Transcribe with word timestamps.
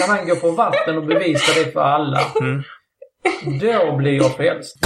kan 0.00 0.16
han 0.16 0.28
gå 0.28 0.36
på 0.36 0.50
vatten 0.50 0.96
och 0.98 1.04
bevisa 1.04 1.52
det 1.54 1.72
för 1.72 1.80
alla. 1.80 2.20
Mm. 2.40 2.62
Då 3.60 3.96
blir 3.96 4.12
jag 4.12 4.36
frälst. 4.36 4.76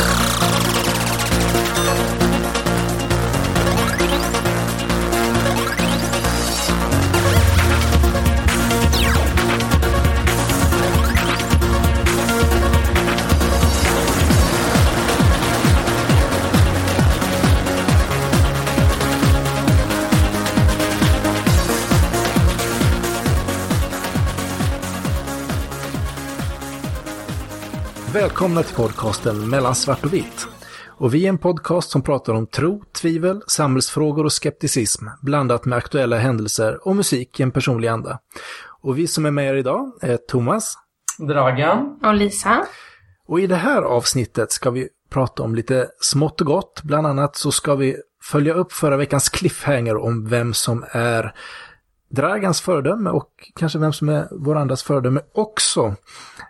Välkomna 28.22 28.62
till 28.62 28.76
podcasten 28.76 29.50
Mellan 29.50 29.74
svart 29.74 30.04
och 30.04 30.14
vitt. 30.14 30.46
Och 30.88 31.14
vi 31.14 31.24
är 31.24 31.28
en 31.28 31.38
podcast 31.38 31.90
som 31.90 32.02
pratar 32.02 32.32
om 32.32 32.46
tro, 32.46 32.84
tvivel, 33.00 33.42
samhällsfrågor 33.46 34.24
och 34.24 34.32
skepticism, 34.32 35.06
blandat 35.22 35.64
med 35.64 35.78
aktuella 35.78 36.16
händelser 36.16 36.88
och 36.88 36.96
musik 36.96 37.40
i 37.40 37.42
en 37.42 37.50
personlig 37.50 37.88
anda. 37.88 38.18
Och 38.82 38.98
vi 38.98 39.06
som 39.06 39.26
är 39.26 39.30
med 39.30 39.48
er 39.48 39.54
idag 39.54 39.92
är 40.00 40.16
Thomas. 40.16 40.74
Dragan. 41.18 42.00
Och 42.04 42.14
Lisa. 42.14 42.66
Och 43.28 43.40
i 43.40 43.46
det 43.46 43.56
här 43.56 43.82
avsnittet 43.82 44.52
ska 44.52 44.70
vi 44.70 44.88
prata 45.10 45.42
om 45.42 45.54
lite 45.54 45.88
smått 46.00 46.40
och 46.40 46.46
gott. 46.46 46.82
Bland 46.82 47.06
annat 47.06 47.36
så 47.36 47.52
ska 47.52 47.74
vi 47.74 47.96
följa 48.22 48.54
upp 48.54 48.72
förra 48.72 48.96
veckans 48.96 49.28
cliffhanger 49.28 49.96
om 49.96 50.28
vem 50.28 50.54
som 50.54 50.84
är 50.90 51.34
Dragans 52.12 52.60
föredöme 52.60 53.10
och 53.10 53.50
kanske 53.54 53.78
vem 53.78 53.92
som 53.92 54.08
är 54.08 54.28
vår 54.30 54.56
andras 54.56 54.82
föredöme 54.82 55.20
också. 55.32 55.94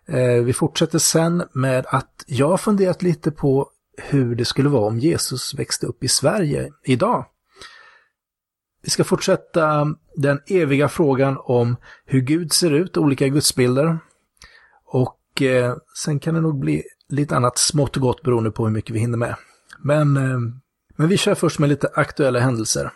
Eh, 0.06 0.44
vi 0.44 0.52
fortsätter 0.52 0.98
sen 0.98 1.42
med 1.52 1.86
att 1.88 2.24
jag 2.26 2.48
har 2.48 2.56
funderat 2.56 3.02
lite 3.02 3.30
på 3.30 3.70
hur 3.96 4.34
det 4.34 4.44
skulle 4.44 4.68
vara 4.68 4.86
om 4.86 4.98
Jesus 4.98 5.54
växte 5.54 5.86
upp 5.86 6.04
i 6.04 6.08
Sverige 6.08 6.72
idag. 6.84 7.26
Vi 8.82 8.90
ska 8.90 9.04
fortsätta 9.04 9.94
den 10.16 10.40
eviga 10.46 10.88
frågan 10.88 11.38
om 11.40 11.76
hur 12.04 12.20
Gud 12.20 12.52
ser 12.52 12.70
ut, 12.70 12.96
olika 12.96 13.28
gudsbilder. 13.28 13.98
Och 14.86 15.42
eh, 15.42 15.76
sen 15.96 16.18
kan 16.18 16.34
det 16.34 16.40
nog 16.40 16.58
bli 16.58 16.82
lite 17.08 17.36
annat 17.36 17.58
smått 17.58 17.96
och 17.96 18.02
gott 18.02 18.22
beroende 18.22 18.50
på 18.50 18.64
hur 18.64 18.72
mycket 18.72 18.94
vi 18.96 18.98
hinner 18.98 19.18
med. 19.18 19.36
Men, 19.78 20.16
eh, 20.16 20.38
men 20.96 21.08
vi 21.08 21.16
kör 21.16 21.34
först 21.34 21.58
med 21.58 21.68
lite 21.68 21.88
aktuella 21.94 22.40
händelser. 22.40 22.92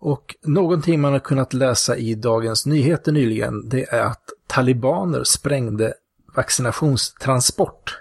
Och 0.00 0.36
någonting 0.42 1.00
man 1.00 1.12
har 1.12 1.20
kunnat 1.20 1.52
läsa 1.52 1.96
i 1.96 2.14
Dagens 2.14 2.66
Nyheter 2.66 3.12
nyligen, 3.12 3.68
det 3.68 3.92
är 3.92 4.02
att 4.02 4.22
talibaner 4.46 5.24
sprängde 5.24 5.94
vaccinationstransport. 6.36 7.98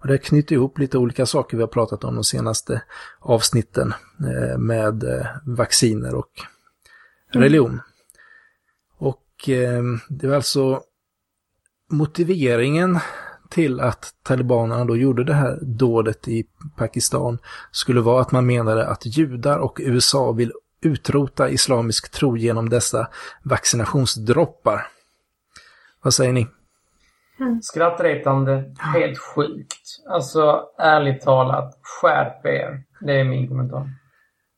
Och 0.00 0.06
det 0.06 0.18
knyter 0.18 0.54
ihop 0.54 0.78
lite 0.78 0.98
olika 0.98 1.26
saker 1.26 1.56
vi 1.56 1.62
har 1.62 1.68
pratat 1.68 2.04
om 2.04 2.14
de 2.14 2.24
senaste 2.24 2.82
avsnitten 3.20 3.94
eh, 4.20 4.58
med 4.58 5.04
eh, 5.04 5.26
vacciner 5.46 6.14
och 6.14 6.30
religion. 7.32 7.80
Och 8.98 9.48
eh, 9.48 9.82
det 10.08 10.26
var 10.26 10.36
alltså 10.36 10.82
motiveringen 11.90 12.98
till 13.50 13.80
att 13.80 14.14
talibanerna 14.22 14.84
då 14.84 14.96
gjorde 14.96 15.24
det 15.24 15.34
här 15.34 15.58
dådet 15.62 16.28
i 16.28 16.44
Pakistan 16.76 17.38
skulle 17.72 18.00
vara 18.00 18.20
att 18.20 18.32
man 18.32 18.46
menade 18.46 18.86
att 18.86 19.06
judar 19.06 19.58
och 19.58 19.80
USA 19.82 20.32
vill 20.32 20.52
utrota 20.80 21.48
islamisk 21.48 22.10
tro 22.12 22.36
genom 22.36 22.68
dessa 22.68 23.08
vaccinationsdroppar. 23.42 24.86
Vad 26.02 26.14
säger 26.14 26.32
ni? 26.32 26.46
Skrattretande. 27.62 28.74
Helt 28.78 29.18
sjukt. 29.18 29.82
Alltså, 30.10 30.62
ärligt 30.78 31.22
talat, 31.22 31.78
skärp 31.82 32.46
er. 32.46 32.82
Det 33.00 33.20
är 33.20 33.24
min 33.24 33.48
kommentar. 33.48 33.90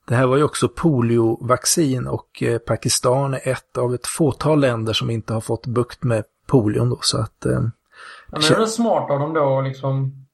Det 0.07 0.15
här 0.15 0.27
var 0.27 0.37
ju 0.37 0.43
också 0.43 0.69
poliovaccin 0.69 2.07
och 2.07 2.43
eh, 2.43 2.59
Pakistan 2.59 3.35
är 3.35 3.49
ett 3.49 3.79
av 3.79 3.95
ett 3.95 4.07
fåtal 4.07 4.61
länder 4.61 4.93
som 4.93 5.11
inte 5.11 5.33
har 5.33 5.41
fått 5.41 5.67
bukt 5.67 6.03
med 6.03 6.25
polion 6.47 6.91
då, 6.91 6.99
så 7.01 7.19
att... 7.19 7.47
Eh, 7.47 7.61
Ja, 8.33 8.39
men 8.39 8.59
det 8.59 8.63
är 8.63 8.67
smart 8.67 9.11
av 9.11 9.21
dem 9.21 9.35
då 9.35 9.61
liksom... 9.61 10.27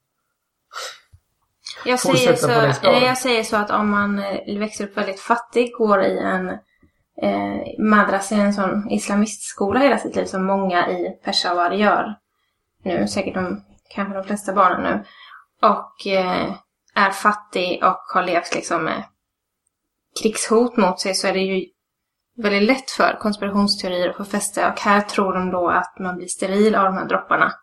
Jag 1.85 1.99
säger, 1.99 2.35
så, 2.35 2.49
jag 2.83 3.17
säger 3.17 3.43
så 3.43 3.57
att 3.57 3.71
om 3.71 3.89
man 3.89 4.19
eh, 4.19 4.59
växer 4.59 4.83
upp 4.83 4.97
väldigt 4.97 5.19
fattig, 5.19 5.73
går 5.77 6.03
i 6.03 6.19
en 6.19 6.49
eh, 7.21 7.79
madrasa, 7.79 8.35
en 8.35 8.53
sån 8.53 8.89
islamistskola 8.89 9.79
hela 9.79 9.97
sitt 9.97 10.15
liv 10.15 10.25
som 10.25 10.45
många 10.45 10.89
i 10.89 11.09
Peshawar 11.25 11.71
gör 11.71 12.15
nu, 12.83 13.07
säkert 13.07 13.33
de, 13.33 13.63
kanske 13.89 14.13
de 14.13 14.23
flesta 14.23 14.53
barnen 14.53 14.83
nu, 14.83 15.03
och 15.67 16.07
eh, 16.07 16.53
är 16.95 17.11
fattig 17.11 17.83
och 17.83 18.03
har 18.13 18.23
levt 18.23 18.55
liksom 18.55 18.83
med 18.83 19.03
krigshot 20.21 20.77
mot 20.77 20.99
sig 20.99 21.15
så 21.15 21.27
är 21.27 21.33
det 21.33 21.39
ju 21.39 21.65
väldigt 22.37 22.63
lätt 22.63 22.91
för 22.91 23.17
konspirationsteorier 23.21 24.09
att 24.09 24.17
få 24.17 24.25
fäste. 24.25 24.67
Och 24.67 24.79
här 24.79 25.01
tror 25.01 25.33
de 25.33 25.51
då 25.51 25.69
att 25.69 25.99
man 25.99 26.17
blir 26.17 26.27
steril 26.27 26.75
av 26.75 26.85
de 26.85 26.93
här 26.93 27.07
dropparna. 27.07 27.53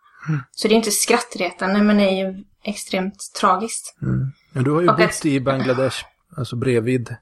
Så 0.51 0.69
det 0.69 0.75
är 0.75 0.77
inte 0.77 0.91
skrattretande 0.91 1.83
men 1.83 1.97
det 1.97 2.05
är 2.05 2.27
ju 2.27 2.45
extremt 2.65 3.15
tragiskt. 3.41 3.97
mm. 4.03 4.33
Du 4.65 4.71
har 4.71 4.81
ju 4.83 4.89
Och 4.89 4.97
bott 4.97 5.05
att- 5.05 5.25
i 5.27 5.41
Bangladesh, 5.41 6.05
alltså 6.37 6.57
bredvid 6.57 7.17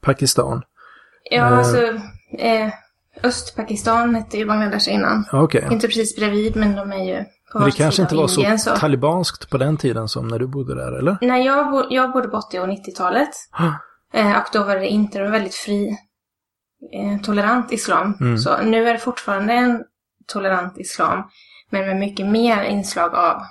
Pakistan. 0.00 0.62
Ja, 1.30 1.36
Eh. 1.46 1.58
alltså 1.58 1.78
eh, 2.38 2.72
Östpakistan 3.22 4.14
hette 4.14 4.38
ju 4.38 4.46
Bangladesh 4.46 4.88
innan. 4.92 5.24
Ja, 5.32 5.42
Okej. 5.42 5.68
Inte 5.70 5.86
precis 5.86 6.16
bredvid 6.16 6.56
men 6.56 6.76
de 6.76 6.92
är 6.92 7.04
ju 7.04 7.24
på 7.52 7.58
Men 7.58 7.64
det 7.70 7.76
kanske 7.76 8.02
inte 8.02 8.14
var 8.16 8.28
så 8.28 8.40
Indien, 8.40 8.58
så. 8.58 8.76
talibanskt 8.76 9.50
på 9.50 9.58
den 9.58 9.76
tiden 9.76 10.08
som 10.08 10.28
när 10.28 10.38
du 10.38 10.46
bodde 10.46 10.74
där, 10.74 10.92
eller? 10.98 11.18
Nej, 11.20 11.46
jag, 11.46 11.70
bo, 11.70 11.82
jag 11.90 12.12
bodde 12.12 12.28
på 12.28 12.36
80 12.36 12.58
och 12.60 12.68
90-talet. 12.68 13.28
Eh, 14.14 14.36
och 14.38 14.44
då 14.52 14.64
var 14.64 14.76
det 14.76 14.88
inte 14.88 15.18
det 15.18 15.24
var 15.24 15.30
väldigt 15.30 15.54
fri, 15.54 15.88
eh, 16.92 17.20
tolerant 17.22 17.72
islam. 17.72 18.16
Mm. 18.20 18.38
Så 18.38 18.62
nu 18.62 18.88
är 18.88 18.92
det 18.92 18.98
fortfarande 18.98 19.52
en 19.52 19.84
tolerant 20.26 20.78
islam. 20.78 21.22
Men 21.70 21.86
med 21.86 21.96
mycket 21.96 22.26
mer 22.26 22.62
inslag 22.62 23.14
av 23.14 23.42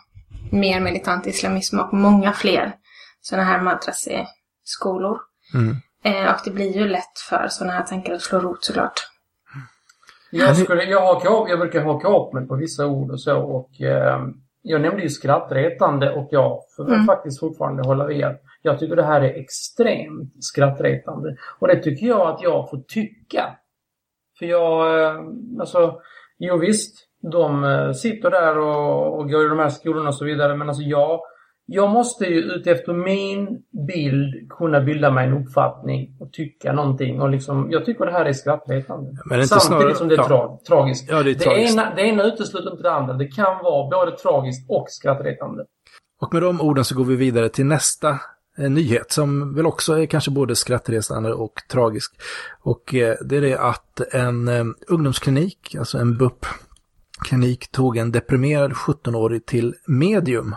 mer 0.52 0.80
militant 0.80 1.28
islamism 1.28 1.80
och 1.80 1.94
många 1.94 2.34
fler 2.34 2.74
sådana 3.22 3.44
här 3.44 3.62
madraseskolor. 3.62 5.18
Mm. 5.54 5.76
Eh, 6.04 6.34
och 6.34 6.40
det 6.46 6.52
blir 6.52 6.78
ju 6.78 6.88
lätt 6.88 7.20
för 7.30 7.48
sådana 7.50 7.74
här 7.74 7.84
tankar 7.84 8.14
att 8.14 8.22
slå 8.22 8.40
rot 8.40 8.64
såklart. 8.64 8.94
Jag, 10.32 10.58
skulle, 10.58 10.84
jag, 10.84 11.02
har 11.02 11.20
kap, 11.20 11.50
jag 11.50 11.60
brukar 11.60 11.84
haka 11.84 12.08
upp 12.08 12.34
mig 12.34 12.48
på 12.48 12.56
vissa 12.56 12.88
ord 12.88 13.12
och 13.12 13.22
så 13.22 13.38
och 13.40 13.82
eh, 13.82 14.20
jag 14.62 14.82
nämnde 14.82 15.04
ju 15.04 15.10
skrattretande 15.10 16.12
och 16.12 16.28
jag 16.32 16.60
får 16.76 16.88
Mm. 16.94 17.06
faktiskt 17.06 17.40
fortfarande 17.40 17.84
hålla 17.84 18.12
i 18.12 18.24
att 18.24 18.42
jag 18.62 18.80
tycker 18.80 18.96
det 18.96 19.04
här 19.06 19.22
är 19.22 19.40
extremt 19.40 20.44
skrattretande. 20.44 21.36
Och 21.60 21.68
det 21.68 21.84
tycker 21.84 22.08
jag 22.08 22.22
att 22.28 22.42
jag 22.42 22.70
får 22.70 22.78
tycka. 22.88 23.56
För 24.40 24.46
jag, 24.46 25.00
eh, 25.04 25.22
alltså, 25.60 26.00
jo 26.38 26.58
visst, 26.58 27.09
de 27.22 27.64
eh, 27.64 27.92
sitter 27.92 28.32
där 28.32 28.58
och, 28.58 29.20
och 29.20 29.30
går 29.32 29.46
i 29.46 29.50
de 29.50 29.60
här 29.60 29.70
skolorna 29.70 30.10
och 30.10 30.16
så 30.16 30.26
vidare 30.26 30.56
men 30.56 30.70
alltså 30.70 30.84
jag, 30.84 31.20
jag 31.66 31.90
måste 31.90 32.26
ju 32.26 32.40
utefter 32.42 32.94
min 32.94 33.48
bild 33.88 34.50
kunna 34.50 34.82
bilda 34.82 35.12
mig 35.12 35.28
en 35.28 35.34
uppfattning 35.34 36.18
och 36.20 36.32
tycka 36.34 36.74
någonting 36.74 37.22
och 37.22 37.30
liksom, 37.30 37.68
jag 37.72 37.86
tycker 37.86 38.06
det 38.06 38.12
här 38.12 38.26
är 38.26 38.34
skrattretande. 38.34 39.12
Det 39.12 39.48
Samtidigt 39.48 39.62
snarare- 39.64 39.96
som 39.96 40.08
det 40.08 40.16
är 40.16 40.18
ja. 40.18 40.28
tra- 40.28 40.68
tragiskt. 40.68 41.10
Ja, 41.10 41.24
det 41.24 41.30
är 41.32 41.36
tragiskt. 41.36 41.74
ena, 41.78 41.96
det 41.96 42.02
ena 42.02 42.24
utesluter 42.24 42.72
inte 42.72 42.84
det 42.84 42.92
andra. 42.92 43.14
Det 43.14 43.28
kan 43.28 43.64
vara 43.64 43.90
både 43.90 44.18
tragiskt 44.18 44.70
och 44.70 44.86
skrattretande. 44.90 45.64
Och 46.22 46.34
med 46.34 46.44
de 46.44 46.62
orden 46.62 46.86
så 46.86 46.96
går 46.96 47.06
vi 47.06 47.16
vidare 47.16 47.50
till 47.50 47.66
nästa 47.66 48.10
eh, 48.58 48.70
nyhet 48.70 49.12
som 49.12 49.56
väl 49.56 49.66
också 49.66 49.94
är 50.00 50.06
kanske 50.06 50.32
både 50.32 50.56
skrattresande 50.56 51.34
och 51.34 51.54
tragisk. 51.72 52.12
Och 52.62 52.96
eh, 52.96 53.16
det 53.22 53.38
är 53.38 53.42
det 53.42 53.58
att 53.58 54.14
en 54.14 54.50
ungdomsklinik, 54.88 55.76
alltså 55.80 55.98
en 55.98 56.18
BUP-klinik, 57.20 57.72
tog 57.72 57.98
en 57.98 58.12
deprimerad 58.12 58.72
17-årig 58.72 59.46
till 59.46 59.76
medium. 59.88 60.56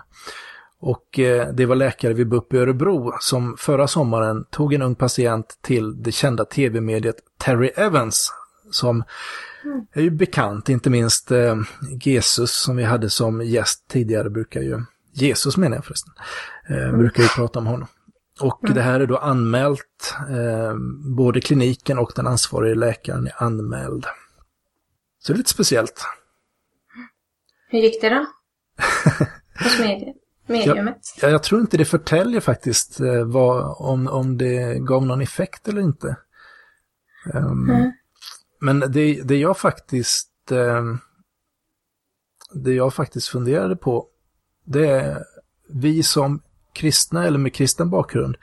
Och 0.81 1.19
eh, 1.19 1.49
det 1.53 1.67
var 1.67 1.77
läkare 1.77 2.13
vid 2.13 2.29
BUP 2.29 2.55
i 2.55 2.57
Örebro 2.57 3.13
som 3.21 3.57
förra 3.59 3.89
sommaren 3.89 4.45
tog 4.51 4.75
en 4.75 4.83
ung 4.83 4.95
patient 4.95 5.59
till 5.63 6.03
det 6.03 6.13
kända 6.13 6.45
tv-mediet 6.45 7.17
Terry 7.39 7.69
Evans 7.69 8.33
som 8.71 9.05
är 9.93 10.03
ju 10.03 10.11
bekant, 10.11 10.69
inte 10.69 10.91
minst 10.91 11.31
eh, 11.31 11.57
Jesus 12.01 12.51
som 12.51 12.77
vi 12.77 12.85
hade 12.85 13.11
som 13.11 13.43
gäst 13.43 13.89
tidigare 13.89 14.31
brukar 14.31 14.61
ju, 14.61 14.83
Jesus 15.13 15.57
menar 15.57 15.77
jag 15.77 15.85
förresten, 15.85 16.13
eh, 16.69 16.97
brukar 16.97 17.23
ju 17.23 17.29
prata 17.29 17.59
om 17.59 17.67
honom. 17.67 17.89
Och 18.41 18.61
det 18.75 18.83
här 18.83 19.01
är 19.01 19.07
då 19.07 19.17
anmält, 19.17 20.15
eh, 20.31 20.75
både 21.17 21.41
kliniken 21.41 21.99
och 21.99 22.13
den 22.17 22.27
ansvariga 22.27 22.75
läkaren 22.75 23.27
är 23.27 23.43
anmäld. 23.43 24.07
Så 25.23 25.33
det 25.33 25.37
är 25.37 25.39
lite 25.39 25.51
speciellt. 25.51 26.05
Hur 27.73 27.79
gick 27.79 28.01
det 28.01 28.09
då? 28.09 28.27
Hos 29.65 29.79
mediumet? 30.47 30.99
Ja, 31.21 31.29
jag 31.29 31.43
tror 31.43 31.61
inte 31.61 31.77
det 31.77 31.85
förtäljer 31.85 32.41
faktiskt 32.41 33.01
eh, 33.01 33.25
vad, 33.25 33.75
om, 33.79 34.09
om 34.09 34.39
det 34.39 34.79
gav 34.79 35.07
någon 35.07 35.21
effekt 35.21 35.69
eller 35.69 35.81
inte. 35.81 36.17
Ehm, 37.35 37.71
Mm. 37.71 37.93
Men 38.61 38.81
det, 38.81 39.23
det 39.23 39.37
jag 39.37 39.59
faktiskt 39.59 40.53
ehm, 40.53 40.99
det 42.55 42.73
jag 42.73 42.95
faktiskt 42.95 43.29
funderade 43.29 43.77
på, 43.77 44.07
det 44.65 44.87
är 44.87 45.25
vi 45.69 46.03
som 46.03 46.43
kristna 46.73 47.27
eller 47.27 47.39
med 47.39 47.55
kristen 47.55 47.91
bakgrund, 47.91 48.37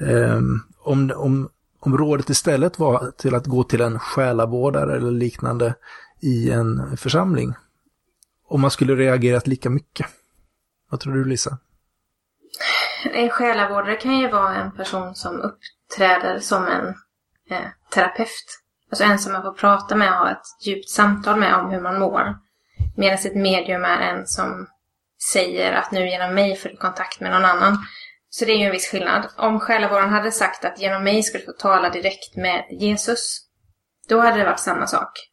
eh, 0.00 0.40
om, 0.78 1.12
om, 1.16 1.48
om 1.80 1.98
rådet 1.98 2.30
istället 2.30 2.78
var 2.78 3.10
till 3.10 3.34
att 3.34 3.46
gå 3.46 3.64
till 3.64 3.80
en 3.80 3.98
själavårdare 3.98 4.96
eller 4.96 5.10
liknande 5.10 5.74
i 6.20 6.50
en 6.50 6.96
församling, 6.96 7.54
om 8.48 8.60
man 8.60 8.70
skulle 8.70 8.94
reagerat 8.94 9.46
lika 9.46 9.70
mycket. 9.70 10.06
Vad 10.90 11.00
tror 11.00 11.14
du 11.14 11.24
Lisa? 11.24 11.58
En 13.12 13.30
själavårdare 13.30 13.96
kan 13.96 14.18
ju 14.18 14.28
vara 14.28 14.54
en 14.54 14.72
person 14.72 15.14
som 15.14 15.40
uppträder 15.40 16.38
som 16.38 16.66
en 16.66 16.86
eh, 17.50 17.68
terapeut. 17.94 18.60
Alltså 18.90 19.04
en 19.04 19.18
som 19.18 19.32
man 19.32 19.42
får 19.42 19.52
prata 19.52 19.96
med 19.96 20.08
och 20.10 20.18
ha 20.18 20.30
ett 20.30 20.66
djupt 20.66 20.88
samtal 20.88 21.40
med 21.40 21.54
om 21.54 21.70
hur 21.70 21.80
man 21.80 21.98
mår. 21.98 22.36
Medan 22.96 23.14
ett 23.14 23.34
medium 23.34 23.84
är 23.84 24.00
en 24.00 24.26
som 24.26 24.66
säger 25.32 25.72
att 25.72 25.92
nu 25.92 26.08
genom 26.08 26.34
mig 26.34 26.56
får 26.56 26.68
du 26.68 26.76
kontakt 26.76 27.20
med 27.20 27.30
någon 27.30 27.44
annan. 27.44 27.78
Så 28.30 28.44
det 28.44 28.52
är 28.52 28.56
ju 28.56 28.64
en 28.64 28.72
viss 28.72 28.90
skillnad. 28.90 29.26
Om 29.36 29.60
själavårdaren 29.60 30.10
hade 30.10 30.32
sagt 30.32 30.64
att 30.64 30.80
genom 30.80 31.04
mig 31.04 31.22
ska 31.22 31.38
du 31.38 31.44
få 31.44 31.52
tala 31.52 31.90
direkt 31.90 32.36
med 32.36 32.64
Jesus, 32.70 33.40
då 34.08 34.20
hade 34.20 34.38
det 34.38 34.44
varit 34.44 34.60
samma 34.60 34.86
sak. 34.86 35.27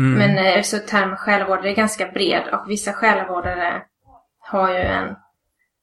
Mm. 0.00 0.18
Men 0.18 0.46
eh, 0.46 0.62
så 0.62 0.78
termen 0.78 1.16
själavårdare 1.16 1.70
är 1.70 1.74
ganska 1.74 2.06
bred 2.06 2.42
och 2.52 2.70
vissa 2.70 2.92
själavårdare 2.92 3.82
har 4.40 4.70
ju 4.70 4.78
en 4.78 5.08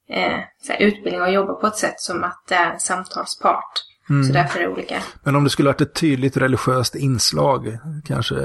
eh, 0.09 0.41
utbildning 0.79 1.21
och 1.21 1.31
jobbar 1.31 1.53
på 1.53 1.67
ett 1.67 1.75
sätt 1.75 1.99
som 1.99 2.23
att 2.23 2.43
det 2.49 2.55
är 2.55 2.71
en 2.71 2.79
samtalspart. 2.79 3.71
Mm. 4.09 4.23
Så 4.23 4.33
därför 4.33 4.59
är 4.59 4.63
det 4.63 4.69
olika. 4.69 4.95
Men 5.23 5.35
om 5.35 5.43
det 5.43 5.49
skulle 5.49 5.69
varit 5.69 5.81
ett 5.81 5.95
tydligt 5.95 6.37
religiöst 6.37 6.95
inslag, 6.95 7.77
kanske 8.05 8.35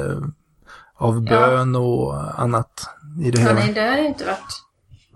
av 0.99 1.25
bön 1.25 1.75
ja. 1.75 1.81
och 1.81 2.41
annat 2.41 2.87
i 3.25 3.31
det 3.31 3.41
ja, 3.41 3.49
hela? 3.49 3.61
Nej, 3.61 3.73
det 3.73 3.81
har 3.81 3.97
inte 3.97 4.25
varit 4.25 4.63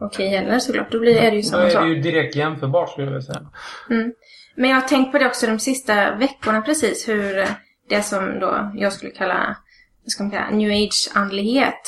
okej 0.00 0.28
heller 0.28 0.58
såklart. 0.58 0.92
Då 0.92 1.00
blir, 1.00 1.16
är 1.16 1.30
det 1.30 1.36
ju 1.36 1.42
samma 1.42 1.70
sak. 1.70 1.72
Då 1.72 1.78
är 1.78 1.82
det 1.82 1.94
ju 1.94 2.00
direkt 2.02 2.36
jämförbart 2.36 2.90
skulle 2.90 3.06
jag 3.06 3.12
vilja 3.12 3.26
säga. 3.26 3.46
Mm. 3.90 4.12
Men 4.56 4.70
jag 4.70 4.76
har 4.76 4.88
tänkt 4.88 5.12
på 5.12 5.18
det 5.18 5.26
också 5.26 5.46
de 5.46 5.58
sista 5.58 6.14
veckorna 6.14 6.62
precis, 6.62 7.08
hur 7.08 7.46
det 7.88 8.02
som 8.02 8.40
då 8.40 8.72
jag 8.74 8.92
skulle 8.92 9.10
kalla, 9.10 9.56
ska 10.10 10.22
man 10.22 10.30
kalla, 10.30 10.50
new 10.50 10.70
age-andlighet 10.70 11.80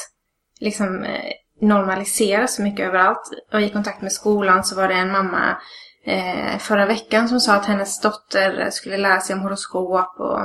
liksom 0.61 1.05
eh, 1.05 1.33
normaliseras 1.61 2.55
så 2.55 2.63
mycket 2.63 2.87
överallt. 2.87 3.31
Och 3.53 3.61
i 3.61 3.71
kontakt 3.71 4.03
med 4.03 4.13
skolan 4.13 4.65
så 4.65 4.77
var 4.77 4.89
det 4.89 4.95
en 4.95 5.13
mamma 5.13 5.57
eh, 6.07 6.59
förra 6.59 6.87
veckan 6.87 7.29
som 7.29 7.41
sa 7.41 7.55
att 7.55 7.67
hennes 7.67 8.01
dotter 8.01 8.71
skulle 8.71 8.97
lära 8.97 9.21
sig 9.21 9.37
om 9.37 9.43
horoskop 9.43 10.15
och 10.19 10.41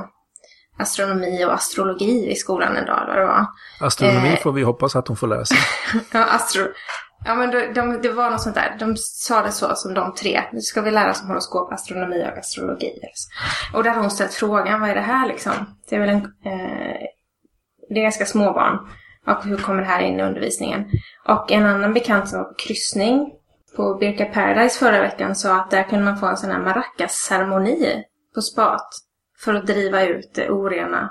astronomi 0.77 1.45
och 1.45 1.53
astrologi 1.53 2.31
i 2.31 2.35
skolan 2.35 2.77
en 2.77 2.85
dag. 2.85 3.03
Vad 3.07 3.17
det 3.17 3.25
var. 3.25 3.45
Astronomi 3.81 4.33
eh, 4.33 4.39
får 4.39 4.51
vi 4.51 4.63
hoppas 4.63 4.95
att 4.95 5.07
hon 5.07 5.17
får 5.17 5.27
lära 5.27 5.45
sig. 5.45 5.57
ja, 6.11 6.25
astro... 6.25 6.67
Ja, 7.25 7.35
men 7.35 7.51
de, 7.51 7.73
de, 7.73 8.01
det 8.01 8.09
var 8.09 8.31
något 8.31 8.41
sånt 8.41 8.55
där. 8.55 8.75
De 8.79 8.95
sa 8.97 9.41
det 9.41 9.51
så 9.51 9.75
som 9.75 9.93
de 9.93 10.13
tre. 10.13 10.43
Nu 10.53 10.61
ska 10.61 10.81
vi 10.81 10.91
lära 10.91 11.11
oss 11.11 11.21
om 11.21 11.27
horoskop, 11.27 11.71
astronomi 11.71 12.23
och 12.31 12.37
astrologi. 12.37 12.99
Och 13.73 13.83
där 13.83 13.91
har 13.91 14.01
hon 14.01 14.11
ställt 14.11 14.33
frågan, 14.33 14.81
vad 14.81 14.89
är 14.89 14.95
det 14.95 15.01
här 15.01 15.27
liksom? 15.27 15.53
Det 15.89 15.95
är 15.95 15.99
väl 15.99 16.09
en... 16.09 16.23
Eh, 16.45 17.07
det 17.89 17.99
är 17.99 18.03
ganska 18.03 18.25
små 18.25 18.53
barn. 18.53 18.79
Och 19.27 19.43
hur 19.43 19.57
kommer 19.57 19.79
det 19.79 19.87
här 19.87 20.01
in 20.01 20.19
i 20.19 20.23
undervisningen? 20.23 20.85
Och 21.27 21.51
en 21.51 21.65
annan 21.65 21.93
bekant 21.93 22.29
som 22.29 22.39
var 22.39 22.45
på 22.45 22.53
kryssning 22.53 23.33
på 23.75 23.95
Birka 23.95 24.25
Paradise 24.25 24.79
förra 24.79 25.01
veckan 25.01 25.35
sa 25.35 25.55
att 25.55 25.71
där 25.71 25.83
kunde 25.83 26.05
man 26.05 26.17
få 26.17 26.25
en 26.25 26.37
sån 26.37 26.51
här 26.51 26.59
maracas-ceremoni 26.59 28.03
på 28.35 28.41
spat. 28.41 28.87
För 29.39 29.53
att 29.53 29.67
driva 29.67 30.03
ut 30.03 30.33
det 30.33 30.49
orena 30.49 31.09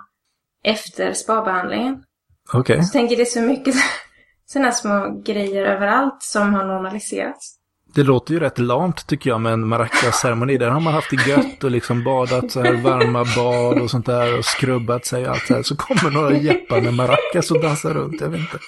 efter 0.64 1.12
spabehandlingen. 1.12 2.04
Okej. 2.52 2.60
Okay. 2.60 2.84
Så 2.84 2.92
tänker 2.92 3.16
det 3.16 3.22
är 3.22 3.26
så 3.26 3.40
mycket 3.40 3.74
sådana 4.46 4.72
små 4.72 5.22
grejer 5.24 5.64
överallt 5.64 6.22
som 6.22 6.54
har 6.54 6.64
normaliserats. 6.64 7.58
Det 7.94 8.03
låter 8.03 8.35
ju 8.35 8.41
rätt 8.41 8.59
lamt 8.59 9.06
tycker 9.06 9.31
jag 9.31 9.41
med 9.41 9.53
en 9.53 9.65
maracas-ceremoni. 9.65 10.59
Där 10.59 10.71
har 10.71 10.81
man 10.81 10.94
haft 10.94 11.11
det 11.11 11.29
gött 11.29 11.65
och 11.65 11.71
liksom 11.71 12.05
badat 12.05 12.50
så 12.50 12.62
här 12.62 12.73
varma 12.73 13.25
bad 13.37 13.83
och 13.83 13.91
sånt 13.91 14.06
där 14.06 14.39
och 14.39 14.44
skrubbat 14.44 15.06
sig 15.06 15.25
och 15.27 15.31
allt 15.31 15.47
så 15.47 15.55
här. 15.55 15.62
Så 15.62 15.77
kommer 15.77 16.11
några 16.11 16.37
jeppar 16.37 16.81
med 16.81 16.94
maracas 16.94 17.50
och 17.50 17.62
dansar 17.62 17.94
runt, 17.94 18.21
jag 18.21 18.29
vet 18.29 18.41
inte. 18.41 18.59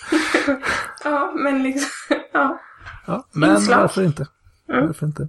ja, 1.05 1.33
men 1.37 1.63
liksom, 1.63 2.17
ja. 2.33 2.61
Ja, 3.07 3.27
men 3.33 3.51
Inslag. 3.51 3.81
varför 3.81 4.03
inte? 4.03 4.27
Mm. 4.73 4.87
Varför 4.87 5.07
inte? 5.07 5.29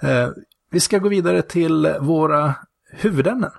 Eh, 0.00 0.28
vi 0.70 0.80
ska 0.80 0.98
gå 0.98 1.08
vidare 1.08 1.42
till 1.42 1.94
våra 2.00 2.54
huvudämnen. 2.92 3.50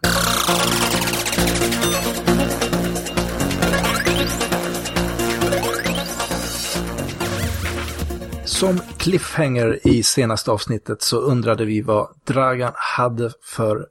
Som 8.60 8.78
cliffhanger 8.98 9.88
i 9.88 10.04
senaste 10.04 10.52
avsnittet 10.52 11.02
så 11.02 11.18
undrade 11.18 11.66
vi 11.66 11.82
vad 11.82 12.08
Dragan 12.28 12.72
hade 12.98 13.32
för 13.56 13.88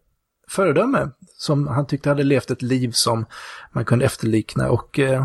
föredöme 0.48 1.10
som 1.38 1.68
han 1.68 1.86
tyckte 1.86 2.08
hade 2.08 2.22
levt 2.22 2.50
ett 2.50 2.62
liv 2.62 2.90
som 2.90 3.26
man 3.72 3.84
kunde 3.84 4.04
efterlikna. 4.04 4.70
Och 4.70 4.98
eh, 4.98 5.24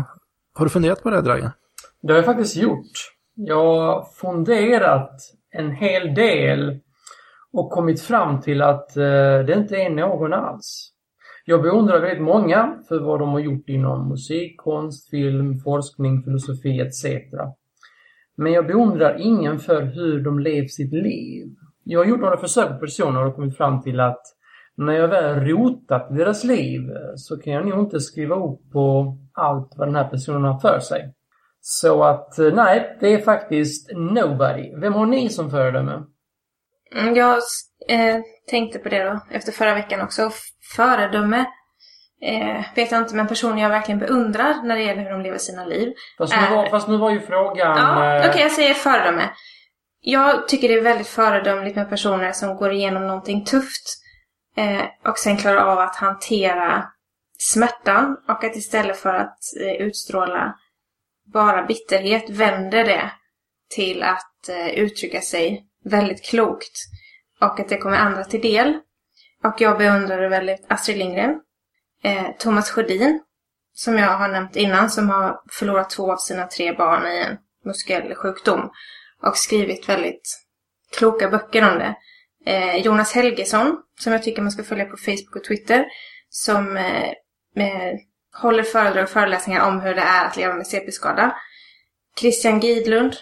har 0.54 0.64
du 0.64 0.70
funderat 0.70 1.02
på 1.02 1.10
det, 1.10 1.20
Dragan? 1.20 1.50
Det 2.02 2.12
har 2.12 2.16
jag 2.16 2.24
faktiskt 2.24 2.56
gjort. 2.56 2.90
Jag 3.34 3.76
har 3.76 4.04
funderat 4.04 5.12
en 5.50 5.70
hel 5.70 6.14
del 6.14 6.78
och 7.52 7.70
kommit 7.70 8.02
fram 8.02 8.40
till 8.40 8.62
att 8.62 8.96
eh, 8.96 9.02
det 9.46 9.54
inte 9.56 9.76
är 9.76 9.90
någon 9.90 10.32
alls. 10.32 10.92
Jag 11.44 11.62
beundrar 11.62 12.00
väldigt 12.00 12.22
många 12.22 12.78
för 12.88 12.98
vad 13.00 13.20
de 13.20 13.28
har 13.28 13.40
gjort 13.40 13.68
inom 13.68 14.08
musik, 14.08 14.56
konst, 14.56 15.10
film, 15.10 15.58
forskning, 15.58 16.22
filosofi 16.22 16.80
etc. 16.80 17.04
Men 18.40 18.52
jag 18.52 18.66
beundrar 18.66 19.20
ingen 19.20 19.58
för 19.58 19.82
hur 19.82 20.20
de 20.24 20.38
lever 20.38 20.68
sitt 20.68 20.92
liv. 20.92 21.46
Jag 21.84 22.00
har 22.00 22.06
gjort 22.06 22.20
några 22.20 22.36
försök 22.36 22.68
på 22.68 22.78
personer 22.78 23.26
och 23.26 23.34
kommit 23.34 23.56
fram 23.56 23.82
till 23.82 24.00
att 24.00 24.22
när 24.76 24.92
jag 24.92 25.08
väl 25.08 25.44
rotat 25.44 26.08
i 26.10 26.14
deras 26.14 26.44
liv 26.44 26.80
så 27.16 27.36
kan 27.36 27.52
jag 27.52 27.66
nog 27.66 27.80
inte 27.80 28.00
skriva 28.00 28.36
upp 28.36 28.72
på 28.72 29.16
allt 29.32 29.72
vad 29.76 29.88
den 29.88 29.94
här 29.94 30.08
personen 30.08 30.44
har 30.44 30.58
för 30.58 30.80
sig. 30.80 31.14
Så 31.60 32.04
att 32.04 32.38
eh, 32.38 32.54
nej, 32.54 32.96
det 33.00 33.14
är 33.14 33.18
faktiskt 33.18 33.90
nobody. 33.96 34.76
Vem 34.76 34.92
har 34.92 35.06
ni 35.06 35.28
som 35.28 35.50
föredöme? 35.50 36.02
Mm, 36.96 37.14
jag 37.14 37.36
eh, 37.88 38.20
tänkte 38.50 38.78
på 38.78 38.88
det 38.88 39.04
då 39.04 39.20
efter 39.30 39.52
förra 39.52 39.74
veckan 39.74 40.00
också. 40.00 40.30
Föredöme 40.76 41.46
eh, 42.22 42.64
vet 42.74 42.92
jag 42.92 43.00
inte, 43.00 43.14
men 43.14 43.26
personer 43.26 43.62
jag 43.62 43.68
verkligen 43.68 43.98
beundrar 43.98 44.62
när 44.62 44.76
det 44.76 44.82
gäller 44.82 45.02
hur 45.02 45.10
de 45.10 45.20
lever 45.20 45.38
sina 45.38 45.64
liv. 45.64 45.92
Fast 46.18 46.34
nu, 46.36 46.56
var, 46.56 46.66
fast 46.66 46.88
nu 46.88 46.96
var 46.96 47.10
ju 47.10 47.20
frågan... 47.20 47.76
Ja, 47.76 48.04
eh... 48.04 48.18
Okej, 48.18 48.30
okay, 48.30 48.42
jag 48.42 48.52
säger 48.52 48.74
föredöme. 48.74 49.30
Jag 50.00 50.48
tycker 50.48 50.68
det 50.68 50.74
är 50.74 50.82
väldigt 50.82 51.06
föredömligt 51.06 51.76
med 51.76 51.88
personer 51.88 52.32
som 52.32 52.56
går 52.56 52.72
igenom 52.72 53.06
någonting 53.06 53.44
tufft 53.44 53.98
eh, 54.56 54.84
och 55.08 55.18
sen 55.18 55.36
klarar 55.36 55.64
av 55.64 55.78
att 55.78 55.96
hantera 55.96 56.84
smärtan 57.38 58.16
och 58.28 58.44
att 58.44 58.56
istället 58.56 58.96
för 58.96 59.14
att 59.14 59.38
eh, 59.60 59.86
utstråla 59.86 60.54
bara 61.32 61.62
bitterhet 61.62 62.30
vänder 62.30 62.84
det 62.84 63.10
till 63.74 64.02
att 64.02 64.48
eh, 64.48 64.68
uttrycka 64.68 65.20
sig 65.20 65.66
väldigt 65.84 66.24
klokt 66.24 66.76
och 67.40 67.60
att 67.60 67.68
det 67.68 67.78
kommer 67.78 67.96
andra 67.96 68.24
till 68.24 68.40
del. 68.40 68.78
Och 69.44 69.54
jag 69.60 69.78
beundrar 69.78 70.28
väldigt 70.28 70.66
Astrid 70.68 70.98
Lindgren, 70.98 71.40
eh, 72.04 72.30
Thomas 72.38 72.70
Sjödin, 72.70 73.20
som 73.74 73.98
jag 73.98 74.16
har 74.16 74.28
nämnt 74.28 74.56
innan, 74.56 74.90
som 74.90 75.10
har 75.10 75.40
förlorat 75.52 75.90
två 75.90 76.12
av 76.12 76.16
sina 76.16 76.46
tre 76.46 76.72
barn 76.72 77.06
i 77.06 77.18
en 77.18 77.36
muskelsjukdom 77.64 78.70
och 79.22 79.36
skrivit 79.36 79.88
väldigt 79.88 80.38
kloka 80.98 81.28
böcker 81.28 81.72
om 81.72 81.78
det. 81.78 81.94
Eh, 82.46 82.76
Jonas 82.76 83.12
Helgesson, 83.12 83.78
som 84.00 84.12
jag 84.12 84.22
tycker 84.22 84.42
man 84.42 84.52
ska 84.52 84.62
följa 84.64 84.84
på 84.84 84.96
Facebook 84.96 85.36
och 85.36 85.44
Twitter, 85.44 85.86
som 86.28 86.76
eh, 86.76 87.12
med 87.54 87.98
håller 88.32 88.62
föredrag 88.62 89.02
och 89.04 89.10
föreläsningar 89.10 89.68
om 89.68 89.80
hur 89.80 89.94
det 89.94 90.00
är 90.00 90.26
att 90.26 90.36
leva 90.36 90.54
med 90.54 90.66
CP-skada. 90.66 91.36
Christian 92.20 92.60
Gidlund, 92.60 93.16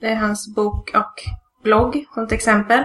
det 0.00 0.08
är 0.08 0.14
hans 0.14 0.54
bok 0.54 0.90
och 0.94 1.14
blogg 1.62 2.04
som 2.14 2.24
ett 2.24 2.32
exempel. 2.32 2.84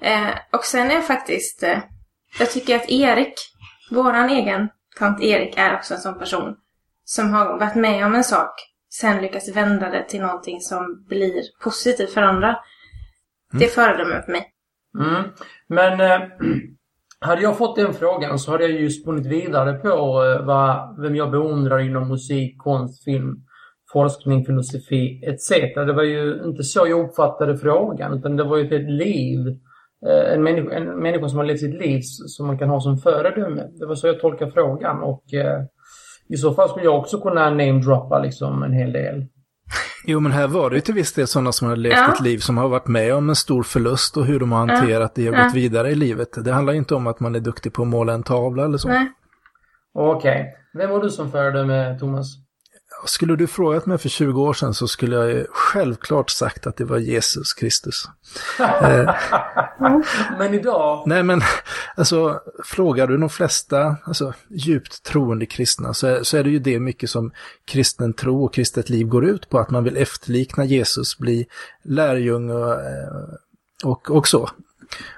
Eh, 0.00 0.30
och 0.52 0.64
sen 0.64 0.90
är 0.90 1.00
faktiskt, 1.00 1.62
eh, 1.62 1.78
jag 2.38 2.50
tycker 2.50 2.76
att 2.76 2.90
Erik, 2.90 3.34
våran 3.90 4.30
egen 4.30 4.68
tant 4.98 5.22
Erik 5.22 5.58
är 5.58 5.74
också 5.74 5.94
en 5.94 6.00
sån 6.00 6.18
person 6.18 6.56
som 7.04 7.32
har 7.32 7.58
varit 7.58 7.74
med 7.74 8.06
om 8.06 8.14
en 8.14 8.24
sak, 8.24 8.50
sen 8.90 9.22
lyckas 9.22 9.56
vända 9.56 9.90
det 9.90 10.08
till 10.08 10.20
någonting 10.20 10.60
som 10.60 11.04
blir 11.08 11.42
positivt 11.64 12.10
för 12.10 12.22
andra. 12.22 12.48
Mm. 12.48 13.60
Det 13.60 13.66
föredömer 13.66 14.20
för 14.20 14.32
mig. 14.32 14.52
Mm. 14.98 15.30
Men 15.68 16.00
eh, 16.00 16.28
hade 17.20 17.42
jag 17.42 17.58
fått 17.58 17.76
den 17.76 17.94
frågan 17.94 18.38
så 18.38 18.50
hade 18.50 18.64
jag 18.64 18.80
ju 18.80 18.90
spunnit 18.90 19.26
vidare 19.26 19.72
på 19.72 19.88
eh, 19.88 20.46
vad, 20.46 21.00
vem 21.00 21.16
jag 21.16 21.30
beundrar 21.30 21.78
inom 21.78 22.08
musik, 22.08 22.58
konst, 22.58 23.04
film, 23.04 23.36
forskning, 23.92 24.44
filosofi 24.44 25.24
etc. 25.26 25.50
Det 25.74 25.92
var 25.92 26.02
ju 26.02 26.42
inte 26.44 26.62
så 26.62 26.86
jag 26.86 27.08
uppfattade 27.08 27.58
frågan 27.58 28.14
utan 28.14 28.36
det 28.36 28.44
var 28.44 28.56
ju 28.56 28.76
ett 28.76 28.90
liv. 28.90 29.58
Eh, 30.06 30.32
en 30.34 30.42
människa, 30.42 30.74
en 30.76 30.84
människa 31.02 31.28
som 31.28 31.38
har 31.38 31.44
levt 31.44 31.60
sitt 31.60 31.74
liv 31.74 32.00
som 32.04 32.46
man 32.46 32.58
kan 32.58 32.68
ha 32.68 32.80
som 32.80 32.98
föredöme. 32.98 33.62
Det 33.78 33.86
var 33.86 33.94
så 33.94 34.06
jag 34.06 34.20
tolkar 34.20 34.50
frågan 34.50 35.02
och 35.02 35.34
eh, 35.34 35.60
i 36.28 36.36
så 36.36 36.54
fall 36.54 36.68
skulle 36.68 36.84
jag 36.84 36.98
också 36.98 37.20
kunna 37.20 37.50
namedroppa 37.50 38.18
liksom 38.18 38.62
en 38.62 38.72
hel 38.72 38.92
del. 38.92 39.24
Jo, 40.08 40.20
men 40.20 40.32
här 40.32 40.48
var 40.48 40.70
det 40.70 40.76
ju 40.76 40.80
till 40.82 40.94
viss 40.94 41.12
del 41.12 41.26
sådana 41.26 41.52
som 41.52 41.68
har 41.68 41.76
levt 41.76 41.94
Ja. 41.96 42.12
ett 42.12 42.20
liv 42.20 42.38
som 42.38 42.58
har 42.58 42.68
varit 42.68 42.86
med 42.88 43.14
om 43.14 43.28
en 43.28 43.36
stor 43.36 43.62
förlust 43.62 44.16
och 44.16 44.24
hur 44.26 44.40
de 44.40 44.52
har 44.52 44.58
hanterat 44.66 45.14
det 45.14 45.28
och 45.30 45.34
Ja. 45.36 45.44
gått 45.44 45.54
vidare 45.54 45.90
i 45.90 45.94
livet. 45.94 46.28
Det 46.44 46.52
handlar 46.52 46.72
ju 46.72 46.78
inte 46.78 46.94
om 46.94 47.06
att 47.06 47.20
man 47.20 47.34
är 47.34 47.40
duktig 47.40 47.72
på 47.72 47.82
att 47.82 47.88
måla 47.88 48.12
en 48.12 48.22
tavla 48.22 48.64
eller 48.64 48.78
så. 48.78 48.88
Nej. 48.88 49.06
Okej. 49.94 50.54
Vem 50.78 50.90
var 50.90 51.02
du 51.02 51.10
som 51.10 51.30
föredöme, 51.30 51.98
Thomas? 51.98 52.26
Skulle 53.04 53.36
du 53.36 53.46
frågat 53.46 53.86
mig 53.86 53.98
för 53.98 54.08
20 54.08 54.42
år 54.42 54.52
sedan 54.52 54.74
så 54.74 54.88
skulle 54.88 55.16
jag 55.16 55.46
självklart 55.50 56.30
sagt 56.30 56.66
att 56.66 56.76
det 56.76 56.84
var 56.84 56.98
Jesus 56.98 57.54
Kristus. 57.54 58.08
Eh, 58.82 59.14
Men 60.38 60.54
idag, 60.54 61.02
nej 61.06 61.22
men, 61.22 61.40
alltså 61.96 62.40
frågar 62.64 63.06
du 63.06 63.16
de 63.16 63.28
flesta 63.30 63.96
alltså, 64.04 64.32
djupt 64.48 65.02
troende 65.02 65.46
kristna 65.46 65.94
så 65.94 66.06
är, 66.06 66.22
så 66.22 66.36
är 66.36 66.44
det 66.44 66.50
ju 66.50 66.58
det 66.58 66.80
mycket 66.80 67.10
som 67.10 67.32
kristen 67.64 68.12
tro 68.12 68.44
och 68.44 68.54
kristet 68.54 68.88
liv 68.90 69.06
går 69.06 69.24
ut 69.24 69.48
på. 69.50 69.58
Att 69.58 69.70
man 69.70 69.84
vill 69.84 69.96
efterlikna 69.96 70.64
Jesus, 70.64 71.18
bli 71.18 71.46
lärjunge 71.84 72.52
och, 72.54 72.72
eh, 72.72 73.34
och, 73.84 74.10
och 74.10 74.28
så. 74.28 74.50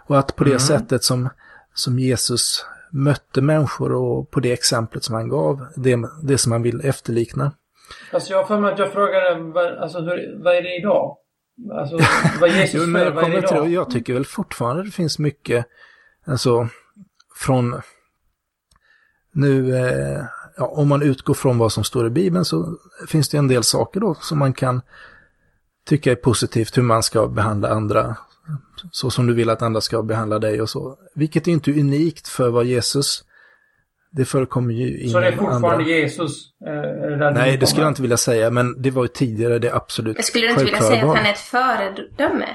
Och 0.07 0.19
att 0.19 0.37
på 0.37 0.45
det 0.45 0.51
Mm. 0.51 0.61
sättet 0.61 1.05
som, 1.05 1.29
som 1.75 1.99
Jesus 1.99 2.67
mötte 2.91 3.41
människor 3.41 3.93
och 3.93 4.31
på 4.31 4.41
det 4.41 4.53
exemplet 4.53 5.05
som 5.05 5.15
han 5.15 5.29
gav, 5.29 5.67
det, 5.77 5.99
det 6.23 6.39
som 6.39 6.51
man 6.51 6.63
vill 6.63 6.81
efterlikna. 6.85 7.53
Alltså 8.13 8.33
jag 8.33 8.39
har 8.39 8.47
för 8.47 8.61
mig 8.61 8.73
att 8.73 8.79
jag 8.79 8.93
frågade, 8.93 9.41
vad, 9.41 9.67
alltså 9.67 9.99
hur, 9.99 10.45
vad 10.45 10.57
är 10.57 10.63
det 10.63 10.77
idag? 10.77 11.17
Alltså, 11.73 11.99
vad 12.41 12.51
Jesus 12.51 12.75
Jo, 12.75 12.81
för, 12.81 12.87
men 12.87 13.03
jag 13.03 13.13
vad 13.13 13.25
är 13.25 13.31
det 13.31 13.39
idag? 13.39 13.69
jag 13.69 13.91
tycker 13.91 14.15
väl 14.15 14.27
fortfarande 14.27 14.83
det 14.83 14.91
finns 14.91 15.19
mycket, 15.19 15.67
alltså 16.27 16.69
från, 17.37 17.81
nu, 19.33 19.77
eh, 19.77 20.25
ja, 20.57 20.67
om 20.67 20.89
man 20.89 21.03
utgår 21.03 21.35
från 21.35 21.59
vad 21.59 21.73
som 21.73 21.85
står 21.85 22.07
i 22.07 22.11
Bibeln 22.11 22.45
så 22.45 22.79
finns 23.09 23.29
det 23.29 23.39
en 23.39 23.49
del 23.49 23.63
saker 23.63 24.01
då 24.01 24.15
som 24.15 24.39
man 24.39 24.53
kan 24.53 24.81
tycka 25.87 26.13
är 26.13 26.17
positivt, 26.17 26.79
hur 26.79 26.83
man 26.83 27.03
ska 27.03 27.27
behandla 27.27 27.69
andra, 27.69 28.17
så 28.91 29.11
som 29.11 29.27
du 29.27 29.35
vill 29.35 29.51
att 29.51 29.63
andra 29.63 29.81
ska 29.81 30.03
behandla 30.03 30.39
dig 30.39 30.63
och 30.63 30.71
så. 30.71 30.99
Vilket 31.15 31.49
är 31.49 31.53
inte 31.53 31.81
unikt 31.81 32.29
för 32.29 32.51
vad 32.51 32.65
Jesus, 32.65 33.25
det 34.11 34.25
förekommer 34.25 34.75
ju 34.75 34.99
inom 35.01 35.13
Så 35.13 35.21
det 35.21 35.27
är 35.27 35.33
fortfarande 35.33 35.69
andra. 35.69 35.85
Jesus? 35.85 36.33
Eh, 36.67 36.73
är 36.73 37.31
Nej, 37.31 37.51
du 37.51 37.57
det 37.57 37.67
skulle 37.67 37.83
jag 37.85 37.91
inte 37.91 38.03
vilja 38.03 38.17
säga, 38.17 38.51
men 38.51 38.83
det 38.83 38.91
var 38.91 39.03
ju 39.03 39.09
tidigare 39.09 39.59
det 39.59 39.75
absolut 39.75 40.17
Men 40.17 40.23
skulle 40.25 40.47
du 40.47 40.51
inte 40.53 40.65
vilja 40.65 40.81
säga 40.81 41.01
att 41.01 41.07
var. 41.09 41.17
han 41.17 41.27
är 41.27 41.33
ett 41.33 41.39
föredöme? 41.39 42.47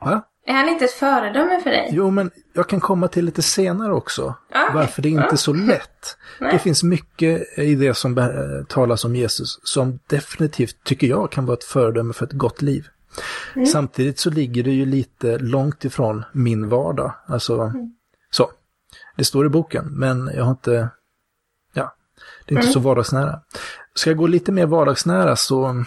Va? 0.00 0.22
Är 0.46 0.52
han 0.54 0.68
inte 0.68 0.84
ett 0.84 0.90
föredöme 0.92 1.60
för 1.62 1.70
dig? 1.70 1.88
Jo, 1.92 2.10
men 2.10 2.30
jag 2.52 2.68
kan 2.68 2.80
komma 2.80 3.08
till 3.08 3.24
lite 3.24 3.42
senare 3.42 3.92
också. 3.94 4.34
Ja, 4.52 4.70
Varför 4.74 5.02
det 5.02 5.08
inte 5.08 5.28
är 5.32 5.36
så 5.36 5.52
lätt. 5.52 6.16
Nej. 6.40 6.52
Det 6.52 6.58
finns 6.58 6.82
mycket 6.82 7.58
i 7.58 7.74
det 7.74 7.94
som 7.94 8.30
talas 8.68 9.04
om 9.04 9.16
Jesus 9.16 9.60
som 9.62 9.98
definitivt, 10.06 10.84
tycker 10.84 11.06
jag, 11.06 11.30
kan 11.30 11.46
vara 11.46 11.56
ett 11.56 11.64
föredöme 11.64 12.12
för 12.12 12.26
ett 12.26 12.32
gott 12.32 12.62
liv. 12.62 12.86
Mm. 13.54 13.66
Samtidigt 13.66 14.18
så 14.18 14.30
ligger 14.30 14.62
det 14.62 14.70
ju 14.70 14.86
lite 14.86 15.38
långt 15.38 15.84
ifrån 15.84 16.24
min 16.32 16.68
vardag. 16.68 17.12
Alltså, 17.26 17.60
Mm. 17.60 17.94
Det 19.20 19.24
står 19.24 19.46
i 19.46 19.48
boken, 19.48 19.86
men 19.90 20.30
jag 20.34 20.44
har 20.44 20.50
inte, 20.50 20.88
ja, 21.72 21.94
det 22.46 22.54
är 22.54 22.56
inte 22.56 22.66
Mm. 22.66 22.72
så 22.72 22.80
vardagsnära. 22.80 23.40
Ska 23.94 24.10
jag 24.10 24.16
gå 24.16 24.26
lite 24.26 24.52
mer 24.52 24.66
vardagsnära 24.66 25.36
så, 25.36 25.84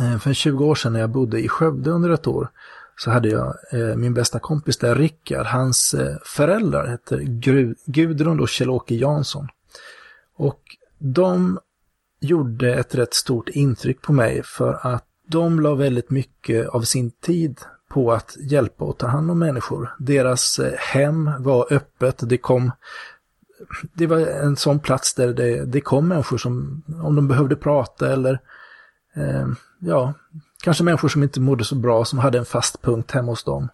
eh, 0.00 0.18
för 0.18 0.32
20 0.32 0.64
år 0.64 0.74
sedan 0.74 0.92
när 0.92 1.00
jag 1.00 1.10
bodde 1.10 1.40
i 1.40 1.48
Skövde 1.48 1.90
under 1.90 2.10
ett 2.10 2.26
år, 2.26 2.48
så 2.96 3.10
hade 3.10 3.28
jag 3.28 3.54
eh, 3.72 3.96
min 3.96 4.14
bästa 4.14 4.38
kompis 4.38 4.76
där, 4.78 4.94
Rickard, 4.94 5.46
hans 5.46 5.94
eh, 5.94 6.16
föräldrar 6.24 6.86
heter 6.86 7.18
Gru- 7.18 7.74
Gudrun 7.86 8.40
och 8.40 8.48
Kjell-Åke 8.48 8.94
Jansson. 8.94 9.48
Och 10.36 10.60
de 10.98 11.58
gjorde 12.20 12.74
ett 12.74 12.94
rätt 12.94 13.14
stort 13.14 13.48
intryck 13.48 14.02
på 14.02 14.12
mig 14.12 14.42
för 14.44 14.78
att 14.82 15.04
de 15.28 15.60
la 15.60 15.74
väldigt 15.74 16.10
mycket 16.10 16.68
av 16.68 16.82
sin 16.82 17.10
tid 17.10 17.60
på 17.94 18.12
att 18.12 18.36
hjälpa 18.40 18.84
och 18.84 18.98
ta 18.98 19.06
hand 19.06 19.30
om 19.30 19.38
människor. 19.38 19.94
Deras 19.98 20.58
eh, 20.58 20.72
hem 20.78 21.30
var 21.38 21.72
öppet, 21.72 22.28
det 22.28 22.38
kom 22.38 22.72
det 23.92 24.06
var 24.06 24.18
en 24.18 24.56
sån 24.56 24.78
plats 24.78 25.14
där 25.14 25.34
det, 25.34 25.64
det 25.64 25.80
kom 25.80 26.08
människor 26.08 26.38
som, 26.38 26.82
om 27.02 27.16
de 27.16 27.28
behövde 27.28 27.56
prata 27.56 28.12
eller 28.12 28.40
eh, 29.14 29.46
ja, 29.78 30.14
kanske 30.62 30.84
människor 30.84 31.08
som 31.08 31.22
inte 31.22 31.40
mådde 31.40 31.64
så 31.64 31.74
bra 31.74 32.04
som 32.04 32.18
hade 32.18 32.38
en 32.38 32.44
fast 32.44 32.82
punkt 32.82 33.10
hemma 33.10 33.32
hos 33.32 33.44
dem. 33.44 33.68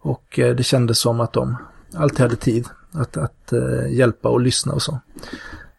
Och 0.00 0.38
eh, 0.38 0.56
det 0.56 0.62
kändes 0.62 0.98
som 0.98 1.20
att 1.20 1.32
de 1.32 1.56
alltid 1.94 2.20
hade 2.20 2.36
tid 2.36 2.68
att, 2.92 3.16
att 3.16 3.52
eh, 3.52 3.92
hjälpa 3.92 4.28
och 4.28 4.40
lyssna 4.40 4.72
och 4.72 4.82
så. 4.82 5.00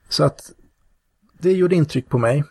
Så 0.09 0.23
att 0.23 0.51
det 1.39 1.51
gjorde 1.51 1.75
intryck 1.75 2.09
på 2.09 2.17
mig. 2.17 2.43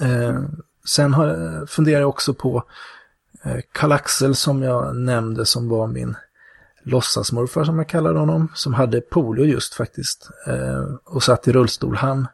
Eh, 0.00 0.40
sen 0.86 1.14
har, 1.14 1.66
funderar 1.66 2.00
jag 2.00 2.08
också 2.08 2.34
på 2.34 2.56
eh, 2.56 2.62
Eh, 3.44 3.60
Karl-Axel 3.72 4.34
som 4.34 4.62
jag 4.62 4.96
nämnde 4.96 5.46
som 5.46 5.68
var 5.68 5.86
min 5.86 6.16
låtsasmorfar 6.82 7.64
som 7.64 7.78
jag 7.78 7.88
kallade 7.88 8.18
honom, 8.18 8.48
som 8.54 8.74
hade 8.74 9.00
polio 9.00 9.44
just 9.44 9.74
faktiskt 9.74 10.30
eh, 10.46 10.84
och 11.04 11.22
satt 11.22 11.48
i 11.48 11.52
rullstol. 11.52 11.96
Han, 11.96 12.26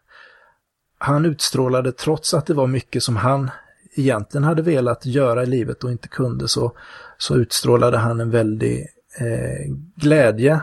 han 0.99 1.25
utstrålade, 1.25 1.93
trots 1.93 2.35
att 2.35 2.47
det 2.47 2.55
var 2.55 2.67
mycket 2.67 3.03
som 3.03 3.17
han 3.17 3.51
egentligen 3.95 4.45
hade 4.45 4.63
velat 4.63 5.07
göra 5.07 5.43
i 5.43 5.47
livet 5.47 5.85
och 5.85 5.91
inte 5.91 6.09
kunde, 6.09 6.49
så, 6.49 6.73
så 7.19 7.37
utstrålade 7.37 7.99
han 7.99 8.21
en 8.21 8.31
väldig 8.31 8.87
eh, 9.21 9.75
glädje. 9.97 10.61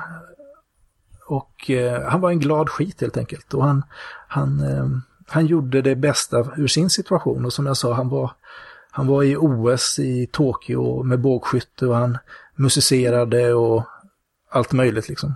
Och 1.27 1.69
eh, 1.69 2.03
han 2.03 2.21
var 2.21 2.29
en 2.29 2.39
glad 2.39 2.69
skit 2.69 3.01
helt 3.01 3.17
enkelt. 3.17 3.53
Och 3.53 3.63
han, 3.63 3.83
han, 4.27 4.59
eh, 4.59 4.87
han 5.27 5.45
gjorde 5.45 5.81
det 5.81 5.95
bästa 5.95 6.47
ur 6.57 6.67
sin 6.67 6.89
situation. 6.89 7.45
Och 7.45 7.53
som 7.53 7.65
jag 7.65 7.77
sa, 7.77 7.93
han 7.93 8.09
var, 8.09 8.31
han 8.99 9.07
var 9.07 9.23
i 9.23 9.37
OS 9.37 9.99
i 9.99 10.27
Tokyo 10.31 11.03
med 11.03 11.19
bågskytte 11.19 11.87
och 11.87 11.95
han 11.95 12.17
musicerade 12.55 13.53
och 13.53 13.83
allt 14.49 14.71
möjligt 14.71 15.09
liksom. 15.09 15.35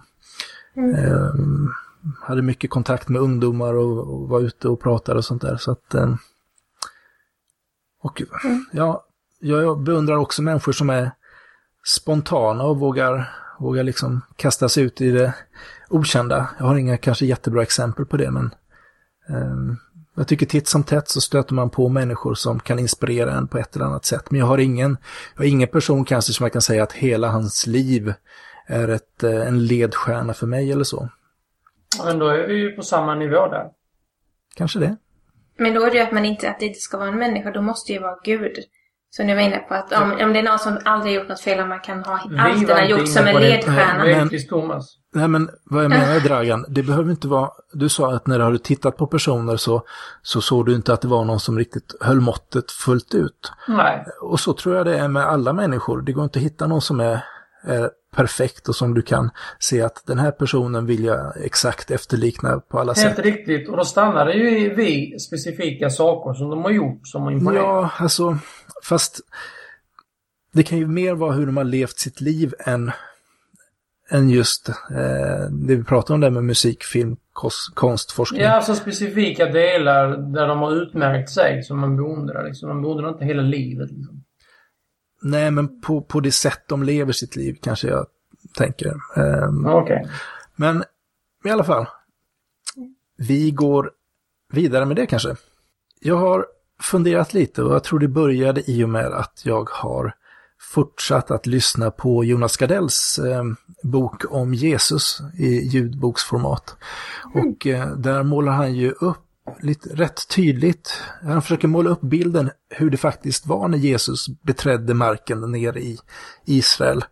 Eh, 0.98 1.34
hade 2.22 2.42
mycket 2.42 2.70
kontakt 2.70 3.10
med 3.10 3.22
ungdomar 3.22 3.74
och, 3.74 4.14
och 4.14 4.30
var 4.30 4.42
ute 4.42 4.68
och 4.68 4.82
pratade 4.82 5.18
och 5.18 5.26
sånt 5.26 5.42
där. 5.42 5.58
Så 5.58 5.72
att, 5.72 5.94
eh, 5.94 6.16
och 8.02 8.22
ja, 8.72 9.06
jag 9.40 9.84
beundrar 9.84 10.16
också 10.16 10.42
människor 10.42 10.72
som 10.72 10.90
är 10.90 11.12
spontana 11.86 12.64
och 12.64 12.80
vågar, 12.80 13.34
vågar 13.60 13.84
liksom 13.84 14.22
kasta 14.36 14.70
sig 14.70 14.84
ut 14.84 15.02
i 15.02 15.12
det 15.12 15.34
okända. 15.90 16.50
Jag 16.60 16.66
har 16.66 16.76
inga 16.76 16.98
kanske 16.98 17.26
jättebra 17.26 17.62
exempel 17.62 18.06
på 18.06 18.18
det, 18.18 18.32
men 18.32 18.56
eh, 19.30 19.76
jag 20.16 20.28
tycker 20.28 20.46
titt 20.46 20.68
som 20.68 20.84
tätt 20.84 21.10
så 21.10 21.22
stöter 21.22 21.54
man 21.54 21.70
på 21.70 21.90
människor 21.90 22.34
som 22.34 22.60
kan 22.60 22.80
inspirera 22.80 23.32
en 23.32 23.48
på 23.48 23.58
ett 23.58 23.76
eller 23.76 23.86
annat 23.86 24.06
sätt. 24.06 24.32
Men 24.32 24.40
jag 24.40 24.48
har 24.48 24.58
ingen, 24.58 24.98
jag 25.34 25.42
har 25.44 25.50
ingen 25.50 25.68
person 25.68 26.06
kanske 26.06 26.34
som 26.34 26.44
jag 26.44 26.54
kan 26.54 26.62
säga 26.62 26.84
att 26.84 26.94
hela 26.94 27.28
hans 27.28 27.68
liv 27.68 28.14
är 28.68 28.88
ett, 28.88 29.24
eh, 29.24 29.48
en 29.48 29.66
ledstjärna 29.66 30.34
för 30.34 30.48
mig 30.48 30.72
eller 30.72 30.84
så. 30.84 31.10
Men 32.06 32.20
då 32.20 32.28
är 32.28 32.48
vi 32.48 32.54
ju 32.54 32.72
på 32.72 32.82
samma 32.82 33.16
nivå 33.16 33.48
där. 33.48 33.68
Kanske 34.56 34.80
det. 34.80 34.98
Men 35.58 35.74
då 35.74 35.84
är 35.84 35.92
det 35.92 35.98
ju 35.98 36.04
att 36.04 36.12
man 36.12 36.26
inte, 36.26 36.50
att 36.50 36.60
det 36.60 36.66
inte 36.66 36.80
ska 36.80 36.98
vara 36.98 37.08
en 37.10 37.20
människa, 37.20 37.52
då 37.52 37.62
måste 37.62 37.92
det 37.92 37.96
ju 37.96 38.02
vara 38.02 38.20
Gud. 38.24 38.58
Så 39.16 39.24
ni 39.24 39.34
var 39.36 39.42
inne 39.42 39.58
på 39.58 39.74
att 39.74 39.94
om, 39.94 40.12
om 40.12 40.34
det 40.34 40.40
är 40.40 40.44
någon 40.44 40.60
som 40.60 40.78
aldrig 40.86 41.16
gjort 41.16 41.30
något 41.30 41.40
fel, 41.40 41.60
om 41.60 41.70
man 41.70 41.80
kan 41.80 42.04
ha 42.04 42.14
allt 42.40 42.68
den 42.68 42.78
har 42.78 42.86
gjort 42.86 43.08
som 43.10 43.28
en 43.28 43.36
ledstjärna. 43.36 44.04
Nej, 44.04 44.48
Thomas. 44.48 44.98
Nej 45.16 45.28
men 45.28 45.50
vad 45.64 45.84
jag 45.84 45.90
menar 45.90 46.20
Dragan, 46.28 46.66
det 46.68 46.84
behöver 46.84 47.12
inte 47.12 47.28
vara, 47.28 47.50
du 47.74 47.90
sa 47.90 48.14
att 48.14 48.28
när 48.28 48.38
du 48.40 48.44
hade 48.44 48.60
tittat 48.60 48.98
på 48.98 49.08
personer 49.08 49.58
så, 49.58 49.84
så 50.22 50.42
såg 50.42 50.66
du 50.66 50.76
inte 50.76 50.94
att 50.94 51.02
det 51.02 51.08
var 51.08 51.26
någon 51.26 51.40
som 51.40 51.58
riktigt 51.58 51.96
höll 52.02 52.22
måttet 52.22 52.72
fullt 52.72 53.14
ut. 53.14 53.52
Nej. 53.68 54.06
Och 54.22 54.40
så 54.40 54.54
tror 54.54 54.76
jag 54.76 54.86
det 54.86 55.00
är 55.00 55.08
med 55.08 55.26
alla 55.26 55.54
människor. 55.54 56.02
Det 56.02 56.12
går 56.12 56.24
inte 56.24 56.40
att 56.40 56.46
hitta 56.46 56.68
någon 56.68 56.82
som 56.82 57.00
är, 57.00 57.24
är 57.64 57.90
perfekt 58.16 58.70
och 58.70 58.76
som 58.76 58.94
du 58.94 59.02
kan 59.02 59.30
se 59.60 59.82
att 59.82 60.04
den 60.08 60.20
här 60.20 60.32
personen 60.32 60.86
vill 60.86 61.04
jag 61.04 61.46
exakt 61.46 61.92
efterlikna 61.92 62.60
på 62.60 62.80
alla 62.80 62.94
Helt 62.94 63.16
sätt. 63.16 63.26
riktigt. 63.26 63.70
Och 63.70 63.78
då 63.78 63.86
stannar 63.86 64.26
det 64.26 64.34
ju 64.34 64.60
i 64.60 64.70
vi 64.70 65.20
specifika 65.20 65.90
saker 65.90 66.34
som 66.34 66.50
de 66.50 66.64
har 66.64 66.72
gjort 66.72 67.00
som 67.04 67.22
har 67.22 67.32
imponerat. 67.32 67.64
Ja, 67.64 67.92
alltså, 67.98 68.38
fast 68.84 69.22
det 70.54 70.64
kan 70.64 70.78
ju 70.78 70.88
mer 70.88 71.14
vara 71.14 71.32
hur 71.32 71.46
de 71.46 71.58
har 71.58 71.64
levt 71.64 72.00
sitt 72.00 72.22
liv 72.22 72.54
än, 72.60 72.92
än 74.10 74.30
just 74.30 74.70
eh, 74.70 75.50
det 75.52 75.76
vi 75.76 75.84
pratar 75.84 76.14
om 76.14 76.22
där 76.22 76.30
med 76.30 76.44
musik, 76.44 76.84
film, 76.84 77.18
kost, 77.34 77.76
konstforskning. 77.76 78.42
Ja, 78.42 78.50
alltså 78.50 78.76
specifika 78.76 79.46
delar 79.46 80.18
där 80.18 80.48
de 80.48 80.60
har 80.60 80.72
utmärkt 80.72 81.30
sig 81.30 81.64
som 81.64 81.80
man 81.80 81.98
beundrar. 81.98 82.46
Liksom. 82.46 82.70
Man 82.70 82.82
beundrar 82.82 83.10
inte 83.10 83.26
hela 83.26 83.42
livet. 83.42 83.92
Liksom. 83.92 84.24
Nej, 85.22 85.52
men 85.52 85.82
på, 85.82 86.02
på 86.02 86.20
det 86.20 86.32
sätt 86.32 86.64
de 86.68 86.84
lever 86.84 87.14
sitt 87.14 87.36
liv 87.36 87.58
kanske 87.62 87.88
jag 87.88 88.06
tänker. 88.58 88.96
Ehm, 89.16 89.66
Okej. 89.66 90.08
Men 90.56 90.84
i 91.46 91.50
alla 91.50 91.64
fall, 91.64 91.86
vi 93.18 93.52
går 93.52 93.92
vidare 94.52 94.86
med 94.86 94.96
det 94.96 95.06
kanske. 95.06 95.36
Jag 96.00 96.16
har 96.16 96.46
funderat 96.84 97.34
lite 97.34 97.64
och 97.64 97.74
jag 97.74 97.84
tror 97.84 98.00
det 98.00 98.08
började 98.08 98.72
i 98.72 98.84
och 98.84 98.90
med 98.90 99.06
att 99.06 99.42
jag 99.44 99.70
har 99.70 100.14
fortsatt 100.74 101.32
att 101.32 101.46
lyssna 101.46 101.92
på 101.92 102.24
Jonas 102.24 102.58
Gardells 102.58 103.20
eh, 103.20 103.44
bok 103.84 104.24
om 104.30 104.54
Jesus 104.54 105.22
i 105.38 105.68
ljudboksformat. 105.68 106.76
Och 107.34 107.68
eh, 107.68 107.88
där 107.88 108.24
målar 108.24 108.52
han 108.52 108.76
ju 108.76 108.92
upp 108.92 109.18
lite, 109.62 109.90
rätt 109.90 110.28
tydligt. 110.28 111.02
Han 111.24 111.42
försöker 111.42 111.68
måla 111.68 111.90
upp 111.90 112.02
bilden 112.02 112.50
hur 112.70 112.90
det 112.90 112.98
faktiskt 112.98 113.48
var 113.48 113.68
när 113.68 113.78
Jesus 113.78 114.28
beträdde 114.42 114.94
marken 114.94 115.52
ner 115.52 115.78
i 115.78 115.98
Israel. 116.46 117.06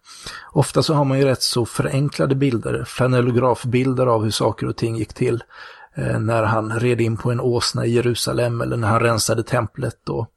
Ofta 0.51 0.83
så 0.83 0.93
har 0.93 1.05
man 1.05 1.19
ju 1.19 1.25
rätt 1.25 1.41
så 1.41 1.65
förenklade 1.65 2.35
bilder, 2.35 2.83
flanellografbilder 2.87 4.07
av 4.07 4.23
hur 4.23 4.31
saker 4.31 4.67
och 4.67 4.77
ting 4.77 4.95
gick 4.95 5.13
till 5.13 5.43
Eh, 5.95 6.19
när 6.19 6.43
han 6.43 6.79
red 6.79 7.01
in 7.01 7.17
på 7.17 7.31
en 7.31 7.39
åsna 7.39 7.85
i 7.85 7.91
Jerusalem 7.91 8.61
eller 8.61 8.77
när 8.77 8.87
han 8.87 8.99
rensade 8.99 9.43
templet 9.43 10.09
och, 10.09 10.27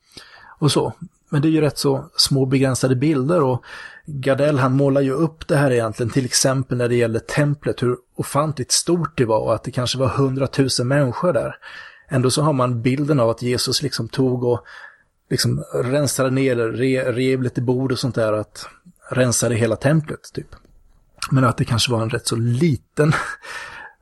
och 0.58 0.72
så. 0.72 0.92
Men 1.28 1.42
det 1.42 1.48
är 1.48 1.50
ju 1.50 1.60
rätt 1.60 1.78
så 1.78 2.04
små 2.16 2.46
begränsade 2.46 2.96
bilder 2.96 3.42
och 3.42 3.64
Gardell 4.06 4.58
han 4.58 4.72
målar 4.72 5.00
ju 5.00 5.12
upp 5.12 5.48
det 5.48 5.56
här 5.56 5.70
egentligen 5.70 6.10
till 6.10 6.24
exempel 6.24 6.78
när 6.78 6.88
det 6.88 6.94
gäller 6.94 7.18
templet, 7.18 7.82
hur 7.82 7.96
ofantligt 8.16 8.72
stort 8.72 9.18
det 9.18 9.24
var 9.24 9.38
och 9.38 9.54
att 9.54 9.64
det 9.64 9.70
kanske 9.70 9.98
var 9.98 10.08
hundratusen 10.08 10.88
människor 10.88 11.32
där. 11.32 11.56
Ändå 12.08 12.30
så 12.30 12.42
har 12.42 12.52
man 12.52 12.82
bilden 12.82 13.20
av 13.20 13.30
att 13.30 13.42
Jesus 13.42 13.82
liksom 13.82 14.08
tog 14.08 14.44
och 14.44 14.64
liksom 15.30 15.64
rensade 15.74 16.30
ner, 16.30 16.56
re, 16.56 17.12
rev 17.12 17.42
lite 17.42 17.60
bord 17.60 17.92
och 17.92 17.98
sånt 17.98 18.14
där, 18.14 18.32
att 18.32 18.66
rensade 19.10 19.54
hela 19.54 19.76
templet 19.76 20.20
typ. 20.34 20.48
Men 21.30 21.44
att 21.44 21.56
det 21.56 21.64
kanske 21.64 21.92
var 21.92 22.02
en 22.02 22.10
rätt 22.10 22.26
så 22.26 22.36
liten, 22.36 23.12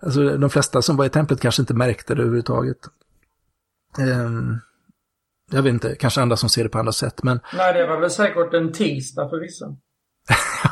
alltså 0.02 0.36
de 0.38 0.50
flesta 0.50 0.82
som 0.82 0.96
var 0.96 1.04
i 1.04 1.10
templet 1.10 1.40
kanske 1.40 1.62
inte 1.62 1.74
märkte 1.74 2.14
det 2.14 2.22
överhuvudtaget. 2.22 2.78
Um, 3.98 4.60
jag 5.50 5.62
vet 5.62 5.70
inte, 5.70 5.94
kanske 5.94 6.20
andra 6.20 6.36
som 6.36 6.48
ser 6.48 6.62
det 6.62 6.68
på 6.68 6.78
andra 6.78 6.92
sätt, 6.92 7.22
men... 7.22 7.40
Nej, 7.56 7.72
det 7.72 7.86
var 7.86 8.00
väl 8.00 8.10
säkert 8.10 8.54
en 8.54 8.72
tisdag 8.72 9.30
för 9.30 9.40
vissa. 9.40 9.66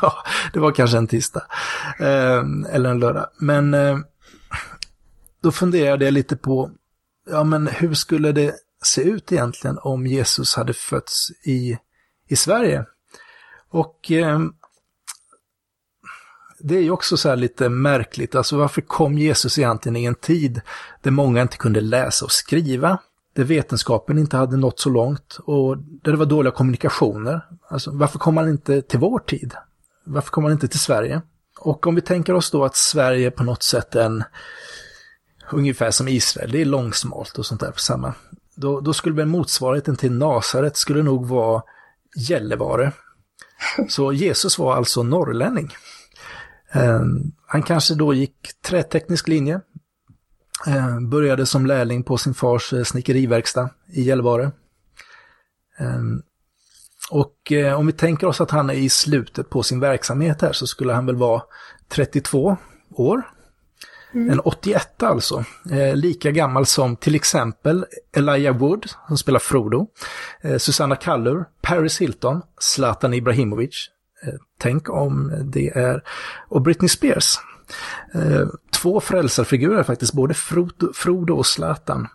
ja, 0.03 0.15
det 0.53 0.61
var 0.61 0.73
kanske 0.73 0.99
en 0.99 1.07
tisdag. 1.07 1.43
Eh, 1.99 2.45
eller 2.73 2.91
en 2.91 3.01
lördag. 3.01 3.27
Men 3.41 3.75
eh, 3.75 3.99
då 5.43 5.53
funderade 5.53 6.05
jag 6.05 6.15
lite 6.15 6.37
på, 6.37 6.71
ja 7.31 7.45
men 7.45 7.67
hur 7.67 7.95
skulle 7.95 8.33
det 8.33 8.55
se 8.83 9.03
ut 9.03 9.33
egentligen 9.33 9.79
om 9.79 10.07
Jesus 10.07 10.57
hade 10.57 10.73
fötts 10.73 11.31
i, 11.47 11.79
i 12.29 12.37
Sverige? 12.37 12.85
Och 13.71 14.11
eh, 14.11 14.41
det 16.61 16.77
är 16.77 16.83
ju 16.83 16.91
också 16.91 17.17
så 17.17 17.29
här 17.29 17.37
lite 17.37 17.69
märkligt, 17.69 18.35
alltså 18.35 18.57
varför 18.57 18.81
kom 18.81 19.19
Jesus 19.19 19.59
egentligen 19.59 19.97
i 19.97 20.05
en 20.05 20.15
tid 20.15 20.61
där 21.03 21.11
många 21.11 21.43
inte 21.43 21.57
kunde 21.57 21.81
läsa 21.81 22.25
och 22.25 22.33
skriva? 22.33 22.99
där 23.35 23.45
vetenskapen 23.45 24.19
inte 24.19 24.37
hade 24.37 24.57
nått 24.57 24.81
så 24.81 24.91
långt 24.91 25.39
och 25.45 25.79
där 25.79 26.13
det 26.13 26.19
var 26.19 26.27
dåliga 26.27 26.53
kommunikationer. 26.53 27.41
Alltså, 27.69 27.91
varför 27.91 28.19
kom 28.19 28.37
han 28.37 28.49
inte 28.49 28.83
till 28.83 28.99
vår 28.99 29.19
tid? 29.19 29.55
Varför 30.05 30.31
kom 30.31 30.45
han 30.45 30.53
inte 30.53 30.69
till 30.69 30.81
Sverige? 30.81 31.23
Och 31.59 31.87
om 31.87 31.95
vi 31.95 32.01
tänker 32.01 32.35
oss 32.35 32.51
då 32.51 32.65
att 32.65 32.77
Sverige 32.77 33.31
på 33.31 33.45
något 33.45 33.63
sätt 33.63 33.95
är 33.95 34.05
en, 34.05 34.25
ungefär 35.53 35.91
som 35.91 36.09
Israel, 36.09 36.53
det 36.53 36.61
är 36.61 36.65
långsmalt 36.65 37.39
och 37.39 37.47
sånt 37.47 37.61
där 37.61 37.71
på 37.71 37.79
samma. 37.79 38.15
Då, 38.55 38.81
då 38.81 38.93
skulle 38.93 39.15
väl 39.15 39.27
motsvarigheten 39.27 39.97
till 39.97 40.13
Nasaret 40.13 40.77
skulle 40.77 41.03
nog 41.03 41.27
vara 41.27 41.63
Gällivare. 42.17 42.93
Så 43.89 44.13
Jesus 44.13 44.59
var 44.59 44.77
alltså 44.77 45.03
norrlänning. 45.03 45.73
Um, 46.75 47.33
han 47.47 47.63
kanske 47.63 47.95
då 47.95 48.15
gick 48.15 48.63
träteknisk 48.63 49.29
linje, 49.29 49.61
Eh, 50.67 51.01
började 51.01 51.47
som 51.47 51.67
lärling 51.67 52.03
på 52.03 52.19
sin 52.19 52.35
fars 52.35 52.73
eh, 52.73 52.85
snickeriverkstad 52.85 53.71
i 53.93 54.03
Gällivare. 54.03 54.51
Ehm, 55.79 56.23
och 57.11 57.53
eh, 57.53 57.79
om 57.79 57.87
vi 57.87 57.93
tänker 57.93 58.27
oss 58.27 58.41
att 58.41 58.51
han 58.51 58.71
är 58.71 58.75
i 58.75 58.89
slutet 58.89 59.51
på 59.51 59.63
sin 59.63 59.81
verksamhet 59.81 60.43
här 60.43 60.53
så 60.53 60.67
skulle 60.67 60.93
han 60.93 61.07
väl 61.07 61.17
vara 61.17 61.43
32 61.89 62.57
år. 62.91 63.23
Mm. 64.15 64.31
En 64.31 64.41
81 64.41 65.03
alltså. 65.03 65.45
lika 65.95 66.31
gammal 66.31 66.67
som 66.67 66.97
till 66.97 67.15
exempel 67.15 67.87
Elijah 68.17 68.57
Wood 68.57 68.91
som 69.09 69.19
spelar 69.19 69.39
Frodo. 69.39 69.87
Susanna 70.59 70.97
Kallur, 70.97 71.45
Paris 71.63 72.01
Hilton, 72.01 72.43
Zlatan 72.59 73.15
Ibrahimovic. 73.15 73.91
Eh, 74.23 74.35
tänk 74.59 74.91
om 74.91 75.33
det 75.45 75.69
är... 75.69 76.03
Och 76.49 76.63
Britney 76.63 76.89
Spears 76.89 77.39
eh, 78.15 78.49
två 78.71 79.01
frälsarfigurer 79.01 79.83
faktiskt, 79.83 80.13
både 80.13 80.35
Frodo 80.95 81.35
och 81.35 81.47
Zlatan, 81.47 82.09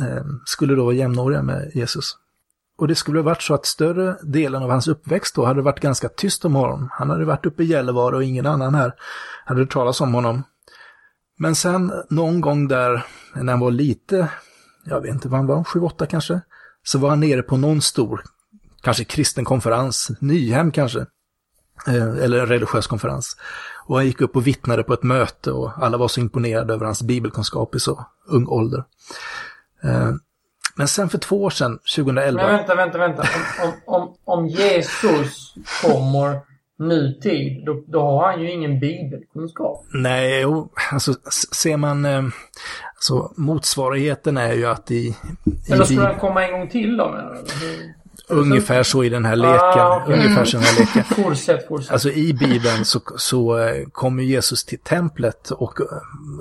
eh, 0.00 0.24
skulle 0.44 0.74
då 0.74 0.84
vara 0.84 0.94
jämnåriga 0.94 1.42
med 1.42 1.70
Jesus. 1.74 2.16
Och 2.78 2.88
det 2.88 2.94
skulle 2.94 3.18
ha 3.18 3.24
varit 3.24 3.42
så 3.42 3.54
att 3.54 3.66
större 3.66 4.16
delen 4.22 4.62
av 4.62 4.70
hans 4.70 4.88
uppväxt 4.88 5.34
då 5.34 5.44
hade 5.44 5.62
varit 5.62 5.80
ganska 5.80 6.08
tyst 6.08 6.44
om 6.44 6.54
honom. 6.54 6.88
Han 6.92 7.10
hade 7.10 7.24
varit 7.24 7.46
uppe 7.46 7.62
i 7.62 7.66
Gällivare 7.66 8.16
och 8.16 8.24
ingen 8.24 8.46
annan 8.46 8.74
här 8.74 8.94
hade 9.44 9.60
hört 9.60 9.72
talas 9.72 10.00
om 10.00 10.14
honom. 10.14 10.42
Men 11.38 11.54
sen 11.54 11.92
någon 12.10 12.40
gång 12.40 12.68
där, 12.68 13.06
när 13.34 13.52
han 13.52 13.60
var 13.60 13.70
lite, 13.70 14.28
jag 14.84 15.00
vet 15.00 15.14
inte 15.14 15.28
vad 15.28 15.38
han 15.38 15.46
var, 15.46 15.62
7-8 15.62 16.06
kanske, 16.06 16.40
så 16.82 16.98
var 16.98 17.10
han 17.10 17.20
nere 17.20 17.42
på 17.42 17.56
någon 17.56 17.82
stor, 17.82 18.22
kanske 18.82 19.04
kristen 19.04 19.44
konferens, 19.44 20.10
Nyhem 20.20 20.70
kanske, 20.70 21.06
eller 21.86 22.38
en 22.38 22.46
religiös 22.46 22.86
konferens. 22.86 23.36
Och 23.86 23.96
han 23.96 24.06
gick 24.06 24.20
upp 24.20 24.36
och 24.36 24.46
vittnade 24.46 24.82
på 24.82 24.92
ett 24.92 25.02
möte 25.02 25.52
och 25.52 25.70
alla 25.76 25.96
var 25.96 26.08
så 26.08 26.20
imponerade 26.20 26.74
över 26.74 26.84
hans 26.84 27.02
bibelkunskap 27.02 27.74
i 27.74 27.80
så 27.80 28.06
ung 28.28 28.46
ålder. 28.46 28.84
Eh, 29.84 30.10
men 30.76 30.88
sen 30.88 31.08
för 31.08 31.18
två 31.18 31.42
år 31.42 31.50
sedan, 31.50 31.78
2011... 31.96 32.42
Men 32.42 32.56
vänta, 32.56 32.74
vänta, 32.74 32.98
vänta. 32.98 33.22
Om, 33.62 33.94
om, 33.94 34.14
om 34.24 34.46
Jesus 34.46 35.54
kommer 35.82 36.40
nutid, 36.78 37.64
då, 37.66 37.84
då 37.86 38.00
har 38.00 38.32
han 38.32 38.42
ju 38.42 38.50
ingen 38.50 38.80
bibelkunskap. 38.80 39.84
Nej, 39.92 40.44
alltså 40.92 41.14
ser 41.52 41.76
man... 41.76 42.04
Eh, 42.04 42.24
alltså 42.94 43.32
motsvarigheten 43.36 44.36
är 44.36 44.52
ju 44.52 44.66
att 44.66 44.90
i... 44.90 44.94
i 44.94 45.14
Eller 45.72 45.84
skulle 45.84 46.00
han 46.00 46.18
komma 46.18 46.46
en 46.46 46.52
gång 46.52 46.68
till 46.68 46.96
då? 46.96 47.34
Ungefär 48.28 48.82
så 48.82 49.04
i 49.04 49.08
den 49.08 49.24
här 49.24 49.36
leken. 49.36 49.58
Ah, 49.58 50.02
okay. 50.02 50.14
Ungefär 50.14 50.44
så 50.44 50.56
i 50.56 50.60
den 50.60 50.68
här 50.68 50.80
leken. 50.80 51.04
fortsätt, 51.24 51.68
fortsätt. 51.68 51.92
Alltså 51.92 52.10
i 52.10 52.34
Bibeln 52.34 52.84
så, 52.84 53.00
så 53.16 53.58
eh, 53.58 53.86
kommer 53.92 54.22
Jesus 54.22 54.64
till 54.64 54.78
templet 54.78 55.50
och 55.50 55.80
eh, 55.80 55.86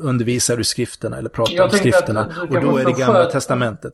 undervisar 0.02 0.60
ur 0.60 0.64
skrifterna 0.64 1.18
eller 1.18 1.30
pratar 1.30 1.64
om 1.64 1.70
skrifterna. 1.70 2.28
Och 2.50 2.62
då 2.62 2.78
är 2.78 2.86
det 2.86 2.92
gamla 2.92 3.24
sköt. 3.24 3.32
testamentet. 3.32 3.94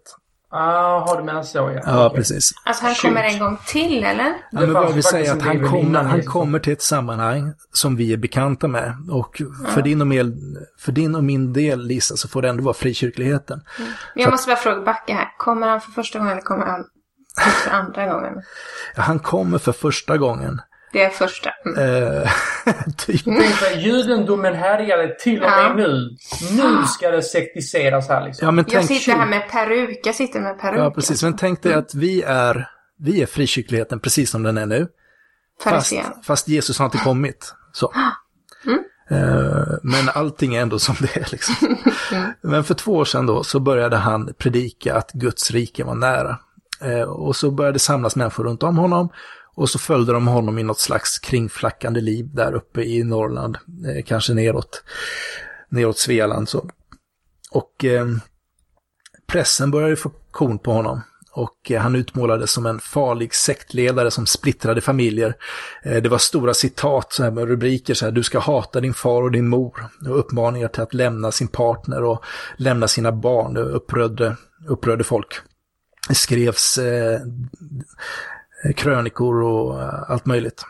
Ah, 0.49 0.99
har 0.99 1.17
du 1.17 1.23
menar 1.23 1.43
så 1.43 1.57
ja. 1.57 1.81
Ja, 1.85 2.05
okay. 2.05 2.17
precis. 2.17 2.51
Alltså 2.65 2.85
han 2.85 2.95
kommer 2.95 3.23
en 3.23 3.39
gång 3.39 3.57
till 3.65 4.03
eller? 4.03 4.33
Ja, 4.51 4.59
men 4.59 4.73
vad 4.73 4.93
vi 4.93 5.03
säger 5.03 5.33
att 5.33 5.41
han 5.41 5.67
kommer, 5.67 6.03
han 6.03 6.23
kommer 6.23 6.59
till 6.59 6.73
ett 6.73 6.81
sammanhang 6.81 7.53
som 7.73 7.95
vi 7.95 8.13
är 8.13 8.17
bekanta 8.17 8.67
med. 8.67 8.93
Och 9.11 9.41
för, 9.67 9.81
din 9.81 10.01
och 10.01 10.07
med, 10.07 10.37
för 10.79 10.91
din 10.91 11.15
och 11.15 11.23
min 11.23 11.53
del, 11.53 11.87
Lisa, 11.87 12.17
så 12.17 12.27
får 12.27 12.41
det 12.41 12.49
ändå 12.49 12.63
vara 12.63 12.73
frikyrkligheten. 12.73 13.61
Mm. 13.79 13.91
Jag 14.15 14.31
måste 14.31 14.47
bara 14.47 14.57
fråga 14.57 14.81
Backe 14.81 15.13
här. 15.13 15.37
Kommer 15.37 15.67
han 15.67 15.81
för 15.81 15.91
första 15.91 16.19
gången 16.19 16.31
eller 16.31 16.41
kommer 16.41 16.65
han 16.65 16.85
för 17.41 17.71
andra 17.71 18.07
gången? 18.07 18.41
Ja, 18.95 19.01
han 19.01 19.19
kommer 19.19 19.57
för 19.57 19.71
första 19.71 20.17
gången. 20.17 20.61
Det 20.91 21.03
är 21.03 21.09
första. 21.09 21.49
Mm. 21.65 22.23
Eh, 22.23 22.31
typ. 22.97 23.21
Judendomen 23.77 24.55
härjade 24.55 25.15
till 25.19 25.43
och 25.43 25.49
med 25.49 25.65
ja. 25.65 25.73
nu. 25.73 26.17
Nu 26.51 26.85
ska 26.85 27.11
det 27.11 27.21
sektiseras 27.21 28.09
här 28.09 28.25
liksom. 28.25 28.45
Ja, 28.45 28.51
men 28.51 28.65
jag 28.67 28.85
sitter 28.85 29.11
här 29.11 29.25
med 29.25 29.49
peruk. 29.49 29.99
Jag 30.03 30.15
sitter 30.15 30.39
med 30.39 30.59
peruk. 30.59 30.79
Ja, 30.79 30.91
precis. 30.91 31.23
Men 31.23 31.35
tänk 31.35 31.63
dig 31.63 31.73
att 31.73 31.95
vi 31.95 32.21
är, 32.21 32.69
vi 32.99 33.21
är 33.21 33.25
frikyrkligheten 33.25 33.99
precis 33.99 34.29
som 34.29 34.43
den 34.43 34.57
är 34.57 34.65
nu. 34.65 34.87
Fast, 35.63 35.93
fast 36.23 36.47
Jesus 36.47 36.79
har 36.79 36.85
inte 36.85 36.97
kommit. 36.97 37.53
Så. 37.71 37.93
Mm. 38.65 38.79
Uh, 39.11 39.77
men 39.83 40.09
allting 40.13 40.55
är 40.55 40.61
ändå 40.61 40.79
som 40.79 40.95
det 40.99 41.17
är 41.17 41.27
liksom. 41.31 41.55
Mm. 42.11 42.31
Men 42.41 42.63
för 42.63 42.73
två 42.73 42.95
år 42.95 43.05
sedan 43.05 43.25
då 43.25 43.43
så 43.43 43.59
började 43.59 43.97
han 43.97 44.33
predika 44.37 44.95
att 44.95 45.11
Guds 45.11 45.51
rike 45.51 45.83
var 45.83 45.95
nära. 45.95 46.37
Eh, 46.81 47.01
och 47.01 47.35
så 47.35 47.51
började 47.51 47.79
samlas 47.79 48.15
människor 48.15 48.43
runt 48.43 48.63
om 48.63 48.77
honom 48.77 49.09
och 49.55 49.69
så 49.69 49.79
följde 49.79 50.13
de 50.13 50.27
honom 50.27 50.59
i 50.59 50.63
något 50.63 50.79
slags 50.79 51.19
kringflackande 51.19 52.01
liv 52.01 52.29
där 52.33 52.53
uppe 52.53 52.81
i 52.81 53.03
Norrland, 53.03 53.57
eh, 53.87 54.03
kanske 54.05 54.33
neråt, 54.33 54.83
neråt 55.69 55.97
Svealand. 55.97 56.49
Så. 56.49 56.69
Och 57.51 57.85
eh, 57.85 58.07
pressen 59.27 59.71
började 59.71 59.95
få 59.95 60.11
korn 60.31 60.59
på 60.59 60.71
honom. 60.71 61.01
Och 61.31 61.71
eh, 61.71 61.81
han 61.81 61.95
utmålades 61.95 62.51
som 62.51 62.65
en 62.65 62.79
farlig 62.79 63.35
sektledare 63.35 64.11
som 64.11 64.25
splittrade 64.25 64.81
familjer. 64.81 65.35
Eh, 65.83 66.01
det 66.01 66.09
var 66.09 66.17
stora 66.17 66.53
citat 66.53 67.13
så 67.13 67.23
här 67.23 67.31
med 67.31 67.47
rubriker 67.47 67.93
så 67.93 68.05
här, 68.05 68.11
du 68.11 68.23
ska 68.23 68.39
hata 68.39 68.81
din 68.81 68.93
far 68.93 69.23
och 69.23 69.31
din 69.31 69.47
mor. 69.47 69.89
Och 70.09 70.19
uppmaningar 70.19 70.67
till 70.67 70.81
att 70.81 70.93
lämna 70.93 71.31
sin 71.31 71.47
partner 71.47 72.03
och 72.03 72.23
lämna 72.57 72.87
sina 72.87 73.11
barn. 73.11 73.53
Det 73.53 73.61
upprörde, 73.61 74.35
upprörde 74.67 75.03
folk 75.03 75.41
skrevs 76.15 76.77
eh, 76.77 77.19
krönikor 78.75 79.43
och 79.43 79.81
eh, 79.81 80.11
allt 80.11 80.25
möjligt. 80.25 80.63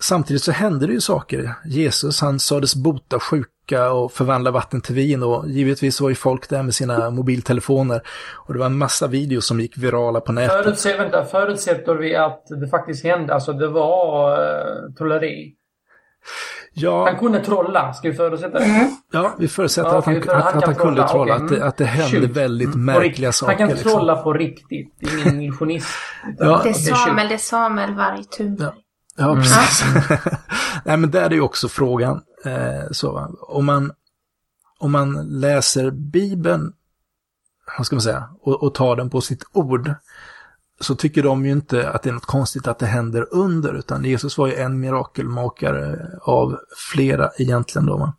Samtidigt 0.00 0.42
så 0.42 0.52
hände 0.52 0.86
det 0.86 0.92
ju 0.92 1.00
saker. 1.00 1.54
Jesus 1.64 2.20
han 2.20 2.38
sades 2.38 2.74
bota 2.74 3.20
sjuka 3.20 3.92
och 3.92 4.12
förvandla 4.12 4.50
vatten 4.50 4.80
till 4.80 4.94
vin 4.94 5.22
och 5.22 5.48
givetvis 5.48 6.00
var 6.00 6.08
ju 6.08 6.14
folk 6.14 6.48
där 6.48 6.62
med 6.62 6.74
sina 6.74 7.10
mobiltelefoner. 7.10 8.02
Och 8.34 8.54
det 8.54 8.58
var 8.58 8.66
en 8.66 8.78
massa 8.78 9.06
videos 9.06 9.46
som 9.46 9.60
gick 9.60 9.78
virala 9.78 10.20
på 10.20 10.32
nätet. 10.32 10.64
Förutsätter, 10.64 10.98
vänta, 10.98 11.24
förutsätter 11.24 11.94
vi 11.94 12.16
att 12.16 12.46
det 12.60 12.68
faktiskt 12.68 13.04
hände, 13.04 13.34
alltså 13.34 13.52
det 13.52 13.68
var 13.68 14.32
eh, 14.32 14.92
trolleri? 14.98 15.54
Ja. 16.78 17.04
Han 17.06 17.18
kunde 17.18 17.44
trolla, 17.44 17.92
ska 17.92 18.10
vi 18.10 18.14
förutsätta 18.16 18.58
det? 18.58 18.64
Mm. 18.64 18.96
Ja, 19.12 19.34
vi 19.38 19.48
förutsätter 19.48 19.90
Ja, 19.90 19.98
att 19.98 20.04
han, 20.04 20.16
okej, 20.16 20.28
han 20.34 20.42
att, 20.42 20.54
att 20.56 20.64
han 20.64 20.74
kunde 20.74 21.08
trolla, 21.08 21.08
trolla. 21.08 21.34
okej. 21.36 21.44
Att, 21.44 21.60
det, 21.60 21.66
att 21.66 21.76
det 21.76 21.84
hände 21.84 22.20
Shoot. 22.26 22.36
väldigt 22.36 22.74
Mm. 22.74 22.84
Märkliga 22.84 23.32
saker. 23.32 23.52
Han 23.52 23.58
kan 23.58 23.68
liksom. 23.68 23.90
trolla 23.90 24.16
på 24.16 24.32
riktigt. 24.32 24.94
Det 25.00 25.06
är 25.06 25.22
ingen 25.26 25.40
illusionist. 25.40 25.88
Ja. 26.38 26.60
Det 26.64 26.68
är. 26.68 26.72
Samuel, 26.72 27.28
det 27.28 27.34
är 27.34 27.38
Samuel 27.38 27.94
Varg 27.94 28.24
Thunberg. 28.24 28.70
Ja, 29.16 29.30
Mm. 29.30 29.42
precis. 29.42 29.84
Nej, 30.84 30.96
men 30.96 31.10
där 31.10 31.22
är 31.26 31.30
ju 31.34 31.40
också 31.40 31.68
frågan. 31.68 32.20
Eh, 32.44 32.90
så, 32.90 33.36
om, 33.40 33.64
man, 33.66 33.92
om 34.78 34.92
man 34.92 35.28
läser 35.40 35.90
Bibeln, 35.90 36.72
vad 37.78 37.86
ska 37.86 37.96
man 37.96 38.00
säga, 38.02 38.28
och, 38.42 38.62
och 38.62 38.74
tar 38.74 38.96
den 38.96 39.10
på 39.10 39.20
sitt 39.20 39.44
ord, 39.52 39.94
så 40.80 40.94
tycker 40.94 41.22
de 41.22 41.46
ju 41.46 41.52
inte 41.52 41.90
att 41.90 42.02
det 42.02 42.10
är 42.10 42.12
något 42.14 42.26
konstigt 42.26 42.66
att 42.66 42.78
det 42.78 42.86
händer 42.86 43.26
under, 43.30 43.74
utan 43.74 44.04
Jesus 44.04 44.38
var 44.38 44.46
ju 44.46 44.54
en 44.54 44.80
mirakelmakare 44.80 46.10
av 46.22 46.58
flera 46.92 47.30
egentligen 47.38 47.86
då. 47.86 48.12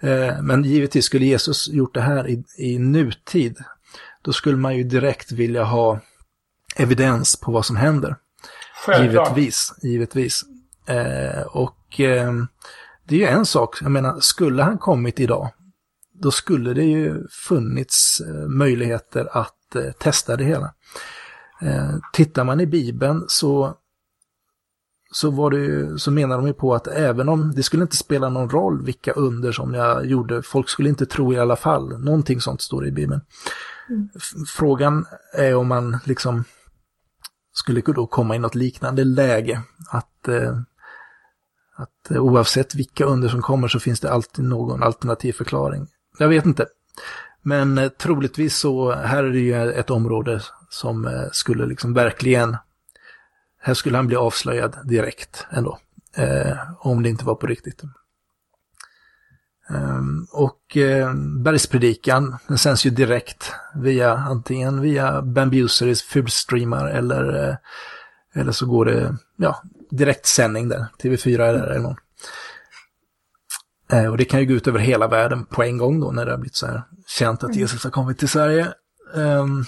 Eh, 0.00 0.42
men 0.42 0.64
givetvis 0.64 1.04
skulle 1.04 1.26
Jesus 1.26 1.68
gjort 1.68 1.94
det 1.94 2.00
här 2.00 2.28
i, 2.28 2.44
i 2.58 2.78
nutid, 2.78 3.58
då 4.22 4.32
skulle 4.32 4.56
man 4.56 4.76
ju 4.76 4.84
direkt 4.84 5.32
vilja 5.32 5.64
ha 5.64 6.00
evidens 6.76 7.36
på 7.36 7.52
vad 7.52 7.66
som 7.66 7.76
händer. 7.76 8.16
Självklart. 8.86 9.28
Givetvis, 9.28 9.74
givetvis. 9.82 10.44
Eh, 10.86 11.42
och 11.42 12.00
eh, 12.00 12.32
det 13.08 13.14
är 13.14 13.18
ju 13.18 13.26
en 13.26 13.46
sak, 13.46 13.78
jag 13.82 13.90
menar, 13.90 14.20
skulle 14.20 14.62
han 14.62 14.78
kommit 14.78 15.20
idag, 15.20 15.50
då 16.12 16.30
skulle 16.30 16.74
det 16.74 16.84
ju 16.84 17.28
funnits 17.28 18.20
eh, 18.20 18.48
möjligheter 18.48 19.28
att 19.32 19.76
eh, 19.76 19.92
testa 19.92 20.36
det 20.36 20.44
hela. 20.44 20.74
Eh, 21.62 21.94
tittar 22.12 22.44
man 22.44 22.60
i 22.60 22.66
Bibeln 22.66 23.24
så, 23.28 23.74
så, 25.12 25.30
var 25.30 25.50
det 25.50 25.56
ju, 25.58 25.98
så 25.98 26.10
menar 26.10 26.36
de 26.36 26.46
ju 26.46 26.52
på 26.52 26.74
att 26.74 26.86
även 26.86 27.28
om 27.28 27.52
det 27.54 27.62
skulle 27.62 27.82
inte 27.82 27.96
spela 27.96 28.28
någon 28.28 28.50
roll 28.50 28.84
vilka 28.84 29.12
under 29.12 29.52
som 29.52 29.74
jag 29.74 30.06
gjorde, 30.06 30.42
folk 30.42 30.68
skulle 30.68 30.88
inte 30.88 31.06
tro 31.06 31.32
i 31.32 31.38
alla 31.38 31.56
fall. 31.56 31.98
Någonting 32.04 32.40
sånt 32.40 32.60
står 32.60 32.82
det 32.82 32.88
i 32.88 32.92
Bibeln. 32.92 33.20
F- 34.16 34.48
Frågan 34.48 35.06
är 35.34 35.54
om 35.54 35.68
man 35.68 35.98
liksom 36.04 36.44
skulle 37.52 37.80
då 37.80 38.06
komma 38.06 38.36
i 38.36 38.38
något 38.38 38.54
liknande 38.54 39.04
läge. 39.04 39.62
Att, 39.90 40.28
eh, 40.28 40.58
att 41.76 42.10
eh, 42.10 42.22
oavsett 42.22 42.74
vilka 42.74 43.04
under 43.04 43.28
som 43.28 43.42
kommer 43.42 43.68
så 43.68 43.80
finns 43.80 44.00
det 44.00 44.12
alltid 44.12 44.44
någon 44.44 44.82
alternativ 44.82 45.32
förklaring. 45.32 45.86
Jag 46.18 46.28
vet 46.28 46.46
inte. 46.46 46.66
Men 47.42 47.78
eh, 47.78 47.88
troligtvis 47.88 48.56
så, 48.58 48.92
här 48.92 49.24
är 49.24 49.30
det 49.30 49.38
ju 49.38 49.70
ett 49.72 49.90
område 49.90 50.40
som 50.74 51.06
eh, 51.06 51.28
skulle 51.32 51.66
liksom 51.66 51.94
verkligen, 51.94 52.56
här 53.60 53.74
skulle 53.74 53.96
han 53.96 54.06
bli 54.06 54.16
avslöjad 54.16 54.76
direkt 54.84 55.46
ändå. 55.50 55.78
Eh, 56.16 56.58
om 56.78 57.02
det 57.02 57.08
inte 57.08 57.24
var 57.24 57.34
på 57.34 57.46
riktigt. 57.46 57.82
Ehm, 59.70 60.26
och 60.32 60.76
eh, 60.76 61.14
bergspredikan, 61.14 62.36
den 62.46 62.58
sänds 62.58 62.86
ju 62.86 62.90
direkt 62.90 63.52
via 63.74 64.12
antingen 64.14 64.80
via 64.80 65.22
Bambuseris 65.22 66.02
fulstreamar 66.02 66.88
eller, 66.88 67.48
eh, 67.48 67.56
eller 68.34 68.52
så 68.52 68.66
går 68.66 68.84
det 68.84 69.16
ja, 69.36 69.62
direktsändning 69.90 70.68
där, 70.68 70.86
TV4 71.02 71.42
är 71.42 71.52
där 71.52 71.66
eller 71.66 71.80
någon. 71.80 71.96
Eh, 73.92 74.06
och 74.06 74.16
det 74.16 74.24
kan 74.24 74.40
ju 74.40 74.46
gå 74.46 74.54
ut 74.54 74.66
över 74.66 74.78
hela 74.78 75.08
världen 75.08 75.44
på 75.44 75.62
en 75.62 75.78
gång 75.78 76.00
då 76.00 76.10
när 76.10 76.24
det 76.24 76.30
har 76.30 76.38
blivit 76.38 76.56
så 76.56 76.66
här 76.66 76.82
känt 77.06 77.44
att 77.44 77.56
Jesus 77.56 77.84
har 77.84 77.90
kommit 77.90 78.18
till 78.18 78.28
Sverige. 78.28 78.72
Ehm, 79.14 79.64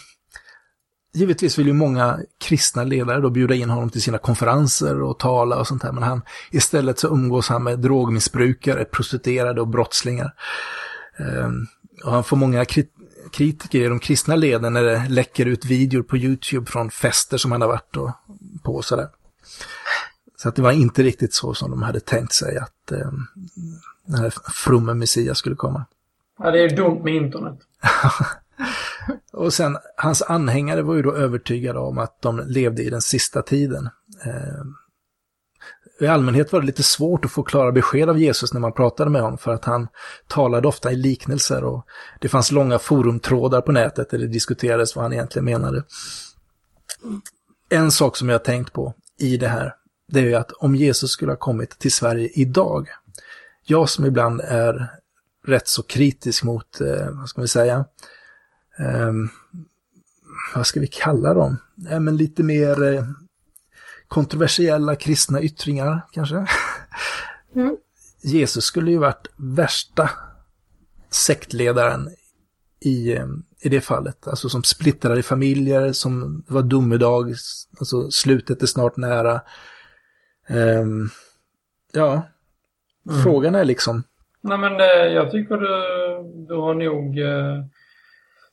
givetvis 1.16 1.58
vill 1.58 1.66
ju 1.66 1.72
många 1.72 2.18
kristna 2.38 2.84
ledare 2.84 3.20
då 3.20 3.30
bjuda 3.30 3.54
in 3.54 3.70
honom 3.70 3.90
till 3.90 4.02
sina 4.02 4.18
konferenser 4.18 5.02
och 5.02 5.18
tala 5.18 5.58
och 5.58 5.66
sånt 5.66 5.82
här, 5.82 5.92
men 5.92 6.02
han, 6.02 6.22
istället 6.50 6.98
så 6.98 7.08
umgås 7.08 7.48
han 7.48 7.62
med 7.62 7.78
drogmissbrukare, 7.78 8.84
prostituerade 8.84 9.60
och 9.60 9.68
brottslingar. 9.68 10.34
Ehm, 11.18 11.66
och 12.04 12.12
han 12.12 12.24
får 12.24 12.36
många 12.36 12.64
krit 12.64 12.92
kritiker 13.32 13.78
i 13.78 13.88
de 13.88 13.98
kristna 13.98 14.36
leden 14.36 14.72
när 14.72 14.82
det 14.82 15.08
läcker 15.08 15.46
ut 15.46 15.64
videor 15.64 16.02
på 16.02 16.16
YouTube 16.16 16.70
från 16.70 16.90
fester 16.90 17.36
som 17.36 17.52
han 17.52 17.60
har 17.60 17.68
varit 17.68 17.96
och, 17.96 18.10
på 18.62 18.74
och 18.74 18.84
sådär. 18.84 19.08
Så 20.36 20.48
att 20.48 20.56
det 20.56 20.62
var 20.62 20.72
inte 20.72 21.02
riktigt 21.02 21.34
så 21.34 21.54
som 21.54 21.70
de 21.70 21.82
hade 21.82 22.00
tänkt 22.00 22.32
sig 22.32 22.58
att 22.58 22.92
eh, 22.92 23.10
den 24.06 24.20
här 24.20 24.32
fromme 24.54 24.94
Messias 24.94 25.38
skulle 25.38 25.56
komma. 25.56 25.84
Ja, 26.38 26.50
det 26.50 26.64
är 26.64 26.76
dumt 26.76 27.00
med 27.04 27.14
internet. 27.14 27.58
Och 29.32 29.54
sen, 29.54 29.78
hans 29.96 30.22
anhängare 30.22 30.82
var 30.82 30.94
ju 30.94 31.02
då 31.02 31.14
övertygade 31.14 31.78
om 31.78 31.98
att 31.98 32.22
de 32.22 32.42
levde 32.46 32.82
i 32.82 32.90
den 32.90 33.02
sista 33.02 33.42
tiden. 33.42 33.88
Eh, 34.24 34.64
I 36.00 36.06
allmänhet 36.06 36.52
var 36.52 36.60
det 36.60 36.66
lite 36.66 36.82
svårt 36.82 37.24
att 37.24 37.30
få 37.30 37.42
klara 37.42 37.72
besked 37.72 38.08
av 38.08 38.18
Jesus 38.18 38.52
när 38.52 38.60
man 38.60 38.72
pratade 38.72 39.10
med 39.10 39.22
honom 39.22 39.38
för 39.38 39.54
att 39.54 39.64
han 39.64 39.88
talade 40.28 40.68
ofta 40.68 40.92
i 40.92 40.96
liknelser 40.96 41.64
och 41.64 41.86
det 42.20 42.28
fanns 42.28 42.52
långa 42.52 42.78
forumtrådar 42.78 43.60
på 43.60 43.72
nätet 43.72 44.10
där 44.10 44.18
det 44.18 44.26
diskuterades 44.26 44.96
vad 44.96 45.04
han 45.04 45.12
egentligen 45.12 45.44
menade. 45.44 45.84
En 47.68 47.90
sak 47.90 48.16
som 48.16 48.28
jag 48.28 48.34
har 48.34 48.44
tänkt 48.44 48.72
på 48.72 48.94
i 49.18 49.36
det 49.36 49.48
här, 49.48 49.74
det 50.08 50.20
är 50.20 50.24
ju 50.24 50.34
att 50.34 50.52
om 50.52 50.74
Jesus 50.74 51.10
skulle 51.10 51.32
ha 51.32 51.36
kommit 51.36 51.78
till 51.78 51.92
Sverige 51.92 52.28
idag, 52.34 52.88
jag 53.64 53.88
som 53.88 54.04
ibland 54.04 54.40
är 54.40 54.90
rätt 55.46 55.68
så 55.68 55.82
kritisk 55.82 56.44
mot, 56.44 56.80
eh, 56.80 57.10
vad 57.10 57.28
ska 57.28 57.40
vi 57.40 57.48
säga, 57.48 57.84
vad 60.54 60.66
ska 60.66 60.80
vi 60.80 60.86
kalla 60.86 61.34
dem? 61.34 61.56
Ja, 61.74 62.00
men 62.00 62.16
lite 62.16 62.42
mer 62.42 62.94
eh, 62.94 63.04
kontroversiella 64.08 64.96
kristna 64.96 65.42
yttringar 65.42 66.00
kanske. 66.12 66.46
Mm. 67.54 67.76
Jesus 68.22 68.64
skulle 68.64 68.90
ju 68.90 68.98
varit 68.98 69.28
värsta 69.36 70.10
sektledaren 71.10 72.08
i, 72.80 73.12
eh, 73.16 73.26
i 73.60 73.68
det 73.68 73.80
fallet. 73.80 74.28
Alltså 74.28 74.48
som 74.48 74.62
splittrade 74.62 75.22
familjer, 75.22 75.92
som 75.92 76.44
var 76.48 76.62
domedag, 76.62 77.34
alltså 77.78 78.10
slutet 78.10 78.62
är 78.62 78.66
snart 78.66 78.96
nära. 78.96 79.40
Ehm, 80.48 81.08
ja, 81.92 82.26
Mm. 83.10 83.22
frågan 83.22 83.54
är 83.54 83.64
liksom, 83.64 84.02
Nej 84.40 84.58
men 84.58 84.72
eh, 84.80 84.86
jag 85.14 85.30
tycker 85.30 85.56
du, 85.56 85.68
du 86.48 86.54
har 86.54 86.74
nog 86.74 87.18
eh, 87.18 87.64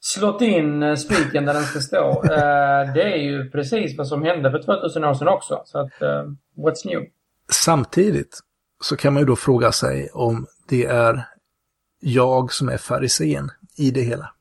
slått 0.04 0.42
in 0.42 0.84
eh, 0.84 0.96
spiken 0.96 1.46
där 1.46 1.54
den 1.54 1.64
ska 1.64 1.80
stå. 1.80 2.24
Eh, 2.24 2.94
det 2.94 3.04
är 3.04 3.18
ju 3.18 3.50
precis 3.52 3.98
vad 3.98 4.08
som 4.08 4.24
hände 4.24 4.52
för 4.52 4.64
2000 4.64 5.04
år 5.04 5.14
sedan 5.14 5.28
också. 5.28 5.62
Så 5.66 5.80
att, 5.80 6.02
eh, 6.02 6.24
what's 6.58 6.86
new? 6.86 7.02
Samtidigt 7.50 8.40
så 8.82 8.96
kan 8.96 9.14
man 9.14 9.22
ju 9.22 9.28
då 9.28 9.36
fråga 9.36 9.72
sig 9.72 10.10
om 10.14 10.48
det 10.68 10.86
är 10.86 11.26
jag 12.00 12.54
som 12.54 12.70
är 12.70 12.78
farisén 12.78 13.52
i 13.78 13.92
det 13.92 14.02
hela. 14.02 14.34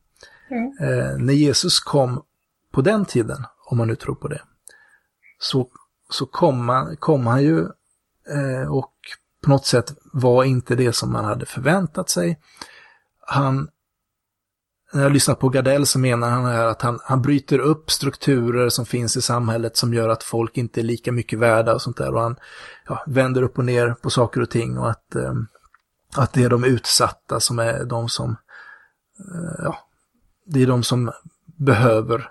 Mm. 0.49 0.73
Eh, 0.81 1.17
när 1.17 1.33
Jesus 1.33 1.79
kom 1.79 2.23
på 2.71 2.81
den 2.81 3.05
tiden, 3.05 3.45
om 3.65 3.77
man 3.77 3.87
nu 3.87 3.95
tror 3.95 4.15
på 4.15 4.27
det, 4.27 4.41
så, 5.39 5.67
så 6.09 6.25
kom, 6.25 6.69
han, 6.69 6.97
kom 6.97 7.27
han 7.27 7.43
ju 7.43 7.59
eh, 8.29 8.71
och 8.71 8.93
på 9.43 9.49
något 9.49 9.65
sätt 9.65 9.93
var 10.13 10.43
inte 10.43 10.75
det 10.75 10.93
som 10.93 11.11
man 11.11 11.25
hade 11.25 11.45
förväntat 11.45 12.09
sig. 12.09 12.39
Han, 13.27 13.69
när 14.93 15.03
jag 15.03 15.11
lyssnar 15.11 15.35
på 15.35 15.49
Gardell 15.49 15.85
så 15.85 15.99
menar 15.99 16.29
han 16.29 16.45
här 16.45 16.65
att 16.65 16.81
han, 16.81 16.99
han 17.03 17.21
bryter 17.21 17.59
upp 17.59 17.91
strukturer 17.91 18.69
som 18.69 18.85
finns 18.85 19.17
i 19.17 19.21
samhället 19.21 19.77
som 19.77 19.93
gör 19.93 20.09
att 20.09 20.23
folk 20.23 20.57
inte 20.57 20.81
är 20.81 20.83
lika 20.83 21.11
mycket 21.11 21.39
värda 21.39 21.73
och 21.73 21.81
sånt 21.81 21.97
där. 21.97 22.13
Och 22.13 22.21
han 22.21 22.35
ja, 22.87 23.03
vänder 23.07 23.41
upp 23.41 23.57
och 23.57 23.65
ner 23.65 23.95
på 24.01 24.09
saker 24.09 24.41
och 24.41 24.49
ting 24.49 24.77
och 24.77 24.89
att, 24.89 25.15
eh, 25.15 25.33
att 26.15 26.33
det 26.33 26.43
är 26.43 26.49
de 26.49 26.63
utsatta 26.63 27.39
som 27.39 27.59
är 27.59 27.85
de 27.85 28.09
som, 28.09 28.35
eh, 29.19 29.63
ja, 29.63 29.77
det 30.45 30.61
är 30.61 30.67
de 30.67 30.83
som 30.83 31.11
behöver, 31.45 32.29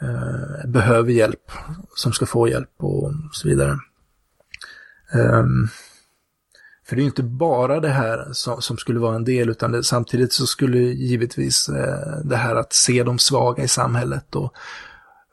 eh, 0.00 0.68
behöver 0.68 1.12
hjälp, 1.12 1.52
som 1.94 2.12
ska 2.12 2.26
få 2.26 2.48
hjälp 2.48 2.72
och 2.76 3.12
så 3.32 3.48
vidare. 3.48 3.78
Ehm, 5.12 5.68
för 6.88 6.96
det 6.96 7.00
är 7.00 7.04
ju 7.04 7.08
inte 7.08 7.22
bara 7.22 7.80
det 7.80 7.88
här 7.88 8.28
som, 8.32 8.62
som 8.62 8.78
skulle 8.78 9.00
vara 9.00 9.16
en 9.16 9.24
del, 9.24 9.48
utan 9.48 9.72
det, 9.72 9.84
samtidigt 9.84 10.32
så 10.32 10.46
skulle 10.46 10.78
givetvis 10.78 11.68
eh, 11.68 12.24
det 12.24 12.36
här 12.36 12.56
att 12.56 12.72
se 12.72 13.02
de 13.02 13.18
svaga 13.18 13.62
i 13.62 13.68
samhället 13.68 14.34
och, 14.36 14.52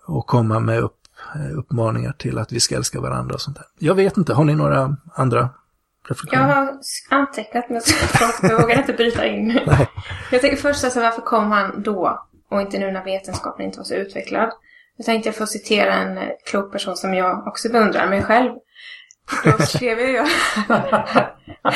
och 0.07 0.27
komma 0.27 0.59
med 0.59 0.79
upp, 0.79 0.97
eh, 1.35 1.57
uppmaningar 1.57 2.11
till 2.11 2.37
att 2.37 2.51
vi 2.51 2.59
ska 2.59 2.75
älska 2.75 3.01
varandra 3.01 3.33
och 3.33 3.41
sånt 3.41 3.57
där. 3.57 3.65
Jag 3.79 3.95
vet 3.95 4.17
inte, 4.17 4.33
har 4.33 4.43
ni 4.43 4.55
några 4.55 4.97
andra 5.13 5.39
Jag 5.39 6.11
reflektioner? 6.11 6.47
har 6.47 6.79
antecknat 7.09 7.69
men 7.69 7.81
jag 8.41 8.61
vågar 8.61 8.77
inte 8.77 8.93
bryta 8.93 9.25
in. 9.25 9.47
Nej. 9.67 9.89
Jag 10.31 10.41
tänker 10.41 10.57
först 10.57 10.83
alltså, 10.83 10.99
varför 10.99 11.21
kom 11.21 11.51
han 11.51 11.83
då 11.83 12.25
och 12.51 12.61
inte 12.61 12.79
nu 12.79 12.91
när 12.91 13.03
vetenskapen 13.03 13.65
inte 13.65 13.77
var 13.77 13.85
så 13.85 13.95
utvecklad? 13.95 14.49
Jag 14.97 15.05
tänkte 15.05 15.29
jag 15.29 15.35
få 15.35 15.45
citera 15.45 15.93
en 15.93 16.17
eh, 16.17 16.29
klok 16.45 16.71
person 16.71 16.95
som 16.95 17.13
jag 17.13 17.47
också 17.47 17.69
beundrar, 17.69 18.09
mig 18.09 18.23
själv. 18.23 18.51
Då 19.43 19.65
skrev 19.65 19.99
jag 19.99 20.27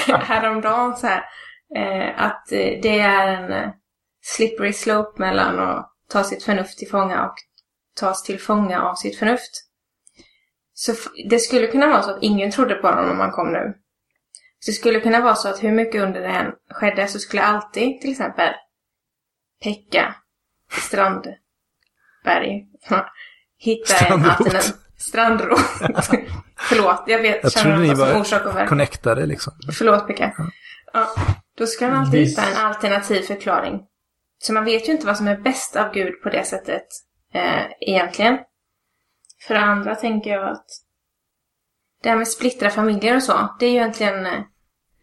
häromdagen 0.07 0.97
så 0.97 1.07
här 1.07 1.23
eh, 1.75 2.23
att 2.23 2.45
det 2.81 2.99
är 2.99 3.27
en 3.27 3.71
slippery 4.21 4.73
slope 4.73 5.21
mellan 5.21 5.59
att 5.59 5.93
ta 6.09 6.23
sitt 6.23 6.43
förnuft 6.43 6.77
till 6.77 6.89
fånga 6.89 7.25
och 7.25 7.35
tas 7.99 8.23
till 8.23 8.39
fånga 8.39 8.81
av 8.81 8.95
sitt 8.95 9.19
förnuft. 9.19 9.65
Så 10.73 10.93
det 11.29 11.39
skulle 11.39 11.67
kunna 11.67 11.87
vara 11.87 12.01
så 12.01 12.11
att 12.11 12.23
ingen 12.23 12.51
trodde 12.51 12.75
på 12.75 12.87
honom 12.87 13.11
om 13.11 13.19
han 13.19 13.31
kom 13.31 13.51
nu. 13.51 13.73
Så 14.59 14.71
det 14.71 14.75
skulle 14.75 14.99
kunna 14.99 15.21
vara 15.21 15.35
så 15.35 15.49
att 15.49 15.63
hur 15.63 15.71
mycket 15.71 16.01
under 16.01 16.21
det 16.21 16.27
än 16.27 16.51
skedde 16.69 17.07
så 17.07 17.19
skulle 17.19 17.41
alltid 17.41 18.01
till 18.01 18.11
exempel 18.11 18.53
Pekka 19.63 20.15
Strandberg 20.71 21.37
hitta 23.57 24.05
en 24.05 24.25
alternativ... 24.25 24.73
Strandrot. 24.97 25.59
Förlåt, 26.59 27.03
jag 27.07 27.21
vet. 27.21 27.43
Jag 27.43 27.51
trodde 27.51 27.77
ni 27.77 27.93
var 27.93 28.67
connectade 28.67 29.25
liksom. 29.25 29.53
Förlåt 29.77 30.07
Pekka. 30.07 30.33
Ja, 30.93 31.07
då 31.57 31.67
ska 31.67 31.87
man 31.87 31.97
alltid 31.97 32.19
Visst. 32.19 32.39
hitta 32.39 32.49
en 32.49 32.65
alternativ 32.65 33.21
förklaring. 33.21 33.81
Så 34.41 34.53
man 34.53 34.65
vet 34.65 34.87
ju 34.87 34.91
inte 34.91 35.05
vad 35.05 35.17
som 35.17 35.27
är 35.27 35.37
bäst 35.37 35.75
av 35.75 35.93
Gud 35.93 36.21
på 36.23 36.29
det 36.29 36.43
sättet 36.43 36.85
eh, 37.33 37.65
egentligen. 37.81 38.37
För 39.47 39.53
det 39.53 39.59
andra 39.59 39.95
tänker 39.95 40.29
jag 40.29 40.49
att 40.51 40.65
det 42.03 42.09
här 42.09 42.17
med 42.17 42.27
splittra 42.27 42.69
familjer 42.69 43.15
och 43.15 43.23
så, 43.23 43.55
det 43.59 43.65
är 43.65 43.69
ju 43.69 43.75
egentligen... 43.75 44.25
eh, 44.25 44.41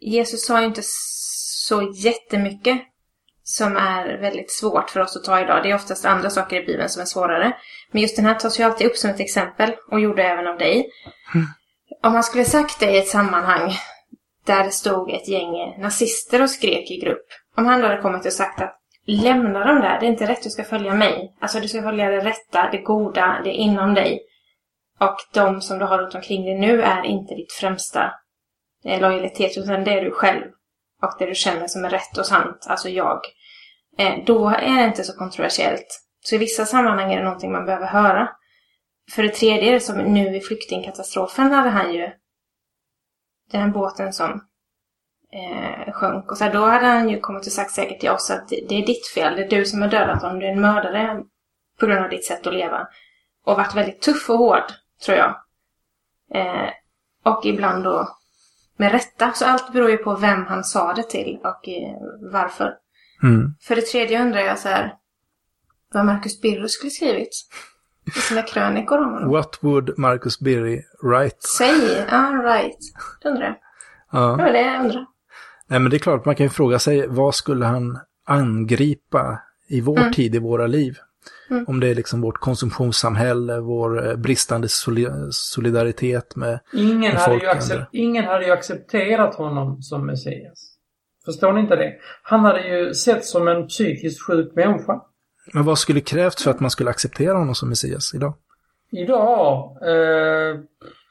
Jesus 0.01 0.47
sa 0.47 0.61
ju 0.61 0.67
inte 0.67 0.83
så 0.85 1.93
jättemycket 1.95 2.79
som 3.43 3.77
är 3.77 4.19
väldigt 4.21 4.53
svårt 4.53 4.91
för 4.91 5.01
oss 5.01 5.17
att 5.17 5.25
ta 5.25 5.41
idag. 5.41 5.63
Det 5.63 5.71
är 5.71 5.75
oftast 5.75 6.05
andra 6.05 6.31
saker 6.31 6.63
i 6.63 6.67
Bibeln 6.67 6.89
som 6.89 7.03
är 7.03 7.07
svårare. 7.07 7.57
Men 7.93 8.03
just 8.03 8.17
den 8.17 8.27
här 8.27 8.35
tas 8.35 8.61
ju 8.61 8.65
alltid 8.65 8.87
upp 8.87 8.97
som 8.97 9.11
ett 9.11 9.21
exempel 9.21 9.75
och 9.91 10.01
gjorde 10.01 10.23
även 10.23 10.47
av 10.47 10.59
dig. 10.59 10.91
Om 12.03 12.13
man 12.13 12.25
skulle 12.25 12.45
sagt 12.45 12.81
det 12.81 12.91
i 12.91 12.99
ett 12.99 13.09
sammanhang 13.09 13.73
där 14.47 14.65
det 14.65 14.71
stod 14.71 15.11
ett 15.11 15.29
gäng 15.29 15.77
nazister 15.79 16.43
och 16.43 16.51
skrek 16.51 16.91
i 16.91 17.01
grupp. 17.01 17.27
Om 17.57 17.67
han 17.67 17.81
då 17.81 17.87
hade 17.87 18.03
kommit 18.03 18.27
och 18.27 18.33
sagt 18.33 18.61
att 18.61 18.81
lämna 19.07 19.65
dem 19.65 19.81
där, 19.81 20.01
det 20.01 20.07
är 20.07 20.11
inte 20.11 20.27
rätt, 20.27 20.43
du 20.43 20.51
ska 20.51 20.65
följa 20.65 20.95
mig. 20.95 21.37
Alltså 21.41 21.61
du 21.61 21.69
ska 21.69 21.83
följa 21.83 22.11
det 22.11 22.21
rätta, 22.21 22.69
det 22.73 22.79
goda, 22.79 23.41
det 23.45 23.51
är 23.51 23.55
inom 23.55 23.95
dig. 23.95 24.21
Och 25.01 25.17
de 25.35 25.61
som 25.61 25.79
du 25.79 25.85
har 25.85 25.99
runt 25.99 26.15
omkring 26.15 26.45
dig 26.45 26.59
nu 26.59 26.83
är 26.83 27.03
inte 27.03 27.35
ditt 27.35 27.53
främsta 27.53 28.13
eh, 28.85 29.01
lojalitet, 29.01 29.59
utan 29.59 29.85
det 29.85 29.93
är 29.93 30.05
du 30.05 30.11
själv. 30.11 30.45
Och 31.03 31.13
det 31.19 31.27
du 31.27 31.35
känner 31.35 31.67
som 31.67 31.85
är 31.85 31.91
rätt 31.91 32.19
och 32.19 32.27
sant, 32.27 32.67
alltså 32.69 32.89
jag. 32.89 33.21
Eh, 33.99 34.15
då 34.27 34.49
är 34.49 34.79
det 34.79 34.85
inte 34.85 35.05
så 35.05 35.19
kontroversiellt. 35.19 36.06
Så 36.27 36.35
i 36.35 36.39
vissa 36.39 36.67
sammanhang 36.67 37.13
är 37.13 37.19
det 37.19 37.25
någonting 37.25 37.53
man 37.53 37.67
behöver 37.67 37.87
höra. 37.87 38.29
För 39.11 39.23
det 39.23 39.29
tredje, 39.29 39.81
som 39.81 39.99
nu 39.99 40.37
i 40.37 40.41
flyktingkatastrofen 40.41 41.53
hade 41.53 41.71
han 41.71 41.95
ju 41.95 42.11
den 43.53 43.61
här 43.61 43.69
båten 43.69 44.13
som 44.13 44.31
eh, 45.33 45.93
sjönk. 45.93 46.31
Och 46.31 46.39
så 46.39 46.45
här, 46.45 46.53
då 46.53 46.65
hade 46.65 46.87
han 46.87 47.09
ju 47.09 47.21
kommit 47.21 47.47
och 47.47 47.53
sagt 47.53 47.71
säkert 47.71 48.01
till 48.01 48.11
oss 48.11 48.31
att 48.31 48.49
det, 48.49 48.67
det 48.69 48.75
är 48.75 48.87
ditt 48.87 49.07
fel. 49.07 49.37
Det 49.37 49.45
är 49.45 49.51
du 49.51 49.65
som 49.65 49.83
har 49.83 49.89
dödat 49.89 50.23
honom. 50.23 50.39
Du 50.39 50.47
är 50.47 50.53
en 50.53 50.61
mördare 50.61 51.23
på 51.81 51.87
grund 51.87 52.05
av 52.05 52.11
ditt 52.11 52.27
sätt 52.27 52.47
att 52.47 52.55
leva. 52.55 52.89
Och 53.45 53.57
varit 53.57 53.75
väldigt 53.75 54.03
tuff 54.03 54.31
och 54.31 54.39
hård, 54.39 54.73
tror 55.05 55.17
jag. 55.17 55.37
Eh, 56.35 56.71
och 57.25 57.47
ibland 57.47 57.85
då 57.85 58.09
med 58.77 58.93
rätta. 58.93 59.33
Så 59.33 59.47
allt 59.47 59.73
beror 59.73 59.91
ju 59.91 59.97
på 59.97 60.15
vem 60.15 60.47
han 60.47 60.65
sa 60.65 60.93
det 60.93 61.11
till 61.11 61.39
och 61.45 61.69
eh, 61.69 61.97
varför. 62.33 62.75
Mm. 63.23 63.55
För 63.63 63.77
det 63.77 63.83
tredje 63.83 64.23
undrar 64.23 64.41
jag 64.41 64.59
så 64.59 64.69
här 64.69 64.95
vad 65.95 66.05
Marcus 66.07 66.41
Birro 66.41 66.69
skulle 66.69 66.91
skrivit 66.91 67.29
i 68.17 68.21
sina 68.21 68.43
krönikor 68.43 68.99
om 68.99 69.13
honom. 69.13 69.31
What 69.31 69.59
would 69.61 69.99
Marcus 69.99 70.41
Birry 70.41 70.83
write? 71.03 71.37
Säg, 71.59 72.07
ja 72.11 72.43
right. 72.45 72.77
Det 73.23 73.29
undrar 73.29 73.45
jag. 73.47 73.57
Ja. 74.13 74.37
Det 74.37 74.43
var 74.45 74.53
det 74.53 74.61
jag 74.61 74.81
undrar. 74.81 75.07
Nej, 75.69 75.81
men 75.81 75.91
det 75.91 75.97
är 75.97 75.99
klart, 75.99 76.25
man 76.25 76.35
kan 76.35 76.47
ju 76.47 76.51
fråga 76.51 76.79
sig 76.79 77.07
vad 77.09 77.35
skulle 77.35 77.65
han 77.65 77.99
angripa 78.27 79.41
i 79.69 79.81
vår 79.81 79.99
Mm. 79.99 80.13
tid, 80.13 80.35
i 80.35 80.39
våra 80.39 80.67
liv? 80.67 80.97
Mm. 81.51 81.65
Om 81.69 81.81
det 81.81 81.89
är 81.89 81.95
liksom 81.95 82.21
vårt 82.21 82.39
konsumtionssamhälle, 82.41 83.61
vår 83.61 84.09
eh, 84.11 84.17
bristande 84.17 84.67
soli- 84.69 85.29
solidaritet 85.31 86.37
med... 86.37 86.61
Ingen 86.73 86.99
med 87.01 87.13
hade, 87.13 87.35
ju 87.35 87.41
folket. 87.41 87.63
accep- 87.71 87.87
ingen 87.93 88.25
hade 88.25 88.45
ju 88.47 88.51
accepterat 88.53 89.35
honom 89.35 89.83
som 89.83 90.07
Messias. 90.07 90.73
Förstår 91.25 91.53
ni 91.53 91.61
inte 91.61 91.77
det? 91.77 91.93
Han 92.23 92.41
hade 92.41 92.69
ju 92.69 92.95
sett 92.95 93.25
som 93.25 93.49
en 93.49 93.67
psykiskt 93.67 94.23
sjuk 94.23 94.53
människa. 94.57 95.01
Men 95.55 95.65
vad 95.65 95.79
skulle 95.79 96.01
krävts 96.01 96.43
för 96.45 96.51
att 96.51 96.61
man 96.61 96.71
skulle 96.71 96.91
acceptera 96.91 97.39
honom 97.39 97.55
som 97.55 97.69
Messias 97.69 98.15
idag? 98.15 98.35
Idag, 98.93 99.79
eh, 99.83 100.61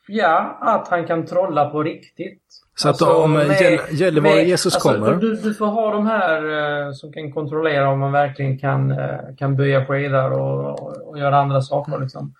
ja, 0.07 0.57
att 0.61 0.87
han 0.87 1.07
kan 1.07 1.25
trolla 1.25 1.69
på 1.69 1.83
riktigt. 1.83 2.41
Så 2.77 2.89
att 2.89 3.01
om 3.01 3.37
eh, 3.37 3.61
Gäll- 3.61 3.79
Gällivare 3.91 4.35
med- 4.35 4.47
Jesus 4.47 4.75
alltså, 4.75 4.89
kommer... 4.89 5.15
Du, 5.15 5.35
du 5.35 5.53
får 5.53 5.65
ha 5.65 5.91
de 5.91 6.05
här 6.07 6.43
eh, 6.87 6.91
som 6.93 7.11
kan 7.13 7.31
kontrollera 7.31 7.89
om 7.89 7.99
man 7.99 8.11
verkligen 8.11 8.59
kan, 8.59 8.91
eh, 8.91 9.19
kan 9.37 9.55
böja 9.55 9.85
skedar 9.85 10.31
och, 10.31 10.79
och, 10.79 11.07
och 11.09 11.19
göra 11.19 11.37
andra 11.39 11.61
saker 11.61 11.99
liksom. 11.99 12.33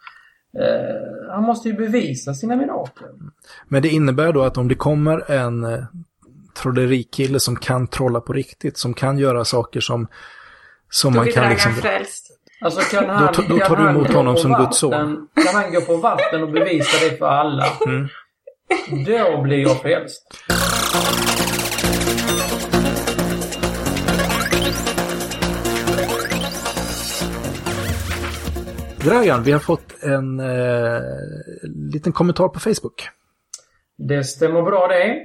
Eh, 0.60 1.32
han 1.34 1.44
måste 1.44 1.70
ju 1.70 1.76
bevisa 1.76 2.34
sina 2.34 2.56
mirakel. 2.56 3.08
Men 3.68 3.82
det 3.82 3.90
innebär 3.90 4.34
då 4.34 4.44
att 4.44 4.58
om 4.58 4.68
det 4.68 4.76
kommer 4.76 5.32
en 5.32 5.64
eh, 5.64 5.80
trollerikille 6.62 7.40
som 7.40 7.56
kan 7.56 7.88
trolla 7.88 8.20
på 8.22 8.34
riktigt, 8.34 8.78
som 8.78 8.94
kan 8.94 9.18
göra 9.18 9.46
saker 9.46 9.80
som, 9.80 10.08
som 10.90 11.14
Då 11.14 11.20
man 11.20 11.32
kan 11.32 11.50
liksom... 11.50 11.74
frälst. 11.74 12.28
Alltså 12.62 12.82
kan 12.82 13.10
han, 13.10 13.34
Då- 13.34 13.42
då 13.50 13.58
kan 13.60 13.68
tar 13.68 13.76
du 13.76 13.90
emot 13.90 14.14
honom 14.14 14.34
på 14.36 14.40
som 14.42 14.54
Guds 14.54 14.78
son. 14.78 14.92
vatten- 14.92 15.28
Kan 15.46 15.56
han 15.64 15.74
gå 15.74 15.82
på 15.82 15.98
vatten 15.98 16.44
och 16.44 16.52
bevisa 16.52 17.06
det 17.06 17.18
för 17.18 17.26
alla? 17.28 17.66
Mm. 17.86 18.08
Då 19.06 19.42
blir 19.42 19.58
jag 19.58 19.82
frälst. 19.82 20.22
Dragan, 29.04 29.44
vi 29.44 29.52
har 29.52 29.60
fått 29.60 30.04
en 30.04 30.40
eh, 30.40 31.02
liten 31.94 32.12
kommentar 32.14 32.48
på 32.48 32.60
Facebook. 32.60 33.10
Det 33.98 34.24
stämmer 34.24 34.62
bra 34.62 34.88
det. 34.88 35.16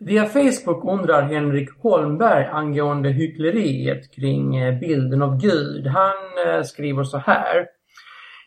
Via 0.00 0.26
Facebook 0.26 0.84
undrar 0.84 1.22
Henrik 1.22 1.70
Holmberg 1.82 2.44
angående 2.44 3.08
hyckleriet 3.08 4.14
kring 4.14 4.56
eh, 4.56 4.78
bilden 4.78 5.22
av 5.22 5.40
Gud. 5.40 5.86
Han 5.86 6.46
eh, 6.46 6.62
skriver 6.62 7.04
så 7.04 7.18
här. 7.18 7.66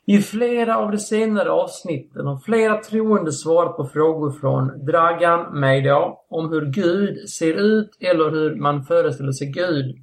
I 0.06 0.22
flera 0.22 0.78
av 0.78 0.92
de 0.92 0.98
senare 0.98 1.52
avsnitten 1.52 2.26
har 2.26 2.38
flera 2.38 2.78
troende 2.78 3.32
svarat 3.32 3.78
på 3.78 3.86
frågor 3.86 4.32
från 4.32 4.86
Dragan, 4.86 5.60
mig 5.60 5.82
då, 5.82 6.26
om 6.30 6.50
hur 6.50 6.66
Gud 6.66 7.30
ser 7.30 7.54
ut 7.54 7.98
eller 8.00 8.32
hur 8.32 8.56
man 8.56 8.84
föreställer 8.84 9.32
sig 9.32 9.48
Gud. 9.48 9.96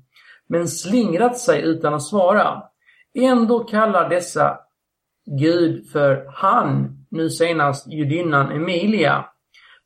Men 0.49 0.69
slingrat 0.69 1.39
sig 1.39 1.63
utan 1.63 1.95
att 1.95 2.03
svara. 2.03 2.63
Ändå 3.15 3.59
kallar 3.65 4.09
dessa 4.09 4.59
Gud 5.41 5.91
för 5.91 6.27
han, 6.33 6.99
nu 7.11 7.31
senast 7.31 7.93
judinnan 7.93 8.53
Emilia. 8.53 9.25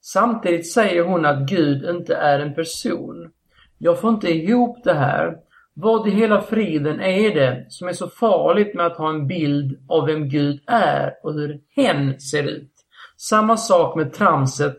Samtidigt 0.05 0.73
säger 0.73 1.05
hon 1.05 1.27
att 1.27 1.49
Gud 1.49 1.85
inte 1.85 2.15
är 2.15 2.41
en 2.41 2.55
person. 2.55 3.31
Jag 3.79 4.01
får 4.01 4.11
inte 4.11 4.31
ihop 4.31 4.85
det 4.85 4.95
här. 4.95 5.37
Vad 5.75 6.09
i 6.09 6.11
hela 6.11 6.41
friden 6.41 7.01
är 7.01 7.35
det 7.35 7.67
som 7.69 7.89
är 7.89 7.93
så 7.93 8.09
farligt 8.09 8.75
med 8.75 8.87
att 8.87 8.97
ha 8.97 9.11
en 9.11 9.27
bild 9.27 9.79
av 9.89 10.07
vem 10.07 10.29
Gud 10.29 10.63
är 10.67 11.13
och 11.23 11.35
hur 11.35 11.61
hen 11.77 12.21
ser 12.21 12.43
ut? 12.43 12.73
Samma 13.17 13.57
sak 13.57 13.97
med 13.97 14.13
tramset 14.13 14.77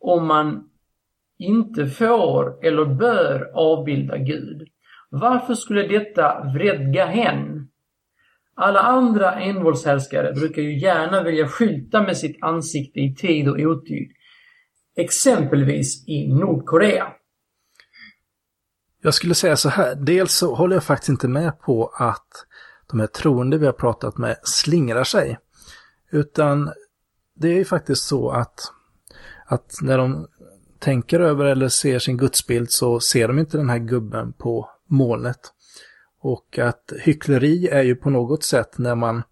om 0.00 0.26
man 0.26 0.68
inte 1.38 1.86
får 1.86 2.66
eller 2.66 2.84
bör 2.84 3.50
avbilda 3.54 4.16
Gud. 4.16 4.68
Varför 5.10 5.54
skulle 5.54 5.86
detta 5.86 6.44
vredga 6.54 7.06
hen? 7.06 7.68
Alla 8.54 8.80
andra 8.80 9.32
envåldshärskare 9.32 10.32
brukar 10.32 10.62
ju 10.62 10.78
gärna 10.78 11.22
vilja 11.22 11.48
skylta 11.48 12.02
med 12.02 12.16
sitt 12.16 12.42
ansikte 12.42 13.00
i 13.00 13.14
tid 13.14 13.48
och 13.48 13.58
otid. 13.58 14.10
Exempelvis 14.96 16.08
i 16.08 16.28
Nordkorea. 16.28 17.12
Jag 19.02 19.14
skulle 19.14 19.34
säga 19.34 19.56
så 19.56 19.68
här, 19.68 19.94
dels 19.94 20.34
så 20.34 20.54
håller 20.54 20.76
jag 20.76 20.84
faktiskt 20.84 21.08
inte 21.08 21.28
med 21.28 21.60
på 21.60 21.86
att 21.94 22.28
de 22.86 23.00
här 23.00 23.06
troende 23.06 23.58
vi 23.58 23.66
har 23.66 23.72
pratat 23.72 24.18
med 24.18 24.36
slingrar 24.42 25.04
sig. 25.04 25.38
Utan 26.10 26.72
det 27.34 27.48
är 27.48 27.54
ju 27.54 27.64
faktiskt 27.64 28.02
så 28.02 28.30
att, 28.30 28.72
att 29.46 29.74
när 29.82 29.98
de 29.98 30.28
tänker 30.78 31.20
över 31.20 31.44
eller 31.44 31.68
ser 31.68 31.98
sin 31.98 32.16
gudsbild 32.16 32.70
så 32.70 33.00
ser 33.00 33.28
de 33.28 33.38
inte 33.38 33.56
den 33.56 33.70
här 33.70 33.78
gubben 33.78 34.32
på 34.32 34.70
molnet. 34.86 35.40
Och 36.20 36.58
att 36.58 36.92
hyckleri 37.00 37.68
är 37.68 37.82
ju 37.82 37.96
på 37.96 38.10
något 38.10 38.44
sätt 38.44 38.78
när 38.78 38.94
man 38.94 39.22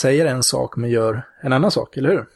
säger 0.00 0.26
en 0.26 0.42
sak 0.42 0.76
men 0.76 0.90
gör 0.90 1.26
en 1.42 1.52
annan 1.52 1.70
sak, 1.70 1.96
eller 1.96 2.10
hur? 2.10 2.26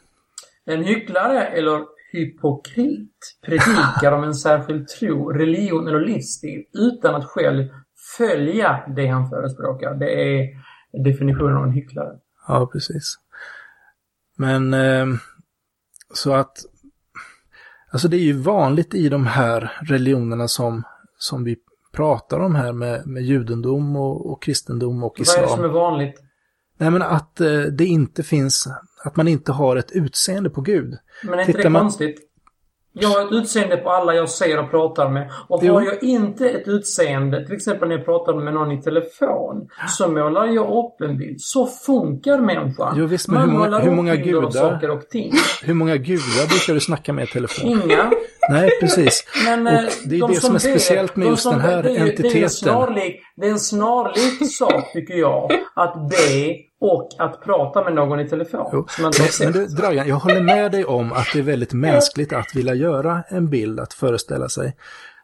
En 0.65 0.83
hycklare 0.83 1.47
eller 1.47 1.85
hypokrit 2.11 3.37
predikar 3.45 4.11
om 4.11 4.23
en 4.23 4.35
särskild 4.35 4.87
tro, 4.87 5.29
religion 5.31 5.87
eller 5.87 5.99
livsstil 5.99 6.63
utan 6.73 7.15
att 7.15 7.25
själv 7.25 7.69
följa 8.17 8.83
det 8.95 9.07
han 9.07 9.29
förespråkar. 9.29 9.95
Det 9.95 10.11
är 10.11 10.47
definitionen 11.03 11.57
av 11.57 11.63
en 11.63 11.71
hycklare. 11.71 12.19
Ja, 12.47 12.69
precis. 12.73 13.15
Men 14.37 14.73
eh, 14.73 15.05
så 16.13 16.33
att 16.33 16.57
alltså 17.91 18.07
det 18.07 18.17
är 18.17 18.21
ju 18.23 18.33
vanligt 18.33 18.93
i 18.93 19.09
de 19.09 19.27
här 19.27 19.71
religionerna 19.81 20.47
som, 20.47 20.83
som 21.17 21.43
vi 21.43 21.57
pratar 21.91 22.39
om 22.39 22.55
här 22.55 22.73
med, 22.73 23.07
med 23.07 23.23
judendom 23.23 23.95
och, 23.95 24.31
och 24.31 24.43
kristendom 24.43 25.03
och 25.03 25.15
Vad 25.17 25.37
är 25.37 25.41
det 25.41 25.47
som 25.47 25.59
är 25.59 25.65
islam. 25.67 25.73
vanligt? 25.73 26.23
Nej, 26.77 26.91
men 26.91 27.01
att 27.01 27.41
eh, 27.41 27.61
det 27.61 27.85
inte 27.85 28.23
finns, 28.23 28.67
att 29.05 29.15
man 29.15 29.27
inte 29.27 29.51
har 29.51 29.75
ett 29.75 29.91
utseende 29.91 30.49
på 30.49 30.61
Gud. 30.61 30.97
Men 31.23 31.33
är 31.33 31.39
inte 31.39 31.51
Tittar 31.51 31.63
det 31.63 31.69
man- 31.69 31.81
konstigt? 31.81 32.25
Jag 32.93 33.09
har 33.09 33.25
ett 33.25 33.31
utseende 33.31 33.77
på 33.77 33.89
alla 33.89 34.13
jag 34.15 34.29
ser 34.29 34.59
och 34.59 34.71
pratar 34.71 35.09
med. 35.09 35.31
Och 35.47 35.63
har 35.63 35.81
jag 35.81 36.03
inte 36.03 36.49
ett 36.49 36.67
utseende, 36.67 37.45
till 37.45 37.55
exempel 37.55 37.89
när 37.89 37.95
jag 37.97 38.05
pratar 38.05 38.33
med 38.33 38.53
någon 38.53 38.71
i 38.71 38.81
telefon, 38.81 39.67
så 39.97 40.07
målar 40.07 40.45
jag 40.47 40.67
upp 40.85 41.01
en 41.01 41.17
bild. 41.17 41.41
Så 41.41 41.65
funkar 41.67 42.37
människan. 42.37 42.93
Jo, 42.97 43.05
visst, 43.05 43.27
men 43.27 43.35
Man 43.39 43.49
hur 43.49 43.53
många- 43.53 43.65
målar 43.65 43.81
hur 43.81 43.89
upp 43.89 43.95
många 43.95 44.11
av 44.11 44.17
gudar? 44.17 44.49
saker 44.51 44.89
och 44.89 45.09
ting. 45.09 45.33
Hur 45.63 45.73
många 45.73 45.97
gudar 45.97 46.47
brukar 46.49 46.73
du 46.73 46.79
snacka 46.79 47.13
med 47.13 47.23
i 47.23 47.27
telefon? 47.27 47.69
Inga. 47.69 48.11
Nej, 48.49 48.69
precis. 48.79 49.23
Men 49.45 49.67
Och 49.67 49.73
eh, 49.73 49.89
det 50.05 50.15
är 50.15 50.19
de 50.19 50.31
det 50.33 50.41
som 50.41 50.55
är 50.55 50.59
speciellt 50.59 51.15
med 51.15 51.27
de 51.27 51.29
just 51.31 51.43
som- 51.43 51.51
den 51.51 51.61
här 51.61 51.83
det 51.83 51.89
ju- 51.89 51.95
Det 51.95 52.01
är, 52.01 52.09
entiteten. 52.09 52.49
snarlik, 52.49 53.15
det 53.35 53.47
är 53.47 53.51
en 53.51 53.59
snarlik 53.59 54.55
sak, 54.57 54.93
tycker 54.93 55.13
jag, 55.13 55.51
att 55.75 56.09
be 56.09 56.55
och 56.81 57.09
att 57.17 57.41
prata 57.43 57.83
med 57.83 57.93
någon 57.93 58.19
i 58.19 58.27
telefon. 58.29 58.69
Jo. 58.73 58.85
Som 58.89 59.03
man 59.03 59.11
Men, 59.43 59.51
du, 59.51 59.65
Dragan, 59.67 60.07
jag 60.07 60.15
håller 60.15 60.41
med 60.41 60.71
dig 60.71 60.85
om 60.85 61.13
att 61.13 61.27
det 61.33 61.39
är 61.39 61.43
väldigt 61.43 61.73
mänskligt 61.73 62.33
att 62.33 62.55
vilja 62.55 62.73
göra 62.73 63.23
en 63.29 63.49
bild, 63.49 63.79
att 63.79 63.93
föreställa 63.93 64.49
sig. 64.49 64.75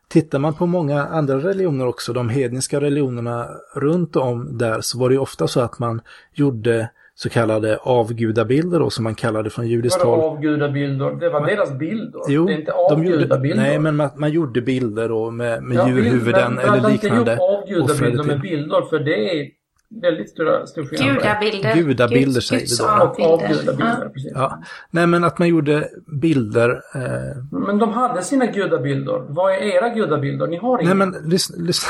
Tittar 0.07 0.39
man 0.39 0.53
på 0.53 0.65
många 0.65 1.03
andra 1.05 1.37
religioner 1.39 1.87
också, 1.87 2.13
de 2.13 2.29
hedniska 2.29 2.81
religionerna 2.81 3.47
runt 3.75 4.15
om 4.15 4.57
där, 4.57 4.81
så 4.81 4.99
var 4.99 5.09
det 5.09 5.15
ju 5.15 5.21
ofta 5.21 5.47
så 5.47 5.59
att 5.61 5.79
man 5.79 6.01
gjorde 6.33 6.89
så 7.17 7.29
kallade 7.29 7.77
avgudabilder 7.77 8.79
då, 8.79 8.89
som 8.89 9.03
man 9.03 9.15
kallade 9.15 9.49
från 9.49 9.67
judiskt 9.67 10.01
håll. 10.01 10.19
avgudabilder? 10.19 11.11
Det 11.19 11.29
var 11.29 11.45
deras 11.45 11.71
bilder. 11.77 12.21
Jo, 12.27 12.45
det 12.45 12.53
är 12.53 12.57
inte 12.59 12.71
avgudabilder. 12.71 13.63
nej 13.63 13.79
men 13.79 13.95
man, 13.95 14.09
man 14.15 14.31
gjorde 14.31 14.61
bilder 14.61 15.09
då 15.09 15.31
med, 15.31 15.63
med 15.63 15.77
Ja, 15.77 15.87
djurhuvuden 15.87 16.53
men 16.53 16.63
eller 16.65 16.89
liknande. 16.89 16.91
inte 16.91 17.07
ihop 17.31 17.39
avgudabilder 17.39 18.23
med 18.23 18.41
bilder, 18.41 18.81
för 18.89 18.99
det 18.99 19.39
är 19.39 19.47
väldigt 19.89 20.29
stora, 20.29 20.67
stor 20.67 20.85
skillnad. 20.85 21.15
Gudabilder. 21.15 21.75
Gudabilder 21.75 22.41
säger 22.41 22.61
vi 22.61 22.75
då. 22.77 23.03
Och 23.05 23.19
avgudabilder, 23.19 23.75
Ja. 23.79 24.09
precis. 24.13 24.31
Ja. 24.35 24.61
Nej 24.91 25.07
men 25.07 25.23
att 25.23 25.39
man 25.39 25.47
gjorde 25.47 25.89
bilder. 26.21 26.69
Eh, 26.95 27.43
Men 27.51 27.77
de 27.79 27.93
hade 27.93 28.21
sina 28.23 28.45
gudabilder. 28.45 29.25
Vad 29.29 29.53
är 29.53 29.57
era 29.57 29.89
gudabilder? 29.89 30.47
Ni 30.47 30.57
har 30.57 30.79
inga. 30.79 30.93
nej 30.93 31.07
men 31.07 31.29
lyssna, 31.29 31.55
lyssna. 31.59 31.89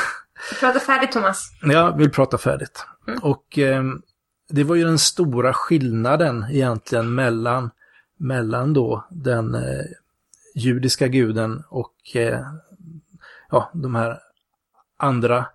Prata 0.60 0.80
färdigt 0.80 1.12
Thomas. 1.12 1.50
Jag 1.62 1.96
vill 1.98 2.10
prata 2.10 2.38
färdigt. 2.38 2.84
Och 3.22 3.58
eh, 3.58 3.82
det 4.48 4.64
var 4.64 4.74
ju 4.76 4.84
den 4.84 4.98
stora 4.98 5.52
skillnaden 5.52 6.44
egentligen 6.50 7.14
mellan, 7.14 7.70
mellan 8.18 8.72
då 8.72 9.06
den 9.10 9.54
eh, 9.54 9.60
judiska 10.54 11.08
guden 11.08 11.62
och 11.68 11.94
eh, 12.16 12.40
ja, 13.50 13.70
de 13.74 13.94
här 13.94 14.18
andra 14.98 15.46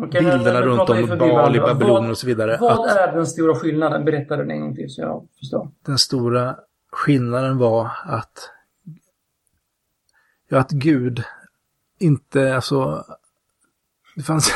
Men- 0.00 0.10
bilderna 0.10 0.62
runt 0.62 0.90
om 0.90 1.18
Bali. 1.18 1.58
Babylon 1.60 2.10
och 2.10 2.18
så 2.18 2.26
vidare. 2.26 2.58
Vad 2.60 2.72
Att 2.90 2.96
är 2.96 3.12
den 3.12 3.26
stora 3.26 3.54
skillnaden? 3.54 4.04
Berätta 4.04 4.36
den 4.36 4.50
en 4.50 4.60
gång 4.60 4.74
till 4.74 4.90
så 4.90 5.00
jag 5.00 5.28
förstår. 5.38 5.70
den 5.86 5.98
stora 5.98 6.56
skillnaden 6.92 7.58
var 7.58 7.90
att 8.04 8.50
ja, 10.48 10.58
att 10.58 10.70
Gud 10.70 11.22
inte, 11.98 12.54
alltså 12.54 13.04
det 14.16 14.22
fanns, 14.22 14.52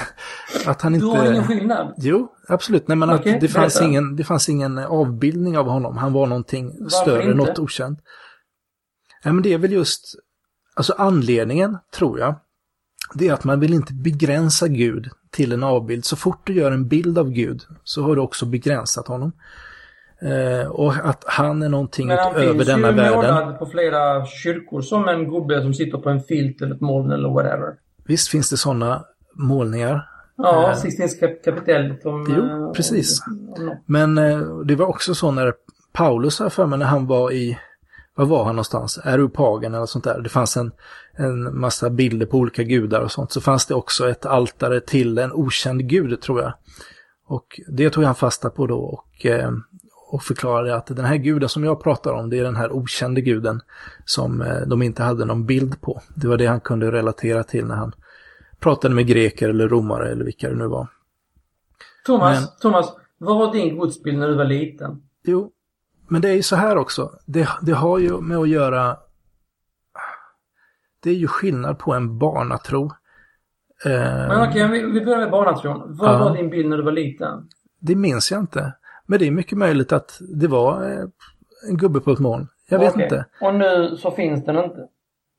att 0.67 0.83
han 0.83 0.93
Du 0.93 1.07
har 1.07 1.25
ingen 1.25 1.37
inte... 1.37 1.49
skillnad? 1.49 1.95
Jo, 1.99 2.33
absolut. 2.49 2.89
Nej, 2.89 2.97
men 2.97 3.11
att 3.11 3.21
Okej, 3.21 3.39
det, 3.41 3.49
fanns 3.49 3.75
berätta. 3.75 3.89
ingen, 3.89 4.17
det 4.17 4.25
fanns 4.25 4.49
ingen 4.49 4.79
avbildning 4.79 5.59
av 5.59 5.67
honom. 5.67 5.97
Han 5.97 6.13
var 6.13 6.27
någonting 6.27 6.67
Varför 6.81 6.89
större, 6.91 7.23
inte? 7.23 7.35
något 7.35 7.59
okänt. 7.59 8.01
Nej, 9.25 9.35
men 9.35 9.43
det 9.43 9.53
är 9.53 9.59
väl 9.59 9.73
just, 9.73 10.15
alltså 10.75 10.95
anledningen, 10.99 11.79
tror 11.95 12.19
jag, 12.19 12.35
det 13.15 13.29
är 13.29 13.33
att 13.33 13.45
man 13.45 13.61
vill 13.61 13.75
inte 13.75 13.95
begränsa 13.95 14.69
Gud 14.69 15.09
till 15.31 15.53
en 15.53 15.63
avbild. 15.63 16.05
Så 16.05 16.17
fort 16.17 16.41
du 16.47 16.53
gör 16.55 16.73
en 16.73 16.89
bild 16.89 17.19
av 17.19 17.31
Gud 17.31 17.63
så 17.85 18.03
har 18.03 18.17
du 18.17 18.23
också 18.23 18.47
begränsat 18.47 19.09
honom. 19.09 19.33
Eh, 20.23 20.67
och 20.71 20.95
att 21.05 21.25
han 21.27 21.63
är 21.63 21.69
någonting 21.69 22.07
Men 22.07 22.19
han 22.19 22.37
utöver 22.37 22.53
finns 22.55 22.67
denna 22.67 22.89
ju 22.91 22.95
världen. 22.95 23.35
målad 23.35 23.59
på 23.59 23.67
flera 23.67 24.27
kyrkor 24.27 24.81
som 24.81 25.09
en 25.09 25.31
gubbe 25.31 25.63
som 25.63 25.75
sitter 25.75 25.99
på 25.99 26.09
en 26.11 26.21
filt 26.21 26.63
eller 26.63 26.75
ett 26.75 26.81
moln 26.81 27.11
eller 27.11 27.29
whatever. 27.29 27.75
Visst 28.07 28.29
finns 28.29 28.51
det 28.51 28.57
sådana 28.57 29.05
målningar. 29.35 30.09
Ja, 30.37 30.71
Eh. 30.71 30.77
Sixtinska 30.77 31.29
kapitellet 31.45 32.07
om... 32.07 32.27
Jo, 32.37 32.67
eh, 32.67 32.73
precis. 32.73 33.23
om- 33.27 33.55
om 33.59 33.67
något. 33.67 33.79
Men 33.87 34.19
eh, 34.19 34.39
det 34.65 34.75
var 34.77 34.87
också 34.87 35.15
så 35.15 35.31
när 35.31 35.53
Paulus 35.93 36.39
har 36.39 36.47
jag 36.47 36.53
för 36.53 36.67
mig 36.67 36.79
när 36.79 36.87
han 36.87 37.07
var 37.07 37.31
i, 37.33 37.59
var 38.15 38.27
var 38.27 38.45
han 38.45 38.55
någonstans? 38.55 38.99
Areopagen 38.99 39.75
eller 39.75 39.87
sånt 39.87 40.05
där. 40.05 40.21
Det 40.21 40.29
fanns 40.29 40.57
en, 40.57 40.73
en 41.17 41.61
massa 41.61 41.91
bilder 41.91 42.27
på 42.27 42.37
olika 42.39 42.63
gudar 42.63 43.01
och 43.01 43.13
sånt. 43.13 43.33
Så 43.33 43.41
fanns 43.41 43.67
det 43.67 43.75
också 43.75 44.09
ett 44.09 44.27
altare 44.27 44.81
till 44.81 45.19
en 45.19 45.33
okänd 45.33 45.89
gud 45.89 46.21
tror 46.21 46.41
jag. 46.41 46.53
Och 47.27 47.61
det 47.69 47.91
tog 47.91 48.05
han 48.05 48.15
fasta 48.15 48.51
på 48.51 48.67
då 48.67 48.79
och, 48.79 49.27
eh, 49.27 49.51
och 50.11 50.23
förklarade 50.23 50.77
att 50.77 50.87
den 50.87 51.05
här 51.05 51.17
guden 51.17 51.49
som 51.49 51.65
jag 51.65 51.83
pratar 51.83 52.13
om 52.13 52.31
det 52.31 52.39
är 52.39 52.43
den 52.45 52.57
här 52.57 52.73
okände 52.73 53.21
guden 53.21 53.61
som 54.05 54.43
eh, 54.43 54.61
de 54.67 54.83
inte 54.83 55.03
hade 55.03 55.25
någon 55.25 55.47
bild 55.47 55.81
på. 55.81 56.01
Det 56.17 56.29
var 56.29 56.37
det 56.37 56.47
han 56.47 56.61
kunde 56.61 56.93
relatera 56.93 57.43
till 57.45 57.67
när 57.67 57.75
han 57.77 57.93
pratade 58.61 58.95
med 58.95 59.07
greker 59.07 59.49
eller 59.49 59.69
romare 59.69 60.11
eller 60.13 60.25
vilka 60.25 60.49
det 60.49 60.57
nu 60.57 60.67
var. 60.67 60.89
Thomas, 62.07 62.41
Men- 62.41 62.49
Thomas, 62.61 62.93
vad 63.19 63.39
var 63.39 63.53
din 63.53 63.79
gudsbild 63.79 64.19
när 64.19 64.29
du 64.29 64.35
var 64.35 64.45
liten? 64.45 65.03
Jo, 65.25 65.51
men 66.13 66.21
det 66.23 66.29
är 66.29 66.35
ju 66.35 66.43
så 66.43 66.57
här 66.57 66.77
också. 66.77 67.11
Det, 67.27 67.49
det 67.63 67.73
har 67.73 67.99
ju 67.99 68.21
med 68.21 68.39
att 68.39 68.49
göra... 68.49 68.97
Det 71.03 71.11
är 71.11 71.15
ju 71.15 71.27
skillnad 71.27 71.79
på 71.79 71.93
en 71.95 72.19
barnatro. 72.19 72.85
Eh, 73.85 73.91
Men 74.29 74.49
okej, 74.49 74.69
vi, 74.69 74.83
vi 74.93 75.05
börjar 75.05 75.19
med 75.19 75.31
barnatron. 75.31 75.83
Vad 75.97 76.15
Ja. 76.15 76.19
var 76.19 76.37
din 76.37 76.51
bild 76.51 76.69
när 76.69 76.77
du 76.77 76.83
var 76.83 76.93
liten? 76.93 77.49
Det 77.81 77.95
minns 77.95 78.31
jag 78.31 78.41
inte. 78.41 78.73
Men 79.07 79.19
det 79.19 79.27
är 79.27 79.31
mycket 79.31 79.59
möjligt 79.59 79.93
att 79.93 80.19
det 80.35 80.47
var 80.49 80.83
eh, 80.91 81.05
en 81.69 81.77
gubbe 81.77 82.01
på 82.01 82.11
ett 82.13 82.19
moln. 82.19 82.49
Jag 82.69 82.79
vet 82.79 82.93
Okej. 82.93 83.03
inte. 83.05 83.25
Och 83.41 83.55
nu 83.55 83.97
så 83.97 84.11
finns 84.11 84.45
den 84.45 84.57
inte? 84.57 84.89